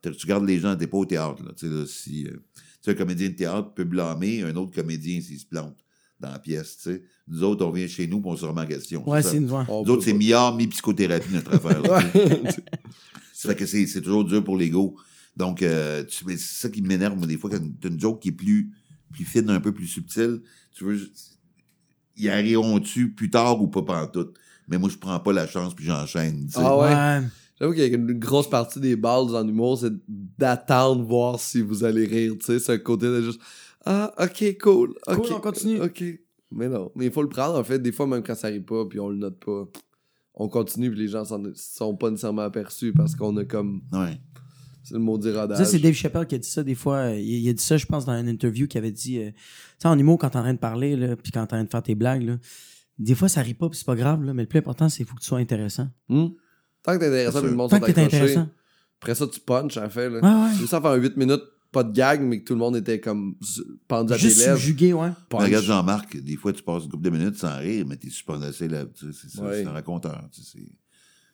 t'es- 0.02 0.10
t'es- 0.10 0.16
Tu 0.16 0.26
gardes 0.26 0.46
les 0.46 0.58
gens, 0.58 0.74
t'es 0.76 0.86
pas 0.86 0.98
au 0.98 1.04
théâtre, 1.06 1.42
là. 1.44 1.52
Tu 1.56 1.66
sais, 1.68 1.72
là, 1.72 1.84
si, 1.86 2.26
euh, 2.26 2.30
tu 2.32 2.62
sais, 2.82 2.90
un 2.92 2.94
comédien 2.94 3.28
de 3.28 3.34
théâtre 3.34 3.72
peut 3.74 3.84
blâmer 3.84 4.42
un 4.42 4.56
autre 4.56 4.74
comédien 4.74 5.20
s'il 5.20 5.38
se 5.38 5.46
plante 5.46 5.76
dans 6.18 6.30
la 6.32 6.38
pièce, 6.38 6.76
tu 6.78 6.82
sais. 6.90 7.02
Nous 7.28 7.42
autres, 7.42 7.64
on 7.64 7.70
vient 7.70 7.86
chez 7.86 8.06
nous 8.06 8.20
pis 8.20 8.28
on 8.28 8.36
se 8.36 8.44
remet 8.44 8.62
en 8.62 8.66
question. 8.66 9.08
Ouais, 9.08 9.22
c'est 9.22 9.36
une 9.36 9.46
Nous 9.46 9.52
autres, 9.54 10.02
c'est 10.02 10.12
pas. 10.12 10.18
milliard, 10.18 10.56
mi-psychothérapie, 10.56 11.32
notre 11.32 11.54
affaire. 11.54 11.82
Ça 13.32 13.48
fait 13.50 13.56
que 13.56 13.66
c'est 13.66 13.86
c'est 13.86 14.02
toujours 14.02 14.24
dur 14.24 14.44
pour 14.44 14.56
l'ego. 14.58 14.96
Donc, 15.36 15.62
euh, 15.62 16.04
c'est 16.08 16.38
ça 16.38 16.68
qui 16.68 16.82
m'énerve, 16.82 17.16
moi, 17.16 17.26
des 17.26 17.38
fois, 17.38 17.48
quand 17.50 17.60
t'as 17.80 17.88
une 17.88 17.98
joke 18.00 18.20
qui 18.20 18.28
est 18.28 18.32
plus, 18.32 18.70
plus 19.12 19.24
fine, 19.24 19.50
un 19.50 19.60
peu 19.60 19.72
plus 19.72 19.86
subtile, 19.86 20.40
tu 20.72 20.84
veux, 20.84 20.98
y 22.16 22.28
arriveront-tu 22.28 23.12
plus 23.12 23.30
tard 23.30 23.60
ou 23.60 23.68
pas 23.68 23.82
pantoute? 23.82 24.34
Mais 24.68 24.78
moi, 24.78 24.88
je 24.88 24.96
prends 24.96 25.18
pas 25.18 25.32
la 25.32 25.46
chance 25.46 25.74
puis 25.74 25.84
j'enchaîne, 25.84 26.46
tu 26.46 26.52
sais. 26.52 26.60
Ah 26.62 26.76
ouais? 26.76 26.88
Ouais. 26.88 27.28
J'avoue 27.58 27.72
qu'il 27.74 27.82
y 27.82 27.84
a 27.84 27.94
une 27.94 28.18
grosse 28.18 28.48
partie 28.48 28.80
des 28.80 28.96
balles 28.96 29.34
en 29.36 29.46
humour, 29.46 29.78
c'est 29.78 29.92
d'attendre 30.08 31.04
voir 31.04 31.38
si 31.38 31.60
vous 31.60 31.84
allez 31.84 32.06
rire, 32.06 32.34
tu 32.38 32.46
sais. 32.46 32.58
C'est 32.58 32.72
un 32.72 32.78
côté 32.78 33.06
de 33.06 33.22
juste, 33.22 33.40
ah, 33.84 34.12
ok, 34.18 34.58
cool. 34.60 34.94
ok, 35.06 35.16
Cool, 35.16 35.32
on 35.32 35.40
continue. 35.40 35.80
Ok. 35.80 36.04
Mais 36.50 36.68
non. 36.68 36.90
Mais 36.94 37.06
il 37.06 37.12
faut 37.12 37.22
le 37.22 37.28
prendre, 37.28 37.58
en 37.58 37.64
fait. 37.64 37.78
Des 37.78 37.92
fois, 37.92 38.06
même 38.06 38.22
quand 38.22 38.34
ça 38.34 38.48
arrive 38.48 38.64
pas, 38.64 38.84
puis 38.86 39.00
on 39.00 39.08
le 39.08 39.16
note 39.16 39.38
pas, 39.38 39.68
on 40.34 40.48
continue, 40.48 40.90
puis 40.90 41.00
les 41.00 41.08
gens 41.08 41.24
s'en 41.24 41.42
sont 41.54 41.96
pas 41.96 42.10
nécessairement 42.10 42.42
aperçus 42.42 42.92
parce 42.92 43.14
qu'on 43.14 43.36
a 43.36 43.44
comme. 43.44 43.82
Ouais. 43.92 44.20
C'est 44.82 44.94
le 44.94 45.00
maudit 45.00 45.30
rodage. 45.30 45.58
Ça, 45.58 45.64
c'est 45.64 45.78
Dave 45.78 45.92
Chappelle 45.94 46.26
qui 46.26 46.34
a 46.34 46.38
dit 46.38 46.48
ça 46.48 46.62
des 46.62 46.74
fois. 46.74 47.10
Il, 47.10 47.24
il 47.28 47.48
a 47.48 47.52
dit 47.52 47.62
ça, 47.62 47.76
je 47.76 47.86
pense, 47.86 48.04
dans 48.06 48.12
une 48.12 48.28
interview 48.28 48.66
qui 48.66 48.78
avait 48.78 48.92
dit 48.92 49.18
euh, 49.18 49.30
Tu 49.30 49.36
sais, 49.78 49.88
en 49.88 49.98
humour, 49.98 50.18
quand 50.18 50.30
t'es 50.30 50.38
en 50.38 50.42
train 50.42 50.54
de 50.54 50.58
parler, 50.58 50.96
là, 50.96 51.16
puis 51.16 51.30
quand 51.32 51.40
t'es 51.46 51.54
en 51.54 51.58
train 51.58 51.64
de 51.64 51.70
faire 51.70 51.82
tes 51.82 51.94
blagues, 51.94 52.22
là, 52.22 52.38
des 52.98 53.14
fois, 53.14 53.28
ça 53.28 53.40
rit 53.42 53.54
pas, 53.54 53.68
puis 53.68 53.78
c'est 53.78 53.86
pas 53.86 53.94
grave, 53.96 54.22
là, 54.24 54.32
mais 54.34 54.42
le 54.42 54.48
plus 54.48 54.58
important, 54.58 54.88
c'est 54.88 54.98
qu'il 54.98 55.06
faut 55.06 55.14
que 55.16 55.20
tu 55.20 55.26
sois 55.26 55.38
intéressant. 55.38 55.88
Hmm? 56.08 56.28
Tant 56.82 56.94
que 56.94 56.98
t'es 57.00 57.06
intéressant, 57.08 57.40
puis 57.40 57.50
le 57.50 57.56
monde 57.56 57.70
Tant 57.70 57.80
que 57.80 57.90
t'es 57.90 58.00
intéressant. 58.02 58.48
Après 59.00 59.14
ça, 59.14 59.26
tu 59.26 59.40
punches, 59.40 59.76
en 59.78 59.88
fait. 59.88 60.10
Là. 60.10 60.20
Ouais, 60.20 60.48
ouais. 60.50 60.56
J'ai 60.58 60.66
ça 60.66 60.80
faire 60.80 60.92
8 60.94 61.16
minutes, 61.16 61.42
pas 61.72 61.84
de 61.84 61.92
gag, 61.92 62.20
mais 62.22 62.40
que 62.40 62.44
tout 62.46 62.52
le 62.54 62.58
monde 62.58 62.76
était 62.76 63.00
comme 63.00 63.36
pendu 63.88 64.12
à 64.12 64.16
tes 64.16 64.22
Juste 64.22 64.40
lèvres. 64.40 64.58
subjugué, 64.58 64.92
ouais. 64.92 65.10
Punch. 65.28 65.42
Regarde 65.42 65.64
Jean-Marc, 65.64 66.16
des 66.18 66.36
fois, 66.36 66.52
tu 66.52 66.62
passes 66.62 66.84
une 66.84 66.90
couple 66.90 67.04
de 67.04 67.10
minutes 67.10 67.36
sans 67.36 67.56
rire, 67.58 67.86
mais 67.88 67.96
t'es 67.96 68.10
suspendu 68.10 68.44
à 68.44 68.52
ses 68.52 68.68
lèvres, 68.68 68.90
tu 68.94 69.06
sais, 69.12 69.18
c'est 69.22 69.36
ça, 69.36 69.44
Ouais. 69.44 69.62
c'est 69.62 69.66
un 69.68 69.72
raconteur, 69.72 70.28
tu 70.32 70.42
sais, 70.42 70.58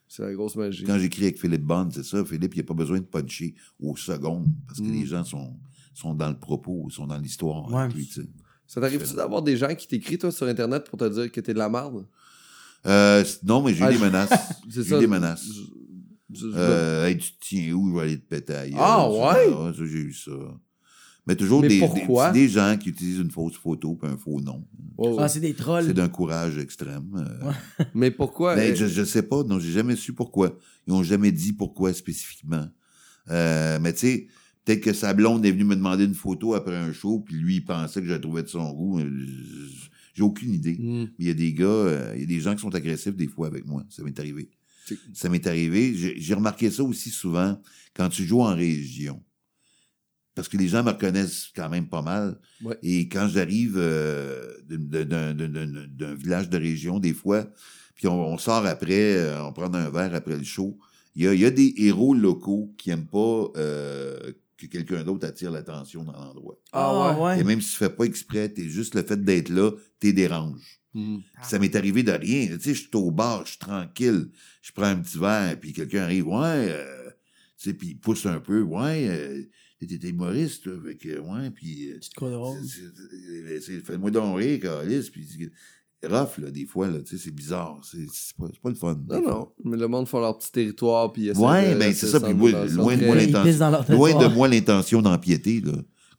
c'est- 0.08 0.22
la 0.22 0.32
grosse 0.34 0.56
magie. 0.56 0.84
Quand 0.84 0.98
j'écris 0.98 1.22
avec 1.24 1.40
Philippe 1.40 1.62
Bond, 1.64 1.88
c'est 1.92 2.04
ça. 2.04 2.24
Philippe, 2.24 2.54
il 2.54 2.58
n'a 2.58 2.64
pas 2.64 2.74
besoin 2.74 2.98
de 2.98 3.04
puncher 3.04 3.54
aux 3.80 3.96
secondes 3.96 4.46
parce 4.66 4.78
que 4.80 4.84
Mm. 4.84 4.92
les 4.92 5.06
gens 5.06 5.24
sont, 5.24 5.56
sont 5.94 6.14
dans 6.14 6.28
le 6.28 6.38
propos, 6.38 6.88
sont 6.90 7.06
dans 7.06 7.18
l'histoire 7.18 7.70
Ouais. 7.72 7.88
Ça 8.68 8.80
t'arrive-tu 8.80 9.14
d'avoir 9.14 9.42
des 9.42 9.56
gens 9.56 9.72
qui 9.74 9.86
t'écrivent, 9.86 10.18
toi, 10.18 10.32
sur 10.32 10.46
Internet 10.46 10.84
pour 10.90 10.98
te 10.98 11.08
dire 11.08 11.30
que 11.30 11.40
t'es 11.40 11.52
de 11.54 11.58
la 11.58 11.68
merde? 11.68 12.04
Euh, 12.86 13.24
non, 13.44 13.62
mais 13.62 13.72
j'ai 13.74 13.80
eu 13.80 13.84
Ah, 13.86 13.92
des 13.92 13.98
menaces. 13.98 14.30
C'est 14.70 14.82
J'ai 14.84 14.96
eu 14.96 15.00
des 15.00 15.06
menaces. 15.06 15.44
Je- 15.44 15.60
je- 16.38 16.50
je- 16.50 16.56
Euh, 16.56 17.06
hey, 17.06 17.16
tu 17.18 17.32
te 17.32 17.36
tiens 17.40 17.72
où? 17.74 17.88
Je 17.90 17.94
vais 17.94 18.00
aller 18.02 18.18
te 18.18 18.26
péter 18.28 18.54
ailleurs. 18.54 18.80
Ah, 18.82 19.08
ouais? 19.10 19.72
j'ai 19.74 19.84
eu 19.84 20.12
ça. 20.12 20.30
Mais 21.26 21.34
toujours 21.34 21.60
Mais 21.60 21.68
des, 21.68 21.78
pourquoi? 21.80 22.30
des, 22.30 22.40
des 22.42 22.48
gens 22.48 22.76
qui 22.78 22.90
utilisent 22.90 23.18
une 23.18 23.30
fausse 23.30 23.56
photo 23.56 23.96
puis 23.96 24.08
un 24.10 24.16
faux 24.16 24.40
nom. 24.40 24.64
Ah, 25.18 25.28
c'est 25.28 25.40
des 25.40 25.54
trolls. 25.54 25.86
C'est 25.86 25.92
d'un 25.94 26.08
courage 26.08 26.56
extrême. 26.58 27.04
euh. 27.16 27.48
Ouais. 27.48 27.86
Mais 27.94 28.10
pourquoi? 28.10 28.54
Ben, 28.54 28.72
euh, 28.72 28.76
je, 28.76 28.86
je 28.86 29.02
sais 29.04 29.22
pas, 29.22 29.42
non, 29.42 29.58
j'ai 29.58 29.72
jamais 29.72 29.96
su 29.96 30.12
pourquoi. 30.12 30.56
Ils 30.86 30.92
ont 30.92 31.02
jamais 31.02 31.32
dit 31.32 31.52
pourquoi 31.52 31.92
spécifiquement. 31.92 32.68
Euh, 33.28 33.80
mais 33.80 33.92
tu 33.92 33.98
sais, 33.98 34.26
peut-être 34.64 34.80
que 34.82 34.92
sa 34.92 35.12
blonde 35.12 35.44
est 35.44 35.50
venue 35.50 35.64
me 35.64 35.74
demander 35.74 36.04
une 36.04 36.14
photo 36.14 36.54
après 36.54 36.76
un 36.76 36.92
show, 36.92 37.18
puis 37.18 37.34
lui, 37.34 37.56
il 37.56 37.64
pensait 37.64 38.00
que 38.00 38.06
je 38.06 38.12
la 38.12 38.20
trouvais 38.20 38.44
de 38.44 38.48
son 38.48 38.72
goût. 38.72 39.00
J'ai 40.14 40.22
aucune 40.22 40.54
idée. 40.54 40.76
hmm. 40.78 41.08
Il 41.18 41.26
y 41.26 41.30
a 41.30 41.34
des 41.34 41.52
gars, 41.52 41.64
euh, 41.66 42.12
il 42.14 42.20
y 42.20 42.22
a 42.22 42.26
des 42.26 42.38
gens 42.40 42.54
qui 42.54 42.60
sont 42.60 42.74
agressifs 42.74 43.16
des 43.16 43.26
fois 43.26 43.48
avec 43.48 43.66
moi. 43.66 43.84
Ça 43.90 44.04
m'est 44.04 44.18
arrivé. 44.18 44.48
Ça 45.12 45.28
m'est 45.28 45.44
arrivé. 45.48 45.92
J'ai 45.96 46.14
j'ai 46.20 46.34
remarqué 46.34 46.70
ça 46.70 46.84
aussi 46.84 47.10
souvent 47.10 47.60
quand 47.94 48.08
tu 48.08 48.22
joues 48.24 48.42
en 48.42 48.54
région. 48.54 49.20
Parce 50.36 50.48
que 50.48 50.56
les 50.56 50.68
gens 50.68 50.84
me 50.84 50.90
reconnaissent 50.90 51.48
quand 51.56 51.68
même 51.68 51.88
pas 51.88 52.02
mal. 52.02 52.38
Ouais. 52.62 52.78
Et 52.82 53.08
quand 53.08 53.26
j'arrive 53.26 53.74
euh, 53.76 54.52
d'un- 54.68 55.04
d'un 55.04 55.34
d'un- 55.34 55.48
d'un- 55.48 55.86
d'un 55.88 56.14
village 56.14 56.48
de 56.48 56.58
région, 56.58 57.00
des 57.00 57.14
fois, 57.14 57.46
puis 57.96 58.06
on, 58.06 58.22
on 58.34 58.38
sort 58.38 58.64
après, 58.66 59.16
euh, 59.16 59.42
on 59.42 59.52
prend 59.52 59.72
un 59.74 59.90
verre 59.90 60.14
après 60.14 60.36
le 60.36 60.44
show, 60.44 60.78
il 61.14 61.24
y 61.24 61.26
a, 61.26 61.32
il 61.34 61.40
y 61.40 61.46
a 61.46 61.50
des 61.50 61.72
héros 61.78 62.14
locaux 62.14 62.74
qui 62.76 62.90
aiment 62.90 63.06
pas 63.06 63.48
euh, 63.56 64.32
que 64.58 64.66
quelqu'un 64.66 65.02
d'autre 65.02 65.26
attire 65.26 65.50
l'attention 65.50 66.04
dans 66.04 66.12
l'endroit. 66.12 66.56
Ah 66.72 67.18
ouais? 67.18 67.40
Et 67.40 67.44
même 67.44 67.62
si 67.62 67.70
tu 67.70 67.76
fais 67.78 67.88
pas 67.90 68.04
exprès, 68.04 68.50
t'es 68.50 68.68
juste 68.68 68.94
le 68.94 69.02
fait 69.02 69.22
d'être 69.24 69.48
là, 69.48 69.70
t'es 69.98 70.12
dérange. 70.12 70.80
Hmm. 70.92 71.18
Ça 71.42 71.58
m'est 71.58 71.74
arrivé 71.76 72.02
de 72.02 72.12
rien. 72.12 72.46
Tu 72.56 72.60
sais, 72.60 72.74
je 72.74 72.80
suis 72.82 72.90
au 72.94 73.10
bar, 73.10 73.44
je 73.46 73.50
suis 73.52 73.58
tranquille. 73.58 74.28
Je 74.62 74.72
prends 74.72 74.84
un 74.84 74.96
petit 74.96 75.18
verre, 75.18 75.58
puis 75.58 75.72
quelqu'un 75.72 76.02
arrive, 76.02 76.26
ouais, 76.28 76.68
euh, 76.70 77.08
tu 77.58 77.70
sais, 77.70 77.74
puis 77.74 77.88
il 77.88 77.98
pousse 77.98 78.26
un 78.26 78.40
peu, 78.40 78.60
ouais, 78.60 79.48
t'es 79.78 80.08
humoriste, 80.08 80.64
toi, 80.64 80.72
fait 80.86 80.96
que, 80.96 81.18
ouais, 81.18 81.50
puis... 81.50 81.90
euh, 81.90 81.98
Tu 82.00 82.08
te 82.10 82.14
crois 82.14 82.30
drôle. 82.30 82.58
c'est- 82.64 82.80
c'est- 83.48 83.60
c'est- 83.60 83.80
Fais-moi 83.84 84.10
donc 84.10 84.38
rire, 84.38 84.60
Carlis, 84.60 85.08
puis... 85.12 85.50
Rough, 86.04 86.38
là, 86.38 86.50
des 86.50 86.66
fois, 86.66 86.88
là, 86.88 87.00
tu 87.00 87.16
sais, 87.16 87.24
c'est 87.24 87.34
bizarre. 87.34 87.80
C'est 87.82 88.06
c'est 88.12 88.36
pas, 88.36 88.44
c'est 88.52 88.60
pas 88.60 88.68
le 88.68 88.74
fun. 88.76 89.00
Non, 89.08 89.22
non. 89.22 89.52
Mais 89.64 89.76
le 89.78 89.88
monde 89.88 90.06
font 90.06 90.20
leur 90.20 90.38
petit 90.38 90.52
territoire, 90.52 91.10
puis 91.12 91.30
Ouais, 91.32 91.74
de 91.74 91.78
ben, 91.78 91.92
c'est 91.94 92.06
ça, 92.06 92.20
puis 92.20 92.28
sans 92.52 92.76
loin 92.76 92.96
de 92.96 93.06
moi 93.06 93.14
l'intention- 93.16 93.42
Loin 93.96 94.10
de 94.28 94.34
moi 94.34 94.46
l'intention 94.48 95.02
d'empiéter, 95.02 95.60
là. 95.62 95.72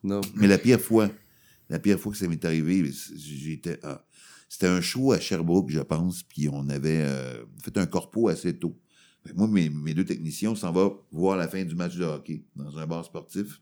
Non. 0.03 0.21
Mais 0.35 0.47
la 0.47 0.57
pire 0.57 0.81
fois, 0.81 1.09
la 1.69 1.79
pire 1.79 1.99
fois 1.99 2.11
que 2.11 2.17
ça 2.17 2.27
m'est 2.27 2.43
arrivé, 2.43 2.89
j'étais, 3.15 3.79
ah, 3.83 4.03
c'était 4.49 4.67
un 4.67 4.81
show 4.81 5.11
à 5.13 5.19
Sherbrooke, 5.19 5.69
je 5.69 5.79
pense, 5.79 6.23
puis 6.23 6.49
on 6.49 6.67
avait 6.69 7.03
euh, 7.05 7.45
fait 7.63 7.77
un 7.77 7.85
corpo 7.85 8.29
assez 8.29 8.57
tôt. 8.57 8.75
Que 9.27 9.33
moi, 9.35 9.47
mes, 9.47 9.69
mes 9.69 9.93
deux 9.93 10.05
techniciens, 10.05 10.55
s'en 10.55 10.71
va 10.71 10.89
voir 11.11 11.37
la 11.37 11.47
fin 11.47 11.63
du 11.63 11.75
match 11.75 11.95
de 11.95 12.03
hockey 12.03 12.43
dans 12.55 12.77
un 12.77 12.87
bar 12.87 13.05
sportif. 13.05 13.61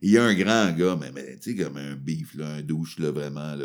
Il 0.00 0.10
y 0.10 0.18
a 0.18 0.24
un 0.24 0.34
grand 0.34 0.72
gars, 0.72 0.96
mais, 1.00 1.10
mais 1.12 1.36
tu 1.38 1.56
sais, 1.56 1.56
comme 1.56 1.76
un 1.76 1.98
là, 2.34 2.54
un 2.54 2.62
douche, 2.62 2.98
là, 2.98 3.10
vraiment, 3.10 3.56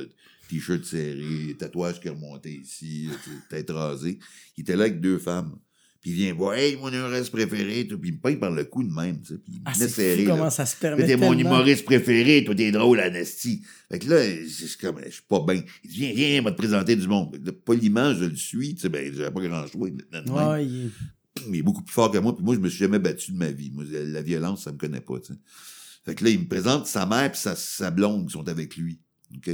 t-shirt 0.49 0.83
serré, 0.83 1.55
tatouage 1.57 1.99
qui 1.99 2.09
ici, 2.49 3.07
là, 3.07 3.15
tu 3.23 3.29
sais, 3.29 3.37
tête 3.49 3.69
rasée. 3.69 4.19
Il 4.57 4.61
était 4.61 4.75
là 4.75 4.85
avec 4.85 4.99
deux 4.99 5.19
femmes. 5.19 5.57
Puis 6.03 6.11
il 6.11 6.17
vient 6.17 6.33
voir, 6.33 6.53
hey, 6.55 6.75
mon 6.75 6.89
humoriste 6.91 7.31
préféré, 7.31 7.85
puis 7.85 7.97
il 8.03 8.13
me 8.15 8.19
paye 8.19 8.35
par 8.35 8.51
le 8.51 8.65
cou 8.65 8.83
de 8.83 8.93
même, 8.93 9.21
tu 9.21 9.27
sais, 9.29 9.37
puis 9.37 9.53
il 9.53 9.59
me 9.59 9.63
Ah, 9.65 9.71
c'est 9.73 9.87
serré. 9.87 10.25
comment 10.25 10.49
ça 10.49 10.65
se 10.65 10.75
permet 10.75 11.05
t'es 11.05 11.15
mon 11.15 11.31
humoriste 11.39 11.85
préféré, 11.85 12.43
toi, 12.43 12.53
t'es 12.53 12.71
drôle, 12.71 12.99
Anastie. 12.99 13.63
Fait 13.89 13.99
que 13.99 14.09
là, 14.09 14.21
je 14.41 14.47
suis 14.65 14.77
comme, 14.77 14.99
je 15.05 15.09
suis 15.11 15.21
pas 15.23 15.39
bien. 15.47 15.63
Il 15.85 15.89
dit, 15.89 15.97
viens, 15.99 16.13
viens, 16.13 16.41
va 16.41 16.51
te 16.51 16.57
présenter 16.57 16.97
du 16.97 17.07
monde. 17.07 17.39
Là, 17.41 17.53
poliment, 17.53 18.13
je 18.13 18.25
le 18.25 18.35
suis, 18.35 18.75
tu 18.75 18.81
sais, 18.81 18.89
ben, 18.89 19.13
j'avais 19.15 19.31
pas 19.31 19.39
grand 19.41 19.65
choix. 19.67 19.89
maintenant, 20.11 20.35
Ouais, 20.53 20.65
il- 20.65 20.91
il 21.47 21.55
est 21.55 21.61
beaucoup 21.63 21.81
plus 21.83 21.93
fort 21.93 22.11
que 22.11 22.17
moi, 22.17 22.35
puis 22.35 22.43
moi, 22.43 22.53
je 22.55 22.59
me 22.59 22.67
suis 22.67 22.79
jamais 22.79 22.99
battu 22.99 23.31
de 23.31 23.37
ma 23.37 23.51
vie. 23.51 23.71
Moi, 23.71 23.85
la, 23.89 24.03
la 24.03 24.21
violence, 24.21 24.65
ça 24.65 24.73
me 24.73 24.77
connaît 24.77 24.99
pas, 25.01 25.19
tu 25.21 25.31
sais. 25.33 25.39
Fait 26.05 26.15
que 26.15 26.25
là, 26.25 26.31
il 26.31 26.39
me 26.41 26.47
présente 26.49 26.85
sa 26.85 27.05
mère 27.05 27.31
puis 27.31 27.39
sa, 27.39 27.55
sa 27.55 27.89
blonde 27.91 28.27
qui 28.27 28.33
sont 28.33 28.47
avec 28.49 28.75
lui. 28.75 28.99
OK? 29.37 29.49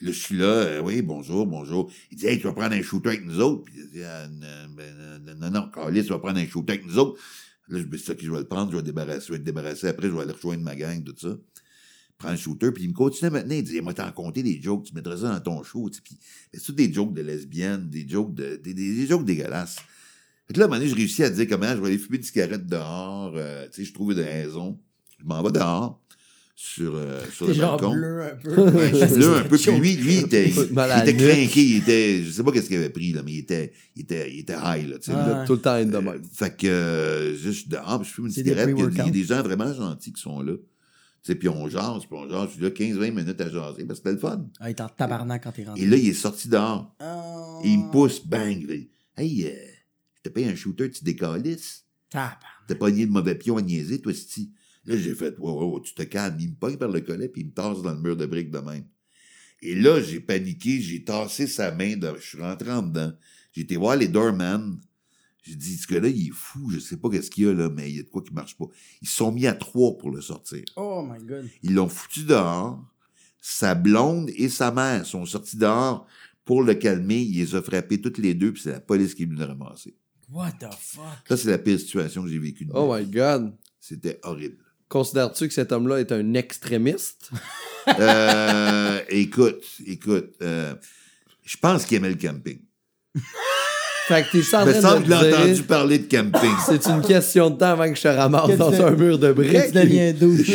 Là, 0.00 0.12
je 0.12 0.18
suis 0.18 0.36
là, 0.36 0.46
euh, 0.46 0.80
oui, 0.80 1.02
bonjour, 1.02 1.44
bonjour. 1.44 1.90
Il 2.12 2.18
dit, 2.18 2.26
hey, 2.26 2.38
tu 2.38 2.44
vas 2.44 2.52
prendre 2.52 2.74
un 2.74 2.82
shooter 2.82 3.08
avec 3.08 3.24
nous 3.24 3.40
autres. 3.40 3.64
Puis 3.64 3.74
il 3.78 3.90
dit, 3.90 4.02
ah, 4.04 4.28
non, 4.28 4.74
ben, 4.76 5.36
non, 5.40 5.50
non, 5.50 5.70
Carlis, 5.70 6.04
tu 6.04 6.10
vas 6.10 6.20
prendre 6.20 6.38
un 6.38 6.46
shooter 6.46 6.74
avec 6.74 6.86
nous 6.86 6.98
autres. 6.98 7.20
Là, 7.68 7.80
je 7.80 7.84
me 7.84 7.96
suis 7.96 8.06
dit, 8.06 8.12
OK, 8.12 8.18
je 8.22 8.30
vais 8.30 8.38
le 8.38 8.46
prendre, 8.46 8.70
je 8.70 8.76
vais, 8.76 8.82
débarrasser, 8.82 9.26
je 9.26 9.32
vais 9.32 9.38
être 9.38 9.44
débarrassé. 9.44 9.88
Après, 9.88 10.08
je 10.08 10.12
vais 10.12 10.22
aller 10.22 10.32
rejoindre 10.32 10.62
ma 10.62 10.76
gang, 10.76 11.02
tout 11.02 11.16
ça. 11.18 11.36
Prends 12.16 12.30
le 12.30 12.36
shooter, 12.36 12.70
puis 12.70 12.84
il 12.84 12.90
me 12.90 12.94
continue 12.94 13.30
maintenant. 13.30 13.54
Il 13.54 13.64
dit, 13.64 13.80
moi, 13.80 13.92
t'en 13.92 14.10
compté 14.12 14.42
des 14.44 14.62
jokes, 14.62 14.84
tu 14.84 14.94
mettrais 14.94 15.18
ça 15.18 15.32
dans 15.32 15.40
ton 15.40 15.62
show. 15.64 15.90
Puis, 16.02 16.16
c'est 16.52 16.62
tout 16.62 16.72
des 16.72 16.92
jokes 16.92 17.14
de 17.14 17.22
lesbiennes, 17.22 17.88
des 17.88 18.08
jokes 18.08 18.34
de, 18.34 18.56
des, 18.56 18.74
des, 18.74 18.94
des 18.94 19.06
jokes 19.06 19.24
dégueulasses. 19.24 19.78
Fait 20.46 20.54
que 20.54 20.60
là, 20.60 20.64
à 20.64 20.68
un 20.68 20.70
moment 20.70 20.78
donné, 20.80 20.90
je 20.90 20.96
réussis 20.96 21.24
à 21.24 21.30
dire 21.30 21.46
comment 21.48 21.74
je 21.74 21.80
vais 21.80 21.88
aller 21.88 21.98
fumer 21.98 22.18
une 22.18 22.22
cigarette 22.22 22.66
dehors. 22.66 23.34
euh, 23.36 23.66
tu 23.66 23.82
sais, 23.82 23.84
je 23.84 23.92
trouve 23.92 24.12
une 24.12 24.20
raison. 24.20 24.78
Je 25.18 25.24
m'en 25.26 25.42
vais 25.42 25.50
dehors, 25.50 26.00
sur, 26.60 26.96
euh, 26.96 27.20
sur 27.32 27.46
le 27.46 27.54
balcon. 27.54 27.92
bleu 27.92 28.22
un 28.24 28.34
peu. 28.34 28.50
Ouais, 28.72 28.90
bleu 29.14 29.36
un 29.36 29.42
peu. 29.44 29.56
Puis 29.56 29.70
lui, 29.78 29.94
lui, 29.94 30.14
il 30.16 30.24
était, 30.24 30.48
il, 30.48 30.56
il 30.56 31.08
était 31.08 31.16
craqué, 31.16 31.62
il 31.64 31.76
était, 31.76 32.22
je 32.24 32.30
sais 32.32 32.42
pas 32.42 32.50
qu'est-ce 32.50 32.66
qu'il 32.66 32.76
avait 32.78 32.90
pris, 32.90 33.12
là, 33.12 33.22
mais 33.24 33.30
il 33.34 33.38
était, 33.38 33.72
il 33.94 34.02
était, 34.02 34.32
il 34.32 34.40
était 34.40 34.56
high, 34.60 34.88
là, 34.88 34.98
tu 34.98 35.12
sais. 35.12 35.16
Ah, 35.16 35.28
là. 35.28 35.44
Tout 35.46 35.52
le 35.52 35.60
temps 35.60 35.84
de 35.84 35.94
Euh, 35.94 36.00
même. 36.00 36.20
fait 36.32 36.56
que, 36.56 36.66
euh, 36.66 37.30
juste, 37.36 37.42
je 37.44 37.50
suis 37.60 37.68
dehors, 37.68 38.00
puis 38.00 38.08
je 38.08 38.14
fume 38.14 38.26
une 38.26 38.32
cigarette, 38.32 38.70
il 38.76 38.96
y 38.96 39.00
a- 39.00 39.04
il 39.06 39.12
des 39.12 39.22
gens 39.22 39.40
vraiment 39.44 39.72
gentils 39.72 40.12
qui 40.12 40.20
sont 40.20 40.42
là. 40.42 40.54
Tu 40.54 41.32
sais, 41.32 41.34
puis 41.36 41.48
on 41.48 41.68
jase, 41.68 42.00
puis 42.06 42.08
on 42.18 42.28
jase, 42.28 42.48
je 42.48 42.52
suis 42.54 42.62
là 42.62 42.70
15-20 42.70 43.12
minutes 43.14 43.40
à 43.40 43.48
jaser, 43.48 43.84
parce 43.84 44.00
que 44.00 44.08
c'était 44.10 44.12
le 44.12 44.18
fun. 44.18 44.44
Ah, 44.58 44.68
il 44.68 44.70
est 44.70 44.80
en 44.80 44.88
tabarnak 44.88 45.44
quand 45.44 45.52
t'es 45.52 45.62
rentré. 45.64 45.80
Et 45.82 45.86
là, 45.86 45.96
il 45.96 46.08
est 46.08 46.12
sorti 46.12 46.48
dehors, 46.48 46.92
Oh. 47.00 47.60
et 47.64 47.68
il 47.68 47.78
me 47.84 47.90
pousse, 47.92 48.26
bang, 48.26 48.66
il 48.68 48.88
hey, 49.16 49.44
euh, 49.46 49.50
je 50.16 50.22
te 50.24 50.28
paye 50.34 50.46
un 50.48 50.56
shooter, 50.56 50.90
tu 50.90 51.04
décalisses. 51.04 51.84
Tabarnak. 52.10 52.38
T'as 52.66 52.74
pogné 52.74 53.06
de 53.06 53.12
mauvais 53.12 53.36
pion 53.36 53.58
à 53.58 53.62
niaiser, 53.62 54.00
toi, 54.00 54.12
c'ti. 54.12 54.50
Là, 54.88 54.96
j'ai 54.96 55.14
fait, 55.14 55.38
wow, 55.38 55.80
tu 55.80 55.92
te 55.92 56.02
calmes. 56.02 56.38
Il 56.40 56.48
me 56.48 56.54
pogne 56.54 56.78
par 56.78 56.88
le 56.88 57.02
collet, 57.02 57.28
puis 57.28 57.42
il 57.42 57.48
me 57.48 57.52
tasse 57.52 57.82
dans 57.82 57.92
le 57.92 58.00
mur 58.00 58.16
de 58.16 58.24
briques 58.24 58.50
de 58.50 58.58
même. 58.58 58.86
Et 59.60 59.74
là, 59.74 60.00
j'ai 60.00 60.18
paniqué, 60.18 60.80
j'ai 60.80 61.04
tassé 61.04 61.46
sa 61.46 61.70
main, 61.72 61.94
de, 61.96 62.10
je 62.18 62.26
suis 62.26 62.40
rentré 62.40 62.72
en 62.72 62.80
dedans. 62.80 63.12
J'ai 63.52 63.62
été 63.62 63.76
voir 63.76 63.96
les 63.96 64.08
doorman. 64.08 64.80
J'ai 65.42 65.56
dit, 65.56 65.76
ce 65.76 65.86
gars-là, 65.92 66.08
il 66.08 66.28
est 66.28 66.32
fou, 66.32 66.70
je 66.70 66.78
sais 66.78 66.96
pas 66.96 67.10
qu'est-ce 67.10 67.30
qu'il 67.30 67.44
y 67.44 67.48
a, 67.48 67.52
là, 67.52 67.68
mais 67.68 67.90
il 67.90 67.96
y 67.96 68.00
a 68.00 68.02
de 68.02 68.08
quoi 68.08 68.22
qui 68.22 68.32
marche 68.32 68.56
pas. 68.56 68.64
Ils 69.02 69.08
se 69.08 69.16
sont 69.16 69.30
mis 69.30 69.46
à 69.46 69.52
trois 69.52 69.98
pour 69.98 70.10
le 70.10 70.22
sortir. 70.22 70.64
Oh 70.76 71.06
my 71.06 71.22
god. 71.22 71.46
Ils 71.62 71.74
l'ont 71.74 71.88
foutu 71.88 72.24
dehors. 72.24 72.82
Sa 73.42 73.74
blonde 73.74 74.30
et 74.36 74.48
sa 74.48 74.70
mère 74.72 75.04
sont 75.04 75.26
sortis 75.26 75.58
dehors 75.58 76.06
pour 76.46 76.62
le 76.62 76.74
calmer. 76.74 77.20
Il 77.20 77.36
les 77.36 77.54
a 77.54 77.60
frappés 77.60 78.00
toutes 78.00 78.18
les 78.18 78.32
deux, 78.32 78.54
puis 78.54 78.62
c'est 78.62 78.72
la 78.72 78.80
police 78.80 79.14
qui 79.14 79.24
est 79.24 79.26
venue 79.26 79.36
le 79.36 79.44
ramasser. 79.44 79.94
What 80.30 80.52
the 80.60 80.72
fuck? 80.78 81.28
Ça, 81.28 81.36
c'est 81.36 81.50
la 81.50 81.58
pire 81.58 81.78
situation 81.78 82.22
que 82.22 82.30
j'ai 82.30 82.38
vécue 82.38 82.66
Oh 82.72 82.94
my 82.94 83.04
god. 83.06 83.54
C'était 83.80 84.18
horrible. 84.22 84.67
Considères-tu 84.88 85.48
que 85.48 85.54
cet 85.54 85.72
homme-là 85.72 85.98
est 86.00 86.12
un 86.12 86.34
extrémiste? 86.34 87.30
Euh, 87.98 89.00
écoute, 89.08 89.64
écoute, 89.86 90.34
euh, 90.42 90.74
je 91.42 91.56
pense 91.56 91.86
qu'il 91.86 91.96
aimait 91.96 92.10
le 92.10 92.16
camping. 92.16 92.58
Fait 94.08 94.24
que 94.24 94.32
t'es 94.32 94.54
en 94.54 94.66
me 94.66 94.72
train 94.72 94.80
semble 94.82 95.04
de 95.04 95.08
que 95.08 95.18
j'ai 95.20 95.34
entendu 95.34 95.52
dire, 95.54 95.66
parler 95.66 95.98
de 95.98 96.06
camping. 96.06 96.50
c'est 96.66 96.86
une 96.86 97.00
question 97.00 97.48
de 97.48 97.56
temps 97.56 97.70
avant 97.70 97.88
que 97.88 97.96
je 97.96 98.02
te 98.02 98.08
ramasse 98.08 98.50
tu 98.50 98.56
dans 98.58 98.82
un 98.82 98.90
mur 98.90 99.18
de 99.18 99.32
briques. 99.32 99.68
Tu 99.68 99.72
deviens 99.72 100.12
douche. 100.12 100.50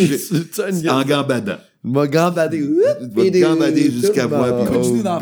C'est 0.51 0.89
en 0.89 1.03
gambadant. 1.03 1.57
m'a 1.83 2.05
gambadé. 2.05 2.59
Tu 2.59 3.31
te 3.31 3.39
gambader 3.39 3.91
jusqu'à 3.91 4.27
moi. 4.27 4.63
Puis 4.63 4.75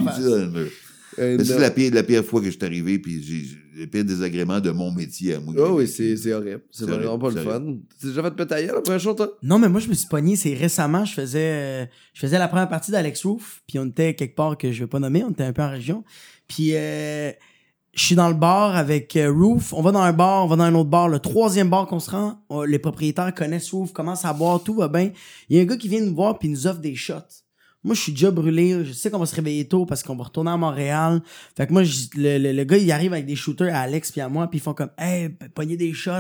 face. 0.04 0.20
ça 0.20 1.38
dans 1.38 1.46
c'est 1.46 1.60
la 1.60 1.72
pire, 1.72 1.94
la 1.94 2.04
pire 2.04 2.26
fois 2.26 2.42
que 2.42 2.48
je 2.48 2.52
suis 2.52 2.66
arrivé, 2.66 3.00
puis 3.00 3.24
j'ai 3.24 3.46
j'ai- 3.82 3.86
le 3.86 3.90
pire 3.90 4.06
désagrément 4.06 4.60
de 4.60 4.72
mon 4.72 4.92
métier 4.92 5.36
à 5.36 5.40
moi. 5.40 5.54
Oh 5.58 5.78
oui, 5.78 5.88
c'est 5.88 6.34
horrible. 6.34 6.62
C'est 6.72 6.86
vraiment 6.86 7.18
pas 7.20 7.30
le 7.30 7.42
fun. 7.44 7.62
T'as 8.02 8.08
déjà 8.08 8.24
fait 8.24 8.32
pétailler 8.32 8.68
la 8.68 8.82
première 8.82 9.00
chose, 9.00 9.16
toi? 9.16 9.32
Non, 9.44 9.60
mais 9.60 9.70
moi, 9.70 9.80
je 9.80 9.88
me 9.90 9.94
suis 9.94 10.08
pogné, 10.08 10.36
c'est 10.36 10.54
récemment, 10.54 11.06
je 11.06 11.14
faisais, 11.14 11.52
euh, 11.84 11.86
je 12.14 12.20
faisais 12.22 12.38
la 12.40 12.48
première 12.48 12.70
partie 12.70 12.92
d'Alex 12.92 13.26
Roof, 13.26 13.62
puis 13.68 13.80
on 13.80 13.86
était 13.86 14.14
quelque 14.16 14.36
part 14.36 14.58
que 14.58 14.72
je 14.72 14.84
vais 14.84 14.88
pas 14.88 15.00
nommer, 15.00 15.24
on 15.24 15.32
était 15.32 15.44
un 15.44 15.54
peu 15.54 15.62
en 15.64 15.70
région. 15.72 16.04
Puis, 16.48 16.76
euh, 16.76 17.32
je 17.94 18.04
suis 18.06 18.16
dans 18.16 18.30
le 18.30 18.36
bar 18.36 18.76
avec 18.76 19.16
euh, 19.18 19.32
Roof, 19.32 19.74
on 19.74 19.82
va 19.82 19.92
dans 19.92 20.00
un 20.02 20.14
bar, 20.14 20.46
on 20.46 20.48
va 20.48 20.56
dans 20.56 20.64
un 20.64 20.76
autre 20.76 20.90
bar, 20.90 21.10
le 21.10 21.20
troisième 21.20 21.70
bar 21.70 21.88
qu'on 21.88 22.00
se 22.00 22.12
rend, 22.12 22.42
euh, 22.52 22.66
les 22.66 22.80
propriétaires 22.80 23.34
connaissent 23.34 23.72
Roof, 23.72 23.92
commencent 23.92 24.24
à 24.26 24.34
boire, 24.34 24.64
tout 24.64 24.76
va 24.76 24.88
bien. 24.88 25.12
Il 25.50 25.58
y 25.58 25.60
a 25.60 25.64
un 25.64 25.66
gars 25.66 25.76
qui 25.78 25.90
vient 25.90 26.02
nous 26.02 26.16
voir, 26.16 26.40
puis 26.40 26.48
il 26.48 26.52
nous 26.52 26.68
offre 26.68 26.80
des 26.80 26.96
shots. 26.96 27.16
Moi, 27.84 27.96
je 27.96 28.02
suis 28.02 28.12
déjà 28.12 28.30
brûlé. 28.32 28.86
Je 28.86 28.94
sais 28.94 29.10
qu'on 29.10 29.18
va 29.20 29.26
se 29.26 29.36
réveiller 29.36 29.66
tôt 29.68 29.86
parce 29.88 30.04
qu'on 30.04 30.16
va 30.16 30.26
retourner 30.26 30.52
à 30.52 30.58
Montréal. 30.58 31.22
Fait 31.58 31.66
que 31.66 31.74
moi, 31.74 31.84
je- 31.84 32.08
le, 32.16 32.38
le- 32.38 32.52
le 32.54 32.64
gars, 32.64 32.78
il 32.78 32.92
arrive 32.92 33.12
avec 33.14 33.26
des 33.26 33.36
shooters 33.36 33.74
à 33.74 33.80
Alex 33.80 34.12
puis 34.12 34.22
à 34.22 34.30
moi, 34.30 34.48
puis 34.50 34.60
ils 34.60 34.62
font 34.62 34.74
comme, 34.76 34.92
hey, 35.00 35.30
pognez 35.56 35.78
des 35.78 35.92
shots. 35.94 36.12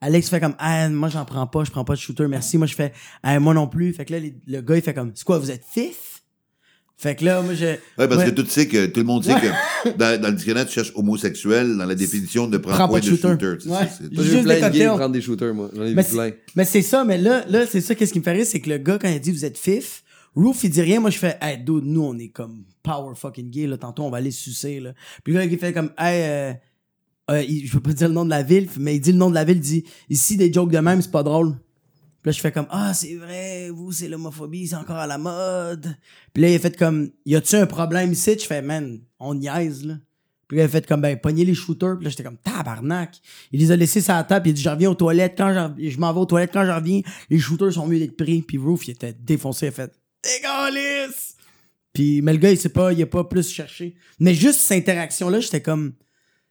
Alex 0.00 0.28
fait 0.28 0.40
comme, 0.40 0.56
hey, 0.60 0.90
moi, 0.90 1.08
j'en 1.08 1.24
prends 1.24 1.46
pas, 1.46 1.62
je 1.64 1.70
prends 1.70 1.84
pas 1.84 1.94
de 1.94 2.00
shooter, 2.00 2.26
merci. 2.28 2.58
Moi, 2.58 2.66
je 2.66 2.74
fais, 2.74 2.92
hey, 3.24 3.38
moi 3.38 3.54
non 3.54 3.68
plus. 3.68 3.92
Fait 3.92 4.04
que 4.04 4.12
là, 4.14 4.18
les- 4.18 4.34
le 4.48 4.60
gars, 4.60 4.76
il 4.76 4.82
fait 4.82 4.94
comme, 4.94 5.12
c'est 5.14 5.24
quoi, 5.24 5.38
vous 5.38 5.50
êtes 5.50 5.64
fif? 5.64 6.22
Fait 6.98 7.14
que 7.14 7.24
là, 7.26 7.42
moi, 7.42 7.52
je. 7.54 7.66
Ouais, 7.66 7.78
parce 7.96 8.16
Ouais. 8.16 8.24
que 8.26 8.30
tout, 8.30 8.46
sais 8.46 8.66
que, 8.66 8.86
tout 8.86 9.00
le 9.00 9.06
monde 9.06 9.22
sait 9.22 9.34
que 9.34 9.88
dans, 9.98 10.18
dans 10.20 10.28
le 10.28 10.34
dictionnaire, 10.34 10.66
tu 10.66 10.72
cherches 10.72 10.92
homosexuel, 10.94 11.76
dans 11.76 11.84
la 11.84 11.94
définition 11.94 12.46
de 12.48 12.56
Prends 12.56 12.72
prendre 12.72 12.84
pas 12.94 13.00
point 13.00 13.00
de 13.00 13.04
shooter. 13.16 13.28
shooter. 13.28 13.58
tu 13.58 13.68
sais, 13.68 13.74
Ouais. 13.74 13.88
j'ai 14.24 14.42
plein 14.42 14.70
de 14.70 14.96
prendre 14.96 15.10
des 15.12 15.20
shooters, 15.20 15.54
moi. 15.54 15.70
J'en 15.76 15.82
ai 15.84 15.94
Mais 15.94 16.02
vu 16.02 16.08
c'est, 16.08 16.14
plein. 16.16 16.30
mais 16.56 16.64
c'est 16.64 16.82
ça, 16.82 17.04
mais 17.04 17.18
là, 17.18 17.44
là, 17.48 17.66
c'est 17.66 17.82
ça, 17.82 17.94
qu'est-ce 17.94 18.12
qui 18.14 18.18
me 18.18 18.24
fait 18.24 18.32
rire, 18.32 18.46
c'est 18.46 18.60
que 18.60 18.70
le 18.70 18.78
gars, 18.78 18.98
quand 18.98 19.08
il 19.08 19.20
dit, 19.20 19.30
vous 19.30 19.44
êtes 19.44 19.58
fif, 19.58 20.02
Roof, 20.36 20.62
il 20.64 20.70
dit 20.70 20.82
rien, 20.82 21.00
moi, 21.00 21.10
je 21.10 21.18
fais, 21.18 21.38
hey, 21.40 21.58
dude, 21.58 21.84
nous, 21.84 22.02
on 22.02 22.18
est 22.18 22.28
comme 22.28 22.64
power 22.82 23.14
fucking 23.16 23.50
gay, 23.50 23.66
là, 23.66 23.78
tantôt, 23.78 24.04
on 24.04 24.10
va 24.10 24.18
aller 24.18 24.30
sucer, 24.30 24.78
là. 24.80 24.92
Puis 25.24 25.32
gars, 25.32 25.44
il 25.44 25.58
fait 25.58 25.72
comme, 25.72 25.90
hey, 25.98 26.22
euh, 26.22 26.52
euh, 27.30 27.42
je 27.64 27.72
veux 27.72 27.80
pas 27.80 27.92
dire 27.92 28.08
le 28.08 28.14
nom 28.14 28.24
de 28.24 28.30
la 28.30 28.42
ville, 28.42 28.68
mais 28.78 28.96
il 28.96 29.00
dit 29.00 29.12
le 29.12 29.18
nom 29.18 29.30
de 29.30 29.34
la 29.34 29.44
ville, 29.44 29.56
il 29.56 29.62
dit, 29.62 29.84
ici, 30.10 30.36
des 30.36 30.52
jokes 30.52 30.70
de 30.70 30.78
même, 30.78 31.00
c'est 31.00 31.10
pas 31.10 31.22
drôle. 31.22 31.52
Puis 32.22 32.30
là, 32.30 32.32
je 32.32 32.40
fais 32.40 32.52
comme, 32.52 32.66
ah, 32.70 32.92
c'est 32.92 33.14
vrai, 33.14 33.70
vous, 33.70 33.92
c'est 33.92 34.08
l'homophobie, 34.08 34.68
c'est 34.68 34.76
encore 34.76 34.96
à 34.96 35.06
la 35.06 35.16
mode. 35.16 35.96
Puis 36.34 36.42
là, 36.42 36.50
il 36.50 36.54
a 36.56 36.58
fait 36.58 36.76
comme, 36.76 37.10
y 37.24 37.34
a-tu 37.34 37.56
un 37.56 37.66
problème 37.66 38.12
ici? 38.12 38.36
Je 38.38 38.44
fais, 38.44 38.60
man, 38.62 39.00
on 39.18 39.34
niaise, 39.34 39.84
là. 39.84 39.94
Puis 40.48 40.58
là, 40.58 40.64
il 40.64 40.68
fait 40.68 40.86
comme, 40.86 41.00
ben, 41.00 41.18
pognez 41.18 41.44
les 41.44 41.54
shooters. 41.54 41.96
Puis 41.96 42.04
là, 42.04 42.10
j'étais 42.10 42.22
comme, 42.22 42.36
tabarnak. 42.36 43.18
Il 43.50 43.58
les 43.58 43.72
a 43.72 43.76
laissés 43.76 44.00
sur 44.00 44.12
la 44.14 44.22
table. 44.22 44.46
Il 44.46 44.50
a 44.50 44.52
dit, 44.52 44.62
je 44.62 44.68
reviens 44.68 44.90
aux 44.90 44.94
toilettes. 44.94 45.34
Quand 45.36 45.52
j'en- 45.52 45.74
je 45.76 45.98
m'en 45.98 46.12
vais 46.12 46.20
aux 46.20 46.26
toilettes, 46.26 46.52
quand 46.52 46.64
je 46.64 46.70
reviens, 46.70 47.00
les 47.30 47.38
shooters 47.38 47.72
sont 47.72 47.86
mieux 47.86 47.98
d'être 47.98 48.16
pris. 48.16 48.42
Puis 48.42 48.56
Roof, 48.56 48.86
il 48.86 48.92
était 48.92 49.12
défoncé. 49.12 49.66
Il 49.66 49.68
a 49.70 49.72
fait, 49.72 49.92
dégueulasse! 50.26 51.36
Puis, 51.92 52.20
mais 52.22 52.32
le 52.32 52.38
gars, 52.38 52.50
il 52.50 52.58
sait 52.58 52.68
pas, 52.68 52.92
il 52.92 53.02
a 53.02 53.06
pas 53.06 53.24
plus 53.24 53.48
cherché. 53.50 53.94
Mais 54.20 54.34
juste 54.34 54.60
cette 54.60 54.82
interaction-là, 54.82 55.40
j'étais 55.40 55.62
comme, 55.62 55.94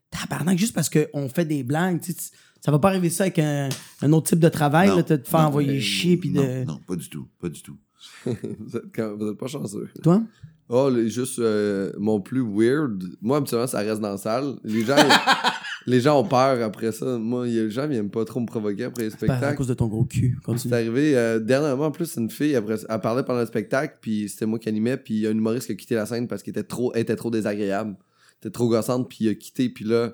tabarnak, 0.10 0.58
juste 0.58 0.74
parce 0.74 0.90
qu'on 0.90 1.30
fait 1.30 1.46
des 1.46 1.64
blagues, 1.64 2.02
tu 2.02 2.14
sais, 2.14 2.18
ça 2.62 2.72
va 2.72 2.80
pas 2.80 2.88
arriver 2.90 3.10
ça 3.12 3.26
avec 3.26 3.38
un, 3.40 3.70
un 4.02 4.12
autre 4.14 4.30
type 4.30 4.40
de 4.40 4.50
travail, 4.50 4.88
Non, 4.90 4.96
là, 4.98 5.04
de 5.04 5.16
te 5.18 5.28
faire 5.28 5.42
non, 5.42 5.48
envoyer 5.48 5.78
euh, 5.78 5.82
chier, 5.82 6.18
puis 6.18 6.30
non, 6.32 6.42
de. 6.42 6.64
Non, 6.64 6.80
pas 6.88 6.96
du 6.96 7.08
tout, 7.10 7.28
pas 7.40 7.50
du 7.50 7.62
tout. 7.62 7.78
Vous 8.26 8.76
êtes, 8.78 8.86
quand- 8.94 9.16
vous 9.18 9.30
êtes 9.32 9.38
pas 9.38 9.48
chanceux. 9.48 9.90
Toi? 10.04 10.24
Oh, 10.70 10.90
les- 10.90 11.10
juste 11.10 11.38
euh, 11.40 11.92
mon 11.98 12.20
plus 12.22 12.42
weird. 12.42 13.04
Moi, 13.22 13.38
habituellement, 13.38 13.68
ça 13.68 13.80
reste 13.80 14.02
dans 14.02 14.12
la 14.12 14.18
salle. 14.18 14.56
Les 14.64 14.84
gens, 14.84 14.96
les 15.86 16.00
gens 16.00 16.20
ont 16.20 16.28
peur 16.28 16.64
après 16.64 16.92
ça. 16.92 17.18
Moi, 17.20 17.48
il 17.48 17.54
y 17.54 17.60
a- 17.60 17.64
les 17.66 17.70
gens 17.70 17.88
viennent 17.88 18.10
pas 18.10 18.26
trop 18.26 18.40
me 18.40 18.48
provoquer 18.48 18.86
après 18.86 19.04
les 19.04 19.10
Pas 19.12 19.16
à 19.16 19.18
spectacles. 19.18 19.58
cause 19.58 19.68
de 19.68 19.74
ton 19.76 19.88
gros 19.88 20.06
cul. 20.06 20.36
C'est 20.40 20.44
Continue. 20.44 20.74
arrivé 20.74 21.16
euh, 21.18 21.40
dernièrement 21.40 21.86
en 21.86 21.92
plus 21.92 22.16
une 22.18 22.32
fille 22.32 22.56
après 22.56 22.78
elle 22.90 23.00
parlait 23.02 23.24
pendant 23.24 23.42
le 23.42 23.46
spectacle 23.46 23.98
puis 24.02 24.28
c'était 24.28 24.48
moi 24.48 24.58
qui 24.58 24.68
animais 24.70 24.98
puis 24.98 25.14
il 25.14 25.20
y 25.22 25.28
a 25.28 25.30
un 25.30 25.34
humoriste 25.34 25.68
qui 25.68 25.74
a 25.74 25.76
quitté 25.76 25.94
la 25.96 26.06
scène 26.08 26.28
parce 26.28 26.42
qu'il 26.42 26.52
était 26.52 26.64
trop 26.64 26.92
elle 26.96 27.02
était 27.02 27.16
trop 27.16 27.30
désagréable 27.30 27.96
était 28.42 28.50
trop 28.50 28.68
gossante 28.68 29.08
puis 29.08 29.18
il 29.26 29.30
a 29.30 29.36
quitté 29.36 29.70
puis 29.70 29.86
là 29.86 30.14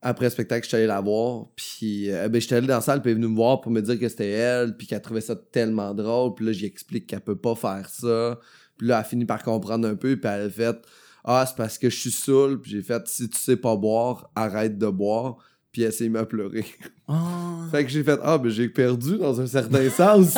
après 0.00 0.26
le 0.26 0.30
spectacle 0.30 0.64
j'étais 0.64 0.78
allé 0.78 0.86
la 0.86 1.00
voir 1.00 1.46
puis 1.56 2.10
euh, 2.10 2.28
ben 2.28 2.40
j'étais 2.40 2.54
allé 2.54 2.66
dans 2.66 2.76
la 2.76 2.80
salle 2.80 3.02
puis 3.02 3.10
elle 3.10 3.18
est 3.18 3.20
venue 3.20 3.32
me 3.32 3.36
voir 3.36 3.60
pour 3.60 3.70
me 3.72 3.80
dire 3.82 3.98
que 3.98 4.08
c'était 4.08 4.30
elle 4.30 4.76
puis 4.76 4.86
qu'elle 4.86 5.02
trouvait 5.02 5.20
ça 5.20 5.36
tellement 5.36 5.92
drôle 5.92 6.34
puis 6.34 6.46
là 6.46 6.52
j'y 6.52 6.64
explique 6.66 7.06
qu'elle 7.06 7.20
peut 7.20 7.36
pas 7.38 7.54
faire 7.54 7.88
ça 7.90 8.38
puis 8.78 8.86
là 8.86 8.94
elle 8.96 9.00
a 9.00 9.04
fini 9.04 9.24
par 9.26 9.42
comprendre 9.42 9.86
un 9.86 9.94
peu 9.96 10.16
puis 10.16 10.30
elle 10.32 10.46
a 10.46 10.50
fait 10.50 10.76
ah 11.24 11.44
c'est 11.46 11.56
parce 11.56 11.76
que 11.76 11.90
je 11.90 11.96
suis 11.98 12.10
saoul 12.10 12.60
puis 12.60 12.70
j'ai 12.70 12.82
fait 12.82 13.02
si 13.06 13.28
tu 13.28 13.38
sais 13.38 13.56
pas 13.56 13.76
boire 13.76 14.30
arrête 14.34 14.78
de 14.78 14.86
boire 14.88 15.36
puis 15.72 15.82
elle 15.82 15.92
s'est 15.92 16.08
mise 16.08 16.16
à 16.22 16.24
pleurer 16.24 16.64
Ah. 17.08 17.66
fait 17.70 17.84
que 17.84 17.90
j'ai 17.90 18.02
fait 18.02 18.18
Ah, 18.22 18.38
ben 18.38 18.48
j'ai 18.50 18.68
perdu 18.70 19.18
dans 19.18 19.38
un 19.40 19.46
certain 19.46 19.90
sens. 19.96 20.34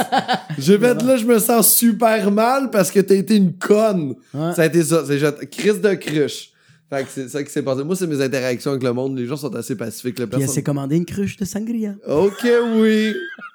j'ai 0.59 0.77
fait 0.79 1.01
là, 1.03 1.17
je 1.17 1.25
me 1.27 1.39
sens 1.39 1.73
super 1.73 2.31
mal 2.33 2.71
parce 2.71 2.91
que 2.91 2.99
t'as 3.01 3.15
été 3.15 3.37
une 3.37 3.57
conne. 3.57 4.15
Ouais. 4.35 4.53
Ça 4.55 4.63
a 4.63 4.67
été 4.67 4.83
ça. 4.83 5.05
C'est 5.07 5.19
juste 5.19 5.49
crise 5.51 5.81
de 5.81 5.95
cruche. 5.95 6.51
Fait 6.91 7.05
que 7.05 7.09
c'est 7.09 7.29
ça 7.29 7.45
qui 7.45 7.53
s'est 7.53 7.63
passé. 7.63 7.85
Moi, 7.85 7.95
c'est 7.95 8.09
mes 8.09 8.21
interactions 8.21 8.73
avec 8.73 8.83
le 8.83 8.93
monde. 8.93 9.17
Les 9.17 9.25
gens 9.27 9.37
sont 9.37 9.55
assez 9.55 9.77
pacifiques. 9.77 10.19
La 10.19 10.27
Puis 10.27 10.43
elle 10.43 10.49
s'est 10.49 10.65
commandé 10.65 10.97
une 10.97 11.05
cruche 11.07 11.37
de 11.37 11.45
sangria. 11.45 11.95
Ok, 12.09 12.45
oui. 12.79 13.15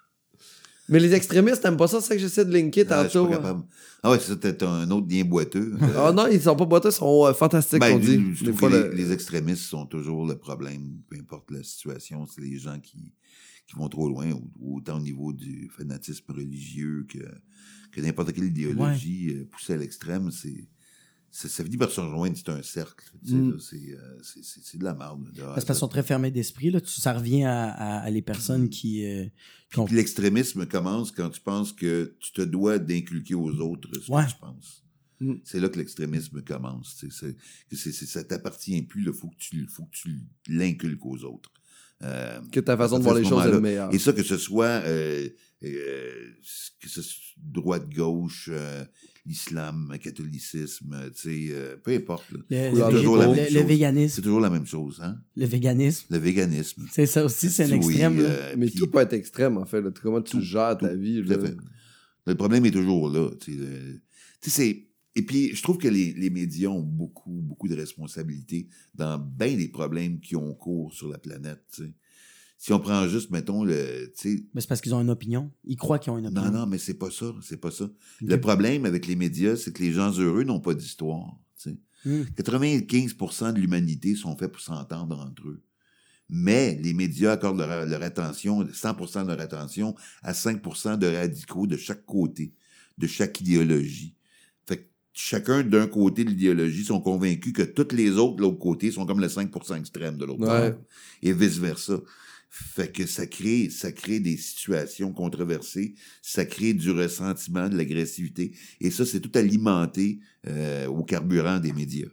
Mais 0.87 0.99
les 0.99 1.13
extrémistes, 1.13 1.61
t'aimes 1.63 1.77
pas 1.77 1.87
ça? 1.87 1.99
C'est 1.99 2.07
ça 2.09 2.15
que 2.15 2.21
j'essaie 2.21 2.45
de 2.45 2.53
linker 2.53 2.85
Ah, 2.89 3.03
tantôt. 3.05 3.27
capable. 3.27 3.63
Ah 4.03 4.11
ouais, 4.11 4.19
c'est 4.19 4.39
ça, 4.39 4.53
t'as 4.53 4.69
un 4.69 4.91
autre 4.91 5.07
lien 5.09 5.23
boiteux. 5.23 5.73
Ah 5.97 6.11
non, 6.11 6.27
ils 6.27 6.39
sont 6.41 6.55
pas 6.55 6.65
boiteux, 6.65 6.89
ils 6.89 6.93
sont 6.93 7.25
euh, 7.25 7.33
fantastiques, 7.33 7.79
Ben, 7.79 7.95
on 7.95 7.99
dit. 7.99 8.17
le- 8.17 8.51
les, 8.91 8.95
les 8.95 9.11
extrémistes 9.11 9.63
sont 9.63 9.87
toujours 9.87 10.27
le 10.27 10.37
problème, 10.37 10.99
peu 11.09 11.17
importe 11.17 11.49
la 11.49 11.63
situation. 11.63 12.27
C'est 12.27 12.41
les 12.41 12.59
gens 12.59 12.79
qui, 12.79 13.11
qui 13.67 13.75
vont 13.75 13.89
trop 13.89 14.07
loin, 14.07 14.31
au- 14.31 14.75
autant 14.75 14.97
au 14.97 15.01
niveau 15.01 15.33
du 15.33 15.71
fanatisme 15.75 16.31
religieux 16.31 17.07
que, 17.09 17.17
que 17.91 18.01
n'importe 18.01 18.31
quelle 18.33 18.43
idéologie 18.45 19.29
euh, 19.31 19.47
poussée 19.51 19.73
à 19.73 19.77
l'extrême. 19.77 20.29
C'est, 20.29 20.67
ça, 21.37 21.49
ça 21.49 21.63
finit 21.65 21.75
par 21.75 21.91
se 21.91 21.99
rejoindre, 21.99 22.37
c'est 22.37 22.47
un 22.49 22.63
cercle. 22.63 23.03
Mm. 23.25 23.59
c'est, 23.59 23.75
euh, 23.93 24.19
c'est, 24.23 24.77
de 24.77 24.85
la 24.85 24.93
merde. 24.93 25.29
de 25.33 25.41
sont 25.73 25.89
très 25.89 26.01
fermés 26.03 26.31
d'esprit. 26.31 26.71
Là. 26.71 26.79
Tu- 26.79 27.01
Ça 27.01 27.11
revient 27.11 27.43
à, 27.43 27.69
à- 27.71 27.99
à 27.99 28.09
les 28.09 28.21
personnes 28.21 28.69
qui, 28.69 29.05
euh, 29.05 29.25
qui 29.69 29.79
ont 29.79 29.85
l'extrémisme 29.95 30.65
commence 30.65 31.11
quand 31.11 31.29
tu 31.29 31.41
penses 31.41 31.73
que 31.73 32.15
tu 32.21 32.31
te 32.31 32.41
dois 32.41 32.79
d'inculquer 32.79 33.35
aux 33.35 33.51
autres 33.59 33.89
ce 33.99 34.09
Ouais. 34.09 34.23
que 34.25 34.29
tu 34.31 34.37
penses. 34.39 34.83
Mm. 35.19 35.33
C'est 35.43 35.59
là 35.59 35.67
que 35.67 35.77
l'extrémisme 35.77 36.41
commence. 36.41 36.95
C'est, 37.01 37.11
c'est- 37.91 38.05
ça 38.05 38.23
t'appartient 38.23 38.81
plus. 38.83 39.03
Il 39.05 39.11
faut 39.13 39.27
que 39.27 39.35
tu, 39.37 39.67
faut 39.67 39.83
que 39.83 39.91
tu 39.95 40.21
l'inculques 40.47 41.05
aux 41.05 41.21
autres. 41.25 41.51
Euh, 42.03 42.39
que 42.51 42.59
ta 42.61 42.77
façon 42.77 42.97
de 42.99 43.03
voir 43.03 43.15
les 43.15 43.23
choses 43.25 43.45
est 43.45 43.51
le 43.51 43.59
meilleur. 43.61 43.93
Et 43.93 43.99
ça, 43.99 44.13
que 44.13 44.23
ce 44.23 44.37
soit 44.37 44.81
euh, 44.85 45.27
euh, 45.73 46.31
que 46.81 46.89
ce 46.89 47.01
soit 47.01 47.21
droite-gauche, 47.37 48.49
euh, 48.51 48.83
l'islam, 49.25 49.95
catholicisme, 50.01 50.93
euh, 50.93 51.09
tu 51.09 51.21
sais, 51.21 51.47
euh, 51.51 51.77
peu 51.77 51.91
importe. 51.95 52.25
là. 52.31 52.39
le, 52.71 53.17
la 53.17 53.27
même 53.33 53.67
véganisme. 53.67 54.15
C'est 54.15 54.21
toujours 54.21 54.39
la 54.39 54.49
même 54.49 54.65
chose, 54.65 54.99
hein? 55.01 55.17
Le 55.35 55.45
véganisme. 55.45 56.05
Le 56.11 56.17
véganisme. 56.17 56.85
C'est 56.91 57.05
ça 57.05 57.25
aussi, 57.25 57.49
c'est 57.49 57.63
un 57.65 57.71
Oui, 57.79 57.87
extrême. 57.93 58.17
euh, 58.19 58.55
Mais 58.57 58.67
puis- 58.67 58.75
tout 58.75 58.87
peut 58.87 58.99
être 58.99 59.13
extrême, 59.13 59.57
en 59.57 59.65
fait. 59.65 59.81
là. 59.81 59.91
Comment 60.01 60.21
tu 60.21 60.31
Tout, 60.37 60.41
gères 60.41 60.77
ta 60.77 60.93
vie. 60.93 61.23
Tout 61.25 61.33
à 61.33 61.37
là. 61.37 61.47
fait. 61.47 61.57
Le 62.27 62.35
problème 62.35 62.65
est 62.65 62.71
toujours 62.71 63.09
là. 63.09 63.29
Tu 63.39 63.53
sais, 63.53 63.57
le- 63.59 64.01
tu 64.41 64.49
sais, 64.49 64.61
c'est- 64.63 64.87
Et 65.17 65.21
puis, 65.25 65.55
je 65.55 65.63
trouve 65.63 65.77
que 65.77 65.87
les, 65.87 66.11
les 66.13 66.29
médias 66.29 66.67
ont 66.67 66.81
beaucoup, 66.83 67.31
beaucoup 67.41 67.69
de 67.69 67.75
responsabilités 67.75 68.67
dans 68.93 69.17
bien 69.17 69.55
des 69.55 69.69
problèmes 69.69 70.19
qui 70.19 70.35
ont 70.35 70.53
cours 70.53 70.93
sur 70.93 71.07
la 71.07 71.17
planète. 71.17 71.63
tu 71.73 71.83
sais. 71.83 71.93
Si 72.57 72.71
on 72.73 72.79
prend 72.79 73.07
juste, 73.07 73.31
mettons, 73.31 73.63
le. 73.63 74.11
tu 74.17 74.37
sais, 74.37 74.45
Mais 74.53 74.61
c'est 74.61 74.67
parce 74.67 74.81
qu'ils 74.81 74.95
ont 74.95 75.01
une 75.01 75.09
opinion. 75.09 75.51
Ils 75.65 75.75
croient 75.75 75.99
qu'ils 75.99 76.11
ont 76.13 76.17
une 76.17 76.27
opinion. 76.27 76.51
Non, 76.51 76.59
non, 76.59 76.65
mais 76.65 76.77
c'est 76.77 76.93
pas 76.95 77.11
ça. 77.11 77.25
C'est 77.41 77.57
pas 77.57 77.71
ça. 77.71 77.89
Le 78.21 78.39
problème 78.39 78.85
avec 78.85 79.07
les 79.07 79.15
médias, 79.15 79.55
c'est 79.55 79.73
que 79.73 79.83
les 79.83 79.91
gens 79.91 80.11
heureux 80.17 80.43
n'ont 80.43 80.61
pas 80.61 80.73
d'histoire. 80.73 81.37
tu 81.61 81.69
sais. 81.71 81.77
Hmm. 82.09 82.23
95% 82.37 83.53
de 83.53 83.59
l'humanité 83.59 84.15
sont 84.15 84.35
faits 84.37 84.51
pour 84.51 84.61
s'entendre 84.61 85.19
entre 85.19 85.47
eux. 85.47 85.61
Mais 86.29 86.79
les 86.81 86.93
médias 86.93 87.33
accordent 87.33 87.59
leur, 87.59 87.85
leur 87.85 88.01
attention, 88.01 88.63
100% 88.63 89.23
de 89.23 89.27
leur 89.27 89.41
attention, 89.41 89.95
à 90.23 90.31
5% 90.33 90.97
de 90.97 91.07
radicaux 91.07 91.67
de 91.67 91.77
chaque 91.77 92.05
côté, 92.05 92.53
de 92.97 93.05
chaque 93.05 93.41
idéologie. 93.41 94.15
Fait 94.67 94.77
que 94.77 94.83
chacun 95.13 95.61
d'un 95.63 95.87
côté 95.87 96.23
de 96.23 96.29
l'idéologie 96.29 96.83
sont 96.83 96.99
convaincus 96.99 97.53
que 97.53 97.61
toutes 97.61 97.93
les 97.93 98.11
autres 98.11 98.37
de 98.37 98.41
l'autre 98.41 98.57
côté 98.57 98.91
sont 98.91 99.05
comme 99.05 99.19
le 99.19 99.27
5% 99.27 99.77
extrême 99.79 100.17
de 100.17 100.25
l'autre 100.25 100.47
Ouais. 100.47 100.75
Et 101.21 101.31
vice-versa. 101.31 101.99
Fait 102.57 102.89
que 102.89 103.05
ça 103.05 103.27
crée, 103.27 103.69
ça 103.69 103.91
crée 103.91 104.21
des 104.21 104.37
situations 104.37 105.11
controversées, 105.11 105.93
ça 106.21 106.45
crée 106.45 106.73
du 106.73 106.89
ressentiment, 106.91 107.67
de 107.67 107.75
l'agressivité. 107.75 108.53
Et 108.79 108.91
ça, 108.91 109.05
c'est 109.05 109.19
tout 109.19 109.31
alimenté 109.37 110.19
euh, 110.47 110.87
au 110.87 111.03
carburant 111.03 111.59
des 111.59 111.73
médias. 111.73 112.07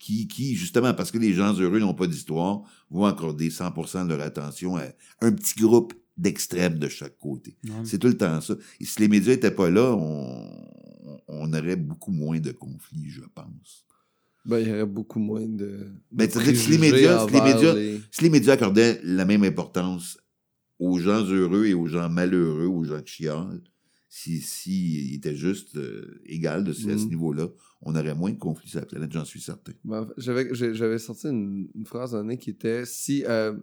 Qui, 0.00 0.26
qui, 0.26 0.56
justement, 0.56 0.92
parce 0.92 1.12
que 1.12 1.18
les 1.18 1.32
gens 1.32 1.54
heureux 1.54 1.78
n'ont 1.78 1.94
pas 1.94 2.08
d'histoire, 2.08 2.62
vont 2.90 3.04
accorder 3.04 3.48
100% 3.48 4.08
de 4.08 4.14
leur 4.14 4.26
attention 4.26 4.76
à 4.76 4.84
un 5.20 5.30
petit 5.30 5.54
groupe 5.58 5.94
d'extrêmes 6.16 6.78
de 6.80 6.88
chaque 6.88 7.16
côté. 7.18 7.56
C'est 7.84 7.98
tout 7.98 8.08
le 8.08 8.16
temps 8.16 8.40
ça. 8.40 8.54
Et 8.80 8.84
si 8.84 9.00
les 9.00 9.08
médias 9.08 9.32
étaient 9.32 9.52
pas 9.52 9.70
là, 9.70 9.94
on, 9.94 10.50
on 11.28 11.52
aurait 11.52 11.76
beaucoup 11.76 12.12
moins 12.12 12.40
de 12.40 12.50
conflits, 12.50 13.08
je 13.08 13.22
pense. 13.34 13.86
Ben, 14.46 14.58
il 14.60 14.68
y 14.68 14.72
aurait 14.72 14.86
beaucoup 14.86 15.18
moins 15.18 15.46
de. 15.46 15.80
Ben, 16.12 16.28
que 16.28 16.54
si 16.54 16.70
les 16.70 16.78
médias- 16.78 17.26
si 17.26 17.32
les 17.34 17.40
médias- 17.40 17.74
les- 17.74 18.00
Si 18.10 18.22
les 18.22 18.30
médias 18.30 18.52
accordaient 18.54 19.00
la 19.02 19.24
même 19.24 19.42
importance 19.44 20.18
aux 20.78 20.98
gens 20.98 21.24
heureux 21.24 21.66
et 21.66 21.74
aux 21.74 21.86
gens 21.86 22.08
malheureux, 22.08 22.66
aux 22.66 22.84
gens 22.84 23.00
qui 23.02 23.14
chialent, 23.24 23.60
si, 24.08 24.40
si 24.40 25.10
ils 25.10 25.14
étaient 25.16 25.34
juste 25.36 25.76
euh, 25.76 26.20
égal 26.26 26.64
de 26.64 26.72
ce, 26.72 26.88
à 26.88 26.96
ce 26.96 27.04
Mhm. 27.04 27.08
niveau-là, 27.10 27.48
on 27.82 27.94
aurait 27.94 28.14
moins 28.14 28.30
de 28.30 28.38
conflits 28.38 28.68
sur 28.68 28.80
la 28.80 28.86
planète, 28.86 29.12
j'en 29.12 29.24
suis 29.24 29.40
certain. 29.40 29.72
Ben, 29.84 30.06
j'avais, 30.16 30.98
sorti 30.98 31.26
une, 31.28 31.68
une 31.74 31.86
phrase 31.86 32.14
année 32.14 32.38
qui 32.38 32.50
était 32.50 32.84
si, 32.86 33.24
euh, 33.26 33.54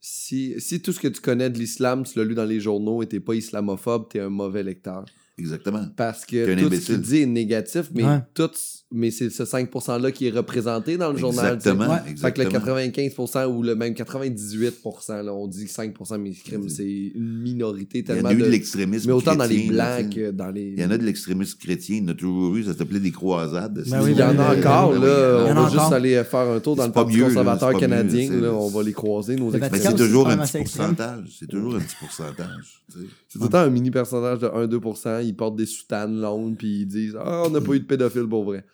si, 0.00 0.54
si 0.60 0.80
tout 0.80 0.92
ce 0.92 1.00
que 1.00 1.08
tu 1.08 1.20
connais 1.20 1.50
de 1.50 1.58
l'islam, 1.58 2.04
tu 2.04 2.18
l'as 2.18 2.24
lu 2.24 2.34
dans 2.34 2.44
les 2.44 2.60
journaux 2.60 3.02
et 3.02 3.06
t'es 3.06 3.20
pas 3.20 3.34
islamophobe, 3.34 4.08
t'es 4.10 4.20
un 4.20 4.28
mauvais 4.30 4.62
lecteur. 4.62 5.04
Exactement. 5.38 5.86
Parce 5.96 6.26
que 6.26 6.44
tout 6.54 6.60
ce 6.60 6.66
imbécile. 6.66 6.94
qu'il 6.96 7.00
dit 7.02 7.22
est 7.22 7.26
négatif, 7.26 7.90
mais, 7.94 8.04
Ouais. 8.04 8.18
tout, 8.34 8.50
mais 8.92 9.10
c'est 9.10 9.30
ce 9.30 9.42
5%-là 9.44 10.12
qui 10.12 10.26
est 10.26 10.30
représenté 10.30 10.98
dans 10.98 11.12
le 11.12 11.18
journal. 11.18 11.54
Exactement. 11.54 11.88
Ouais. 11.94 12.00
Fait 12.16 12.32
que 12.32 12.40
le 12.42 12.46
exactement. 12.48 12.76
95% 12.76 13.46
ou 13.46 13.62
le 13.62 13.74
même 13.74 13.94
98%, 13.94 15.22
là, 15.22 15.32
on 15.32 15.46
dit 15.46 15.64
5% 15.66 16.18
mais 16.20 16.32
crime, 16.32 16.68
c'est 16.68 16.84
une 17.14 17.40
minorité 17.40 18.00
Il 18.00 18.08
y 18.08 18.12
en 18.12 18.14
tellement 18.14 18.28
a 18.28 18.32
eu 18.34 18.36
de... 18.36 18.44
de 18.44 18.50
l'extrémisme 18.50 19.06
Mais 19.06 19.12
autant 19.14 19.34
dans 19.36 19.44
les 19.46 19.68
là, 19.68 20.00
blancs 20.02 20.14
que 20.14 20.30
dans 20.30 20.50
les... 20.50 20.74
Il 20.76 20.80
y 20.80 20.84
en 20.84 20.90
a 20.90 20.98
de 20.98 21.04
l'extrémisme 21.04 21.58
chrétien, 21.58 21.96
il 21.96 22.02
y 22.02 22.06
en 22.06 22.08
a 22.08 22.14
toujours 22.14 22.54
eu, 22.56 22.64
ça 22.64 22.74
s'appelait 22.74 23.00
des 23.00 23.10
croisades. 23.12 23.82
Ben 23.88 24.02
oui, 24.02 24.10
Il 24.12 24.18
y 24.18 24.22
en 24.22 24.34
ben 24.34 24.40
a 24.40 24.54
encore, 24.58 24.92
ben 24.92 24.98
oui, 25.00 25.06
là. 25.06 25.44
il 25.44 25.48
y 25.48 25.52
en 25.52 25.56
a 25.56 25.60
On 25.60 25.60
en 25.60 25.62
va 25.62 25.66
a 25.66 25.70
juste 25.70 25.80
encore. 25.80 25.92
aller 25.94 26.24
faire 26.24 26.48
un 26.50 26.60
tour 26.60 26.76
dans 26.76 26.86
le 26.86 26.92
Parti 26.92 27.16
là, 27.16 27.26
conservateur 27.28 27.78
canadien. 27.78 28.30
là, 28.40 28.52
on 28.52 28.68
va 28.68 28.82
les 28.82 28.92
croiser, 28.92 29.36
nos 29.36 29.50
extrémistes. 29.52 29.90
C'est 29.90 29.96
toujours 29.96 30.28
un 30.28 30.36
petit 30.36 30.58
pourcentage. 30.58 31.36
C'est 31.38 31.48
toujours 31.48 31.76
un 31.76 31.80
petit 31.80 31.96
pourcentage. 31.98 32.82
tu 32.92 32.98
sais. 32.98 33.06
C'est 33.30 33.38
tout 33.38 33.44
le 33.44 33.50
temps 33.50 33.58
un 33.58 33.70
mini 33.70 33.92
personnage 33.92 34.40
de 34.40 34.48
1-2%. 34.48 35.24
Ils 35.24 35.36
portent 35.36 35.54
des 35.54 35.66
soutanes 35.66 36.20
longues, 36.20 36.56
puis 36.56 36.80
ils 36.80 36.86
disent 36.86 37.16
Ah, 37.16 37.44
on 37.46 37.50
n'a 37.50 37.60
pas 37.60 37.74
eu 37.74 37.80
de 37.80 37.84
pédophile 37.84 38.26
pour 38.26 38.42
vrai. 38.42 38.64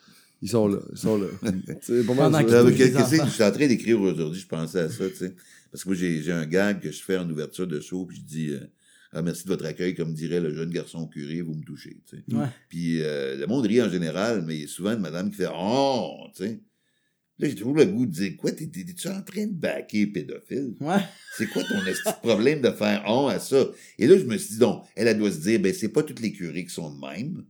Ils 0.41 0.49
sont 0.49 0.67
là. 0.67 0.79
Ils 0.91 0.99
sont 0.99 1.19
là. 1.19 1.27
c'est 1.83 2.07
qu'est-ce 2.75 3.17
que. 3.17 3.25
Je 3.27 3.31
suis 3.31 3.43
en 3.43 3.53
train 3.53 3.67
d'écrire 3.67 4.01
aujourd'hui, 4.01 4.41
je 4.41 4.47
pensais 4.47 4.81
à 4.81 4.89
ça, 4.89 5.11
tu 5.11 5.17
sais. 5.17 5.35
Parce 5.71 5.85
que 5.85 5.91
moi, 5.91 5.97
j'ai 5.97 6.23
j'ai 6.23 6.33
un 6.33 6.47
gag 6.47 6.81
que 6.81 6.91
je 6.91 7.03
fais 7.03 7.19
en 7.19 7.29
ouverture 7.29 7.67
de 7.67 7.81
show, 7.81 8.07
puis 8.07 8.17
je 8.17 8.23
dis 8.23 8.51
euh, 8.53 8.61
Ah, 9.13 9.21
merci 9.21 9.45
de 9.45 9.49
votre 9.49 9.67
accueil, 9.67 9.95
comme 9.95 10.15
dirait 10.15 10.41
le 10.41 10.55
jeune 10.55 10.71
garçon 10.71 11.07
curé, 11.07 11.43
vous 11.43 11.55
me 11.55 11.63
touchez, 11.63 12.01
tu 12.09 12.17
sais. 12.17 12.35
Ouais. 12.35 12.47
Puis 12.71 13.03
euh, 13.03 13.37
le 13.37 13.47
monde 13.47 13.67
rit 13.67 13.83
en 13.83 13.91
général, 13.91 14.43
mais 14.47 14.57
il 14.57 14.61
y 14.63 14.65
a 14.65 14.69
souvent 14.69 14.93
une 14.93 15.01
madame 15.01 15.31
qui 15.31 15.37
fait 15.37 15.49
Oh, 15.55 16.29
tu 16.35 16.45
sais. 16.45 16.61
Là, 17.39 17.49
j'ai 17.49 17.55
toujours 17.55 17.74
le 17.74 17.84
goût 17.84 18.07
de 18.07 18.11
dire 18.12 18.37
Quoi, 18.39 18.53
t'es- 18.53 18.66
t'es- 18.66 18.84
t'es-tu 18.84 19.09
en 19.09 19.20
train 19.22 19.47
de 19.47 19.53
baquer 19.53 20.07
pédophile? 20.07 20.74
Ouais. 20.80 21.01
C'est 21.37 21.47
quoi 21.49 21.62
ton 21.64 21.76
problème 22.22 22.62
de 22.62 22.70
faire 22.70 23.05
on 23.07 23.26
à 23.26 23.39
ça? 23.39 23.70
Et 23.99 24.07
là, 24.07 24.16
je 24.18 24.24
me 24.24 24.39
suis 24.39 24.55
dit, 24.55 24.59
donc, 24.59 24.84
elle, 24.95 25.07
elle 25.09 25.18
doit 25.18 25.30
se 25.30 25.41
dire, 25.41 25.61
ben, 25.61 25.74
c'est 25.74 25.91
pas 25.91 26.03
toutes 26.03 26.20
les 26.20 26.32
curés 26.32 26.64
qui 26.64 26.72
sont 26.72 26.95
de 26.95 26.99
même. 26.99 27.45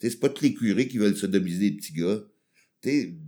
C'est 0.00 0.18
pas 0.18 0.30
tous 0.30 0.44
les 0.44 0.54
curés 0.54 0.88
qui 0.88 0.96
veulent 0.98 1.16
sodomiser 1.16 1.70
les 1.70 1.76
petits 1.76 1.92
gars. 1.92 2.22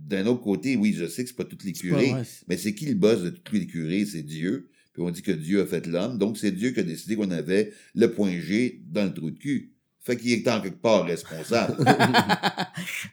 D'un 0.09 0.25
autre 0.25 0.41
côté, 0.41 0.75
oui, 0.75 0.93
je 0.97 1.07
sais 1.07 1.23
que 1.23 1.29
c'est 1.29 1.35
pas 1.35 1.45
tous 1.45 1.63
les 1.65 1.71
pas- 1.71 1.79
curés. 1.79 2.13
ouais, 2.13 2.23
Mais 2.47 2.57
c'est 2.57 2.73
qui 2.73 2.87
le 2.87 2.95
boss 2.95 3.21
de 3.21 3.29
tous 3.29 3.55
les 3.55 3.67
curés? 3.67 4.05
C'est 4.05 4.23
Dieu. 4.23 4.67
Puis 4.91 5.01
on 5.01 5.09
dit 5.11 5.21
que 5.21 5.31
Dieu 5.31 5.61
a 5.61 5.65
fait 5.65 5.85
l'homme. 5.87 6.17
Donc, 6.17 6.37
c'est 6.37 6.51
Dieu 6.51 6.71
qui 6.71 6.79
a 6.79 6.83
décidé 6.83 7.15
qu'on 7.15 7.31
avait 7.31 7.71
le 7.93 8.11
point 8.11 8.37
G 8.39 8.81
dans 8.89 9.05
le 9.05 9.13
trou 9.13 9.29
de 9.31 9.37
cul. 9.37 9.71
Fait 10.05 10.15
qu'il 10.17 10.31
est 10.33 10.47
en 10.47 10.61
quelque 10.61 10.81
part 10.81 11.03
responsable. 11.05 11.75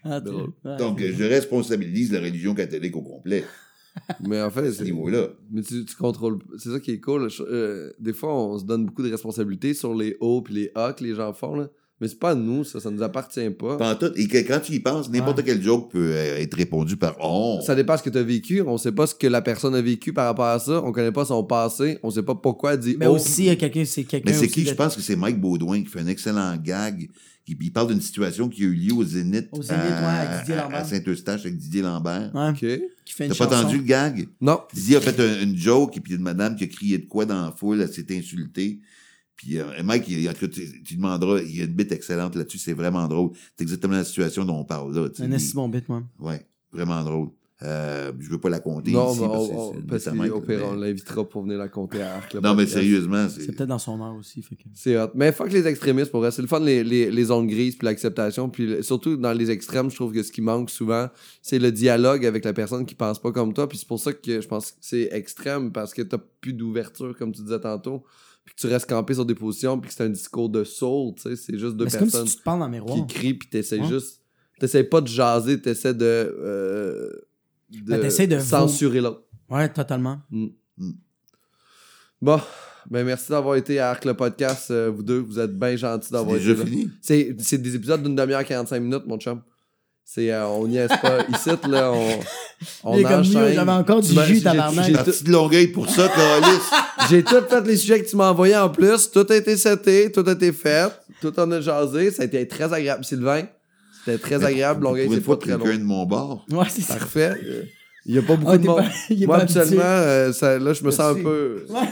Ah, 0.05 0.19
ouais. 0.21 0.77
Donc, 0.79 1.01
je 1.01 1.25
responsabilise 1.25 2.13
la 2.13 2.21
religion 2.21 2.55
catholique 2.55 2.97
au 2.97 3.03
complet, 3.03 3.45
Mais 4.21 4.41
en 4.43 4.51
fait, 4.51 4.73
c'est. 4.73 4.85
niveau-là. 4.85 5.29
Mais 5.51 5.63
tu, 5.63 5.85
tu 5.85 5.95
contrôles. 5.97 6.39
C'est 6.59 6.71
ça 6.71 6.81
qui 6.81 6.91
est 6.93 7.01
cool. 7.01 7.31
Je- 7.31 7.43
euh, 7.45 7.93
des 7.99 8.13
fois, 8.13 8.35
on 8.35 8.59
se 8.59 8.65
donne 8.65 8.87
beaucoup 8.87 9.03
de 9.03 9.11
responsabilités 9.11 9.75
sur 9.75 9.95
les 9.95 10.17
hauts 10.21 10.43
puis 10.43 10.55
les 10.55 10.73
A 10.75 10.93
que 10.93 11.05
les 11.05 11.15
gens 11.15 11.33
font. 11.33 11.55
Là. 11.55 11.69
Mais 12.03 12.09
c'est 12.09 12.19
pas 12.19 12.31
à 12.31 12.35
nous, 12.35 12.65
ça. 12.65 12.81
Ça 12.81 12.91
nous 12.91 13.03
appartient 13.03 13.49
pas. 13.51 13.77
Pas 13.79 13.93
en 13.93 13.95
tout. 13.95 14.11
Et 14.17 14.27
que 14.27 14.37
quand 14.39 14.59
tu 14.61 14.73
y 14.73 14.81
penses, 14.81 15.09
n'importe 15.09 15.39
Ouais. 15.39 15.45
quel 15.45 15.63
joke 15.63 15.91
peut 15.93 16.11
euh, 16.13 16.39
être 16.41 16.55
répondu 16.55 16.97
par 16.97 17.17
on. 17.21 17.61
Ça 17.63 17.75
dépend 17.77 17.95
de 17.95 17.99
ce 18.01 18.03
que 18.03 18.11
tu 18.11 18.19
as 18.19 18.23
vécu. 18.25 18.61
On 18.61 18.77
sait 18.77 18.93
pas 18.93 19.07
ce 19.07 19.15
que 19.15 19.29
la 19.29 19.41
personne 19.41 19.75
a 19.77 19.81
vécu 19.81 20.13
par 20.13 20.27
rapport 20.27 20.47
à 20.47 20.59
ça. 20.59 20.83
On 20.85 20.91
connaît 20.93 21.13
pas 21.13 21.25
son 21.25 21.45
passé. 21.45 21.99
On 22.03 22.11
sait 22.11 22.23
pas 22.25 22.35
pourquoi 22.35 22.75
elle 22.75 22.81
dit 22.81 22.97
Mais 22.99 23.07
oh. 23.07 23.15
aussi, 23.15 23.43
il 23.45 23.47
y 23.47 23.51
a 23.51 23.57
quelqu'un, 23.57 23.85
c'est 23.85 24.05
quelqu'un. 24.05 24.31
Mais 24.33 24.37
c'est 24.37 24.49
qui? 24.49 24.65
de- 24.65 24.69
Je 24.71 24.75
pense 24.75 24.97
que 24.97 25.01
c'est 25.01 25.17
Mike 25.17 25.41
Baudouin 25.41 25.81
qui 25.83 25.87
fait 25.89 26.01
un 26.01 26.09
excellent 26.09 26.57
gag. 26.57 27.09
Qui, 27.47 27.57
il 27.61 27.73
parle 27.73 27.89
d'une 27.89 28.01
situation 28.01 28.49
qui 28.49 28.63
a 28.63 28.67
eu 28.67 28.73
lieu 28.75 28.93
au 28.95 29.03
Zénith, 29.05 29.49
Au 29.51 29.61
Zénith, 29.63 29.83
à, 29.83 30.01
ouais, 30.01 30.27
avec 30.29 30.41
Didier 30.41 30.55
à- 30.55 30.63
Lambert. 30.63 30.79
à 30.81 30.85
Saint-Eustache 30.85 31.41
avec 31.41 31.57
Didier 31.57 31.83
Lambert. 31.83 32.31
Ouais, 32.35 32.49
Ok. 32.51 32.81
qui 33.05 33.15
fait 33.15 33.27
une 33.27 33.33
T'as 33.33 33.47
pas 33.47 33.59
entendu 33.61 33.79
le 33.79 33.83
gag? 33.83 34.29
Non. 34.41 34.61
Didier 34.73 34.97
a 34.97 35.01
fait 35.01 35.19
un- 35.21 35.43
une 35.43 35.57
joke 35.57 35.97
et 35.97 36.01
puis 36.01 36.13
il 36.13 36.15
y 36.15 36.17
a 36.17 36.19
une 36.19 36.25
madame 36.25 36.55
qui 36.55 36.63
a 36.65 36.69
crié 36.69 36.99
de 36.99 37.07
quoi 37.07 37.25
dans 37.27 37.43
la 37.47 37.51
foule, 37.53 37.81
elle 37.83 37.93
s'est 37.93 38.07
insultée. 38.17 38.79
Puis 39.43 39.59
euh, 39.59 39.65
Mike, 39.83 40.05
il, 40.09 40.29
en 40.29 40.33
tout 40.33 40.47
cas, 40.47 40.53
tu, 40.53 40.83
tu 40.85 40.95
demanderas, 40.97 41.41
il 41.41 41.57
y 41.57 41.61
a 41.63 41.65
une 41.65 41.73
bite 41.75 41.91
excellente 41.91 42.37
là-dessus, 42.37 42.59
c'est 42.59 42.75
vraiment 42.75 43.09
drôle. 43.09 43.31
C'est 43.57 43.63
exactement 43.65 43.95
la 43.95 44.05
situation 44.05 44.45
dont 44.45 44.57
on 44.59 44.65
parle 44.65 44.95
là. 44.95 45.09
Un 45.19 45.33
assez 45.33 45.53
bon 45.55 45.69
bit, 45.69 45.89
moi. 45.89 46.05
Ouais, 46.21 46.47
vraiment 46.73 47.03
drôle. 47.03 47.29
Euh, 47.65 48.11
je 48.19 48.29
veux 48.29 48.39
pas 48.41 48.49
la 48.49 48.59
compter 48.59 48.91
Non, 48.91 49.13
ici, 49.13 49.21
mais 49.21 49.29
parce 49.29 50.07
on- 50.09 50.41
que 50.41 50.63
on- 50.63 50.71
on 50.71 50.75
l'invitera 50.75 51.29
pour 51.29 51.43
venir 51.43 51.59
la 51.59 51.69
compter 51.69 52.03
à 52.03 52.17
Arc. 52.17 52.35
Non, 52.35 52.55
mais 52.57 52.67
sérieusement, 52.67 53.29
C'est 53.29 53.43
c'est... 53.43 53.53
peut-être 53.53 53.69
dans 53.69 53.79
son 53.79 54.01
heure 54.01 54.17
aussi. 54.17 54.43
Fait 54.43 54.57
que... 54.57 54.63
C'est 54.75 54.97
hot. 55.01 55.11
Mais 55.15 55.31
fuck 55.31 55.53
les 55.53 55.65
extrémistes 55.69 56.11
pour 56.11 56.21
vrai. 56.21 56.33
C'est 56.33 56.43
le 56.43 56.49
fun, 56.49 56.59
les, 56.59 56.83
les, 56.83 57.09
les 57.11 57.25
zones 57.25 57.47
grises, 57.47 57.77
puis 57.77 57.85
l'acceptation. 57.85 58.49
Puis 58.49 58.83
surtout 58.83 59.17
dans 59.17 59.33
les 59.33 59.51
extrêmes, 59.53 59.91
je 59.91 59.95
trouve 59.95 60.13
que 60.13 60.25
ce 60.25 60.33
qui 60.33 60.41
manque 60.41 60.71
souvent, 60.71 61.09
c'est 61.41 61.61
le 61.61 61.71
dialogue 61.71 62.27
avec 62.27 62.45
la 62.45 62.53
personne 62.53 62.85
qui 62.85 62.97
pense 62.97 63.21
pas 63.21 63.31
comme 63.31 63.55
toi. 63.55 63.69
Puis 63.69 63.79
c'est 63.79 63.87
pour 63.89 64.01
ça 64.01 64.13
que 64.13 64.41
je 64.41 64.49
pense 64.49 64.73
que 64.73 64.79
c'est 64.81 65.09
extrême, 65.13 65.71
parce 65.71 65.95
que 65.95 66.03
t'as 66.03 66.19
plus 66.41 66.55
d'ouverture, 66.55 67.17
comme 67.17 67.31
tu 67.31 67.43
disais 67.43 67.61
tantôt. 67.61 68.03
Puis 68.45 68.55
que 68.55 68.61
tu 68.61 68.67
restes 68.67 68.89
campé 68.89 69.15
sur 69.15 69.25
des 69.25 69.35
positions, 69.35 69.79
puis 69.79 69.89
que 69.89 69.95
c'est 69.95 70.03
un 70.05 70.09
discours 70.11 70.49
de 70.49 70.65
sourd, 70.65 71.15
tu 71.15 71.23
sais. 71.23 71.37
C'est 71.37 71.59
juste 71.59 71.77
deux 71.77 71.85
Mais 71.85 71.91
c'est 71.91 71.99
comme 71.99 72.09
si 72.09 72.13
personnes 72.13 72.29
tu 72.31 72.37
te 72.37 72.43
parles 72.43 72.59
dans 72.61 72.67
le 72.67 72.73
miroir. 72.73 72.97
qui 73.07 73.15
crient, 73.15 73.35
puis 73.35 73.49
t'essayes 73.49 73.81
Ouais. 73.81 73.89
juste. 73.89 74.21
T'essayes 74.59 74.85
pas 74.85 75.01
de 75.01 75.07
jaser, 75.09 75.61
t'essaies 75.61 75.95
de. 75.95 76.05
euh, 76.05 77.11
de 77.71 77.81
Ben, 77.91 78.01
t'essaies 78.01 78.27
de 78.27 78.39
censurer 78.39 79.01
l'autre. 79.01 79.23
Ouais, 79.49 79.69
totalement. 79.73 80.21
Bon, 82.21 82.41
ben 82.91 83.05
merci 83.05 83.31
d'avoir 83.31 83.57
été 83.57 83.79
à 83.79 83.91
Arc 83.91 84.05
le 84.05 84.15
podcast, 84.15 84.71
euh, 84.71 84.91
vous 84.91 85.03
deux. 85.03 85.19
Vous 85.19 85.39
êtes 85.41 85.57
bien 85.59 85.75
gentils 85.77 86.13
d'avoir 86.13 86.37
été 86.37 86.47
déjà 86.47 86.59
là. 86.61 86.65
fini? 86.67 86.91
C'est, 87.01 87.35
c'est 87.41 87.59
des 87.59 87.75
épisodes 87.75 88.03
d'une 88.03 88.15
demi-heure 88.15 88.45
45 88.45 88.79
minutes, 88.81 89.07
mon 89.07 89.19
chum. 89.19 89.43
C'est, 90.05 90.31
euh, 90.31 90.47
on 90.47 90.67
niaise 90.67 90.91
pas. 91.01 91.21
Ici, 91.33 91.49
là, 91.69 91.91
on, 91.93 92.19
on 92.85 92.95
Il 92.97 93.01
est 93.01 93.03
comme 93.05 93.21
enchaîne. 93.21 93.33
mieux, 93.49 93.53
j'avais 93.55 93.71
encore 93.73 94.01
du 94.03 94.09
jus, 94.13 94.35
j'ai- 94.37 94.43
tabarnak. 94.43 94.85
j'ai 94.87 94.93
Parti 94.93 95.25
de 95.25 95.33
Longueuil 95.33 95.67
pour 95.69 95.89
ça. 95.89 96.11
J'ai 97.11 97.23
tout 97.25 97.43
fait 97.49 97.61
les 97.67 97.77
sujets 97.77 98.03
que 98.03 98.09
tu 98.09 98.17
m'as 98.17 98.31
envoyés 98.31 98.57
en 98.57 98.69
plus. 98.69 99.11
Tout 99.11 99.27
a 99.31 99.35
été 99.37 99.57
seté, 99.57 100.13
tout 100.13 100.23
a 100.27 100.33
été 100.33 100.53
fait. 100.53 100.89
Tout 101.21 101.39
en 101.41 101.51
a 101.51 101.61
jasé. 101.61 102.11
Ça 102.11 102.23
a 102.23 102.27
été 102.27 102.47
très 102.47 102.73
agréable. 102.73 103.05
Sylvain, 103.05 103.45
c'était 104.05 104.19
très 104.19 104.45
agréable. 104.45 104.85
Longueuil, 104.85 105.09
c'est 105.13 105.21
pas 105.21 105.37
très 105.37 105.57
long. 105.57 105.65
de 105.65 105.83
mon 105.83 106.05
bord. 106.05 106.45
Ouais, 106.51 106.67
c'est 106.69 106.83
ça. 106.83 106.95
Parfait. 106.97 107.33
Il 108.05 108.15
y 108.15 108.19
a 108.19 108.23
pas 108.23 108.37
beaucoup 108.37 108.53
Ah, 108.53 108.59
de 108.59 108.63
t'es 108.63 108.69
monde. 108.69 108.79
pas- 108.79 108.85
est 109.15 109.27
Moi, 109.27 109.37
habituellement, 109.39 109.83
euh, 109.85 110.33
ça- 110.33 110.59
là, 110.59 110.73
je 110.73 110.85
me 110.85 110.91
sens 110.91 111.17
un 111.17 111.23
peu... 111.23 111.65
Ouais. 111.71 111.89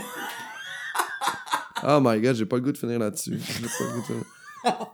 Oh 1.86 1.98
my 2.02 2.20
god, 2.20 2.36
j'ai 2.36 2.44
pas 2.44 2.56
le 2.56 2.62
goût 2.62 2.72
de 2.72 2.78
finir 2.78 2.98
là-dessus. 2.98 3.38
J'ai 3.40 3.62
pas 3.62 3.68
le 3.84 3.90
goût 3.94 4.00
de 4.00 4.06
finir. 4.06 4.24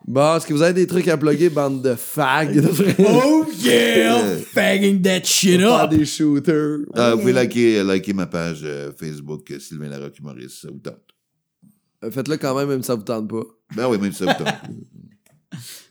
Bon, 0.06 0.36
est-ce 0.36 0.46
que 0.46 0.52
vous 0.52 0.62
avez 0.62 0.72
des 0.74 0.86
trucs 0.86 1.08
à 1.08 1.16
plugger, 1.16 1.48
bande 1.50 1.82
de 1.82 1.94
fags? 1.94 2.60
Oh 3.00 3.44
yeah! 3.58 4.18
Euh, 4.22 4.38
Fagging 4.54 5.02
that 5.02 5.24
shit 5.24 5.60
up! 5.60 5.90
des 5.90 6.04
shooters. 6.04 6.78
Ah, 6.94 7.14
vous 7.14 7.20
pouvez 7.20 7.32
liker, 7.32 7.82
liker 7.82 8.12
ma 8.12 8.26
page 8.26 8.60
euh, 8.64 8.92
Facebook, 8.96 9.50
euh, 9.50 9.58
Sylvain 9.58 9.88
Larocque 9.88 10.18
Humoriste, 10.18 10.62
ça 10.62 10.68
vous 10.70 10.78
tente. 10.78 11.00
Euh, 12.04 12.10
Faites-le 12.10 12.36
quand 12.36 12.56
même, 12.56 12.68
même 12.68 12.82
si 12.82 12.86
ça 12.86 12.94
vous 12.94 13.02
tente 13.02 13.28
pas. 13.28 13.42
Ben 13.74 13.88
oui, 13.88 13.98
même 13.98 14.12
si 14.12 14.18
ça 14.24 14.26
vous 14.26 14.44
tente. 14.44 14.54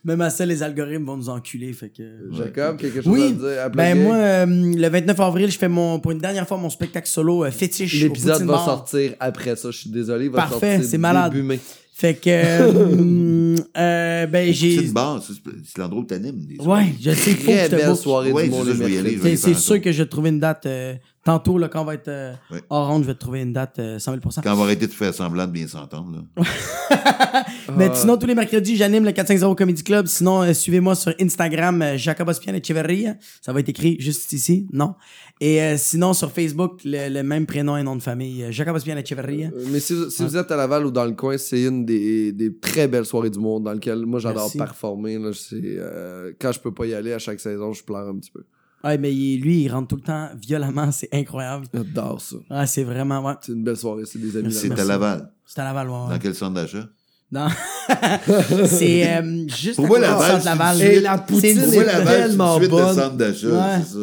Même 0.04 0.20
à 0.20 0.30
ça, 0.30 0.46
les 0.46 0.62
algorithmes 0.62 1.04
vont 1.04 1.16
nous 1.16 1.28
enculer. 1.28 1.72
Fait 1.72 1.88
que... 1.88 2.02
Jacob, 2.30 2.76
quelque 2.76 3.02
chose 3.02 3.12
Oui. 3.12 3.22
à 3.24 3.30
dire? 3.32 3.62
à 3.64 3.68
Ben 3.68 3.92
plugger? 3.94 4.04
moi, 4.06 4.14
euh, 4.16 4.46
le 4.46 4.88
29 4.88 5.18
avril, 5.20 5.50
je 5.50 5.58
fais 5.58 5.68
mon, 5.68 5.98
pour 5.98 6.12
une 6.12 6.18
dernière 6.20 6.46
fois 6.46 6.56
mon 6.58 6.70
spectacle 6.70 7.08
solo 7.08 7.44
euh, 7.44 7.50
fétiche. 7.50 7.92
au 8.00 8.06
L'épisode 8.06 8.32
Poutine 8.34 8.46
va 8.46 8.52
Bar. 8.52 8.64
sortir 8.64 9.14
après 9.18 9.56
ça. 9.56 9.72
Je 9.72 9.78
suis 9.78 9.90
désolé, 9.90 10.26
il 10.26 10.30
va 10.30 10.38
Parfait, 10.42 10.74
sortir 10.74 10.84
c'est 10.90 10.98
malade. 10.98 11.32
début 11.32 11.42
mai. 11.42 11.58
Fait 11.98 12.12
que, 12.12 12.28
euh, 12.28 13.56
euh, 13.78 14.26
ben 14.26 14.46
C'est 14.48 14.52
j'ai, 14.52 14.84
une 14.84 14.92
base, 14.92 15.22
c'est 15.28 15.50
c'est 15.64 15.78
l'endroit 15.78 16.02
où 16.02 16.04
t'animes. 16.04 16.46
ouais, 16.60 16.92
je 17.00 17.10
sais, 17.12 17.30
il 17.30 17.36
faut 17.38 17.50
que 17.50 17.70
belle 17.70 17.86
book. 17.88 17.96
soirée 17.96 18.32
Ouais, 18.32 18.44
du 18.44 18.50
c'est 18.50 18.56
monde 18.58 18.66
ça, 18.66 18.72
les 18.72 18.76
je 18.78 18.82
vais 18.82 18.90
y 18.92 18.98
aller, 18.98 19.10
mercredis. 19.12 19.16
je 19.16 19.22
vais 19.22 19.32
y 19.32 19.36
C'est, 19.38 19.46
faire 19.46 19.54
c'est 19.54 19.56
un 19.56 19.60
sûr 19.62 19.74
tour. 19.76 19.84
que 19.84 19.92
je 19.92 20.02
vais 20.02 20.08
trouver 20.10 20.28
une 20.28 20.38
date 20.40 20.66
euh, 20.66 20.94
tantôt 21.24 21.56
là, 21.56 21.68
quand 21.68 21.80
on 21.80 21.84
va 21.86 21.94
être 21.94 22.08
euh, 22.08 22.34
Ouais. 22.50 22.60
ronde, 22.68 23.02
je 23.02 23.06
vais 23.06 23.14
te 23.14 23.20
trouver 23.20 23.40
une 23.40 23.54
date 23.54 23.78
euh, 23.78 23.98
100 23.98 24.10
000 24.12 24.22
Quand 24.44 24.52
on 24.52 24.56
va 24.56 24.64
arrêter 24.64 24.86
de 24.86 24.92
faire 24.92 25.14
semblant 25.14 25.46
de 25.46 25.52
bien 25.52 25.66
s'entendre, 25.66 26.12
là. 26.36 26.44
Mais 27.76 27.88
Ah. 27.90 27.94
sinon, 27.94 28.16
tous 28.18 28.26
les 28.26 28.34
mercredis, 28.34 28.76
j'anime 28.76 29.04
le 29.04 29.12
450 29.12 29.56
Comedy 29.56 29.82
Club. 29.82 30.06
Sinon, 30.06 30.42
euh, 30.42 30.52
suivez-moi 30.52 30.94
sur 30.94 31.14
Instagram, 31.20 31.80
euh, 31.82 31.96
Jacob 31.96 32.28
Ospian 32.28 32.52
Echeverria. 32.54 33.14
Ça 33.40 33.52
va 33.54 33.60
être 33.60 33.68
écrit 33.70 33.96
juste 34.00 34.32
ici, 34.32 34.66
non? 34.72 34.94
Et 35.40 35.60
euh, 35.60 35.76
sinon, 35.76 36.14
sur 36.14 36.32
Facebook, 36.32 36.80
le, 36.84 37.12
le 37.12 37.22
même 37.22 37.44
prénom 37.44 37.76
et 37.76 37.82
nom 37.82 37.94
de 37.94 38.02
famille, 38.02 38.42
euh, 38.44 38.50
Jacob 38.50 38.74
Ospian 38.74 38.96
Echeverria. 38.96 39.50
Euh, 39.54 39.64
Mais 39.70 39.80
si, 39.80 39.92
vous- 39.92 40.36
êtes 40.36 40.50
à 40.50 40.56
Laval 40.56 40.86
ou 40.86 40.90
dans 40.90 41.04
le 41.04 41.12
coin, 41.12 41.36
c'est 41.36 41.62
une 41.62 41.84
des, 41.84 42.32
des 42.32 42.56
très 42.56 42.88
belles 42.88 43.04
soirées 43.04 43.28
du 43.28 43.38
monde 43.38 43.64
dans 43.64 43.72
lequel 43.74 44.06
moi 44.06 44.18
j'adore 44.18 44.44
Merci. 44.44 44.56
performer. 44.58 45.18
Là, 45.18 45.32
C'est, 45.34 45.60
euh, 45.62 46.32
quand 46.40 46.52
je 46.52 46.60
peux 46.60 46.72
pas 46.72 46.86
y 46.86 46.94
aller 46.94 47.12
à 47.12 47.18
chaque 47.18 47.40
saison, 47.40 47.72
je 47.74 47.84
pleure 47.84 48.08
un 48.08 48.16
petit 48.16 48.30
peu. 48.30 48.44
Ouais, 48.82 48.96
mais 48.96 49.12
il- 49.14 49.40
lui, 49.42 49.62
il 49.64 49.68
rentre 49.68 49.88
tout 49.88 49.96
le 49.96 50.02
temps 50.02 50.28
violemment, 50.40 50.90
c'est 50.90 51.08
incroyable. 51.12 51.66
J'adore 51.74 52.20
ça. 52.20 52.36
Ah, 52.48 52.66
c'est 52.66 52.84
vraiment, 52.84 53.22
ouais. 53.22 53.34
C'est 53.42 53.52
une 53.52 53.62
belle 53.64 53.76
soirée, 53.76 54.04
c'est 54.06 54.18
des 54.18 54.36
amis. 54.38 54.52
C'est 54.54 54.72
à 54.72 54.84
Laval. 54.84 55.30
C'est 55.44 55.60
à 55.60 55.64
Laval, 55.64 55.88
ouais, 55.90 55.94
ouais. 55.94 56.08
Dans 56.14 56.18
quel 56.18 56.34
centre 56.34 56.54
d'achat? 56.54 56.88
Non. 57.32 57.48
c'est 58.66 59.08
euh, 59.08 59.46
juste 59.48 59.76
Pour 59.76 59.86
à 59.86 59.88
côté 59.88 60.00
du 60.00 60.06
Laval, 60.06 60.30
centre 60.32 60.44
Laval. 60.44 60.82
Et 60.82 61.00
la 61.00 61.18
poutine 61.18 61.58
une 61.58 61.70
tellement 62.04 62.58
bonne. 62.60 63.16
d'achat, 63.16 63.46
Ouais. 63.48 63.82
c'est 63.84 63.92
ça. 63.92 63.98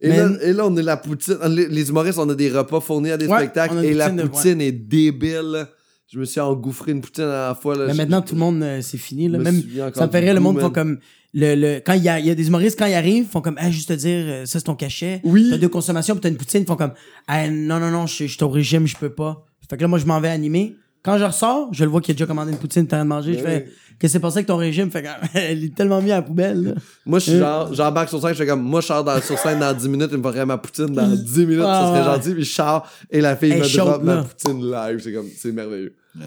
Et, 0.00 0.08
Mais- 0.08 0.16
là, 0.18 0.30
et 0.42 0.52
là, 0.52 0.66
on 0.66 0.76
est 0.76 0.82
la 0.82 0.96
poutine. 0.96 1.36
Les, 1.48 1.68
les 1.68 1.88
humoristes, 1.88 2.18
on 2.18 2.28
a 2.28 2.34
des 2.34 2.50
repas 2.50 2.80
fournis 2.80 3.10
à 3.10 3.16
des 3.16 3.26
Ouais, 3.26 3.38
spectacles 3.38 3.84
et 3.84 3.94
la 3.94 4.10
poutine 4.10 4.58
de- 4.58 4.62
est 4.64 4.72
débile. 4.72 5.66
Je 6.12 6.18
me 6.18 6.24
suis 6.24 6.40
engouffré 6.40 6.92
une 6.92 7.00
poutine 7.00 7.24
à 7.24 7.48
la 7.48 7.54
fois. 7.54 7.76
Là. 7.76 7.86
Mais 7.86 7.92
Je- 7.92 7.96
maintenant, 7.98 8.20
tout 8.22 8.34
le 8.34 8.40
monde, 8.40 8.62
euh, 8.62 8.80
c'est 8.82 8.98
fini. 8.98 9.28
Là. 9.28 9.38
me 9.38 9.44
Même, 9.44 9.62
ça 9.94 10.06
me 10.06 10.12
rire, 10.12 10.34
le 10.34 10.40
monde 10.40 10.60
font 10.60 10.70
comme. 10.70 10.98
Le, 11.36 11.54
le, 11.56 11.80
quand 11.84 11.94
il 11.94 12.02
y 12.04 12.08
a, 12.08 12.20
il 12.20 12.26
y 12.26 12.30
a 12.30 12.34
des 12.36 12.46
humoristes, 12.46 12.78
quand 12.78 12.86
ils 12.86 12.94
arrivent, 12.94 13.26
font 13.26 13.40
comme, 13.40 13.56
ah, 13.58 13.68
juste 13.68 13.88
te 13.88 13.92
dire, 13.94 14.24
euh, 14.24 14.46
ça 14.46 14.60
c'est 14.60 14.66
ton 14.66 14.76
cachet. 14.76 15.20
Oui. 15.24 15.48
T'as 15.50 15.58
deux 15.58 15.68
consommations, 15.68 16.14
puis 16.14 16.20
t'as 16.20 16.28
une 16.28 16.36
poutine, 16.36 16.60
ils 16.62 16.66
font 16.66 16.76
comme, 16.76 16.92
ah, 17.26 17.48
non, 17.50 17.80
non, 17.80 17.90
non, 17.90 18.06
je 18.06 18.26
je 18.26 18.32
suis 18.32 18.44
au 18.44 18.48
régime, 18.48 18.86
je 18.86 18.94
peux 18.96 19.08
pas. 19.10 19.44
Fait 19.68 19.76
que 19.76 19.82
là, 19.82 19.88
moi, 19.88 19.98
je 19.98 20.06
m'en 20.06 20.20
vais 20.20 20.28
animer. 20.28 20.76
Quand 21.04 21.18
je 21.18 21.24
ressors, 21.24 21.68
je 21.72 21.84
le 21.84 21.90
vois 21.90 22.00
qu'il 22.00 22.12
a 22.12 22.14
déjà 22.14 22.26
commandé 22.26 22.50
une 22.52 22.58
poutine, 22.58 22.86
t'as 22.86 22.96
rien 22.96 23.04
de 23.04 23.08
manger. 23.10 23.34
Je 23.34 23.38
fais, 23.40 23.64
qu'est-ce 23.64 23.98
que 24.00 24.08
c'est 24.08 24.20
passé 24.20 24.38
avec 24.38 24.46
ton 24.46 24.56
régime? 24.56 24.90
Fait 24.90 25.02
que, 25.02 25.08
elle 25.34 25.62
est 25.64 25.74
tellement 25.74 26.00
mis 26.00 26.10
à 26.12 26.16
la 26.16 26.22
poubelle, 26.22 26.62
là. 26.62 26.72
Moi, 27.04 27.18
je 27.18 27.24
suis 27.24 27.32
Euh. 27.34 27.40
genre, 27.40 27.74
j'embarque 27.74 28.08
sur 28.08 28.20
scène, 28.22 28.30
je 28.32 28.36
fais 28.38 28.46
comme, 28.46 28.62
moi, 28.62 28.80
je 28.80 28.86
sors 28.86 29.04
dans- 29.04 29.20
sur 29.20 29.38
scène 29.38 29.60
dans 29.60 29.74
10 29.76 29.88
minutes, 29.88 30.08
il 30.12 30.18
me 30.18 30.22
ferait 30.22 30.46
ma 30.46 30.56
poutine 30.56 30.86
dans 30.86 31.06
10 31.14 31.46
minutes, 31.46 31.62
Ah, 31.66 31.82
ça 31.82 31.88
serait 31.88 32.08
ouais. 32.08 32.16
gentil, 32.16 32.34
puis 32.34 32.44
je 32.44 32.52
sors 32.54 32.88
et 33.10 33.20
la 33.20 33.36
fille 33.36 33.50
Elle 33.52 33.60
me 33.60 33.76
drop 33.76 34.02
ma 34.02 34.22
poutine 34.24 34.70
live. 34.70 35.00
C'est 35.02 35.12
comme, 35.12 35.28
c'est 35.36 35.52
merveilleux. 35.52 35.94
Ouais. 36.16 36.22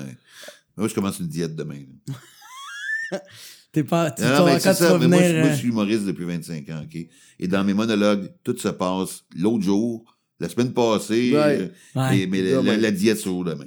Moi, 0.78 0.88
je 0.88 0.94
commence 0.94 1.18
une 1.20 1.28
diète 1.28 1.56
demain. 1.56 1.80
T'es 3.72 3.84
pas, 3.84 4.12
tu 4.12 4.22
Non, 4.24 4.30
non, 4.30 4.46
mais 4.46 4.52
quand 4.54 4.60
c'est 4.60 4.76
tu 4.76 4.84
vas 4.84 4.90
ça. 4.90 4.98
Mais 5.00 5.08
moi, 5.08 5.18
je- 5.24 5.34
moi, 5.38 5.46
euh, 5.46 5.50
je 5.52 5.56
suis 5.58 5.68
humoriste 5.70 6.06
depuis 6.06 6.26
25 6.26 6.70
ans, 6.70 6.82
OK? 6.84 6.98
Et 7.40 7.48
dans 7.48 7.64
mes 7.64 7.74
monologues, 7.74 8.32
tout 8.44 8.56
se 8.58 8.68
passe 8.70 9.24
l'autre 9.36 9.64
jour, 9.64 10.04
la 10.40 10.50
semaine 10.50 10.72
passée, 10.74 11.32
Ouais. 11.34 11.70
euh, 11.96 12.00
Ouais. 12.00 12.20
et- 12.20 12.28
mais 12.28 12.42
la- 12.44 12.78
la 12.78 12.92
diète 12.92 13.18
sur 13.18 13.44
demain. 13.44 13.66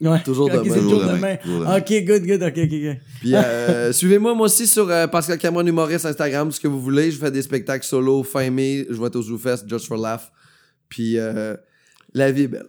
Ouais. 0.00 0.22
Toujours 0.24 0.46
Ok, 0.46 0.52
demain. 0.52 0.64
c'est 0.64 0.80
Toujours 0.80 0.90
toujours 1.00 1.00
demain. 1.00 1.16
demain. 1.16 1.36
Toujours 1.36 1.60
demain. 1.60 1.76
Ok, 1.78 1.88
good, 2.04 2.26
good, 2.26 2.42
ok, 2.42 2.58
ok, 2.58 2.72
ok. 2.72 2.96
Puis 3.20 3.34
euh, 3.34 3.92
suivez-moi 3.98 4.34
moi 4.34 4.46
aussi 4.46 4.66
sur 4.66 4.88
euh, 4.90 5.06
Pascal 5.06 5.38
Cameron 5.38 5.66
Humoriste 5.66 6.06
Instagram, 6.06 6.50
ce 6.52 6.60
que 6.60 6.68
vous 6.68 6.80
voulez. 6.80 7.10
Je 7.10 7.18
fais 7.18 7.30
des 7.30 7.42
spectacles 7.42 7.84
solo 7.86 8.22
fin 8.22 8.48
mai. 8.50 8.86
Je 8.88 8.94
vais 9.00 9.06
être 9.06 9.16
au 9.16 9.22
ZooFest 9.22 9.68
Just 9.68 9.86
for 9.88 9.96
Laugh. 9.96 10.30
Puis 10.88 11.18
euh, 11.18 11.56
la 12.14 12.30
vie 12.32 12.42
est 12.42 12.48
belle. 12.48 12.66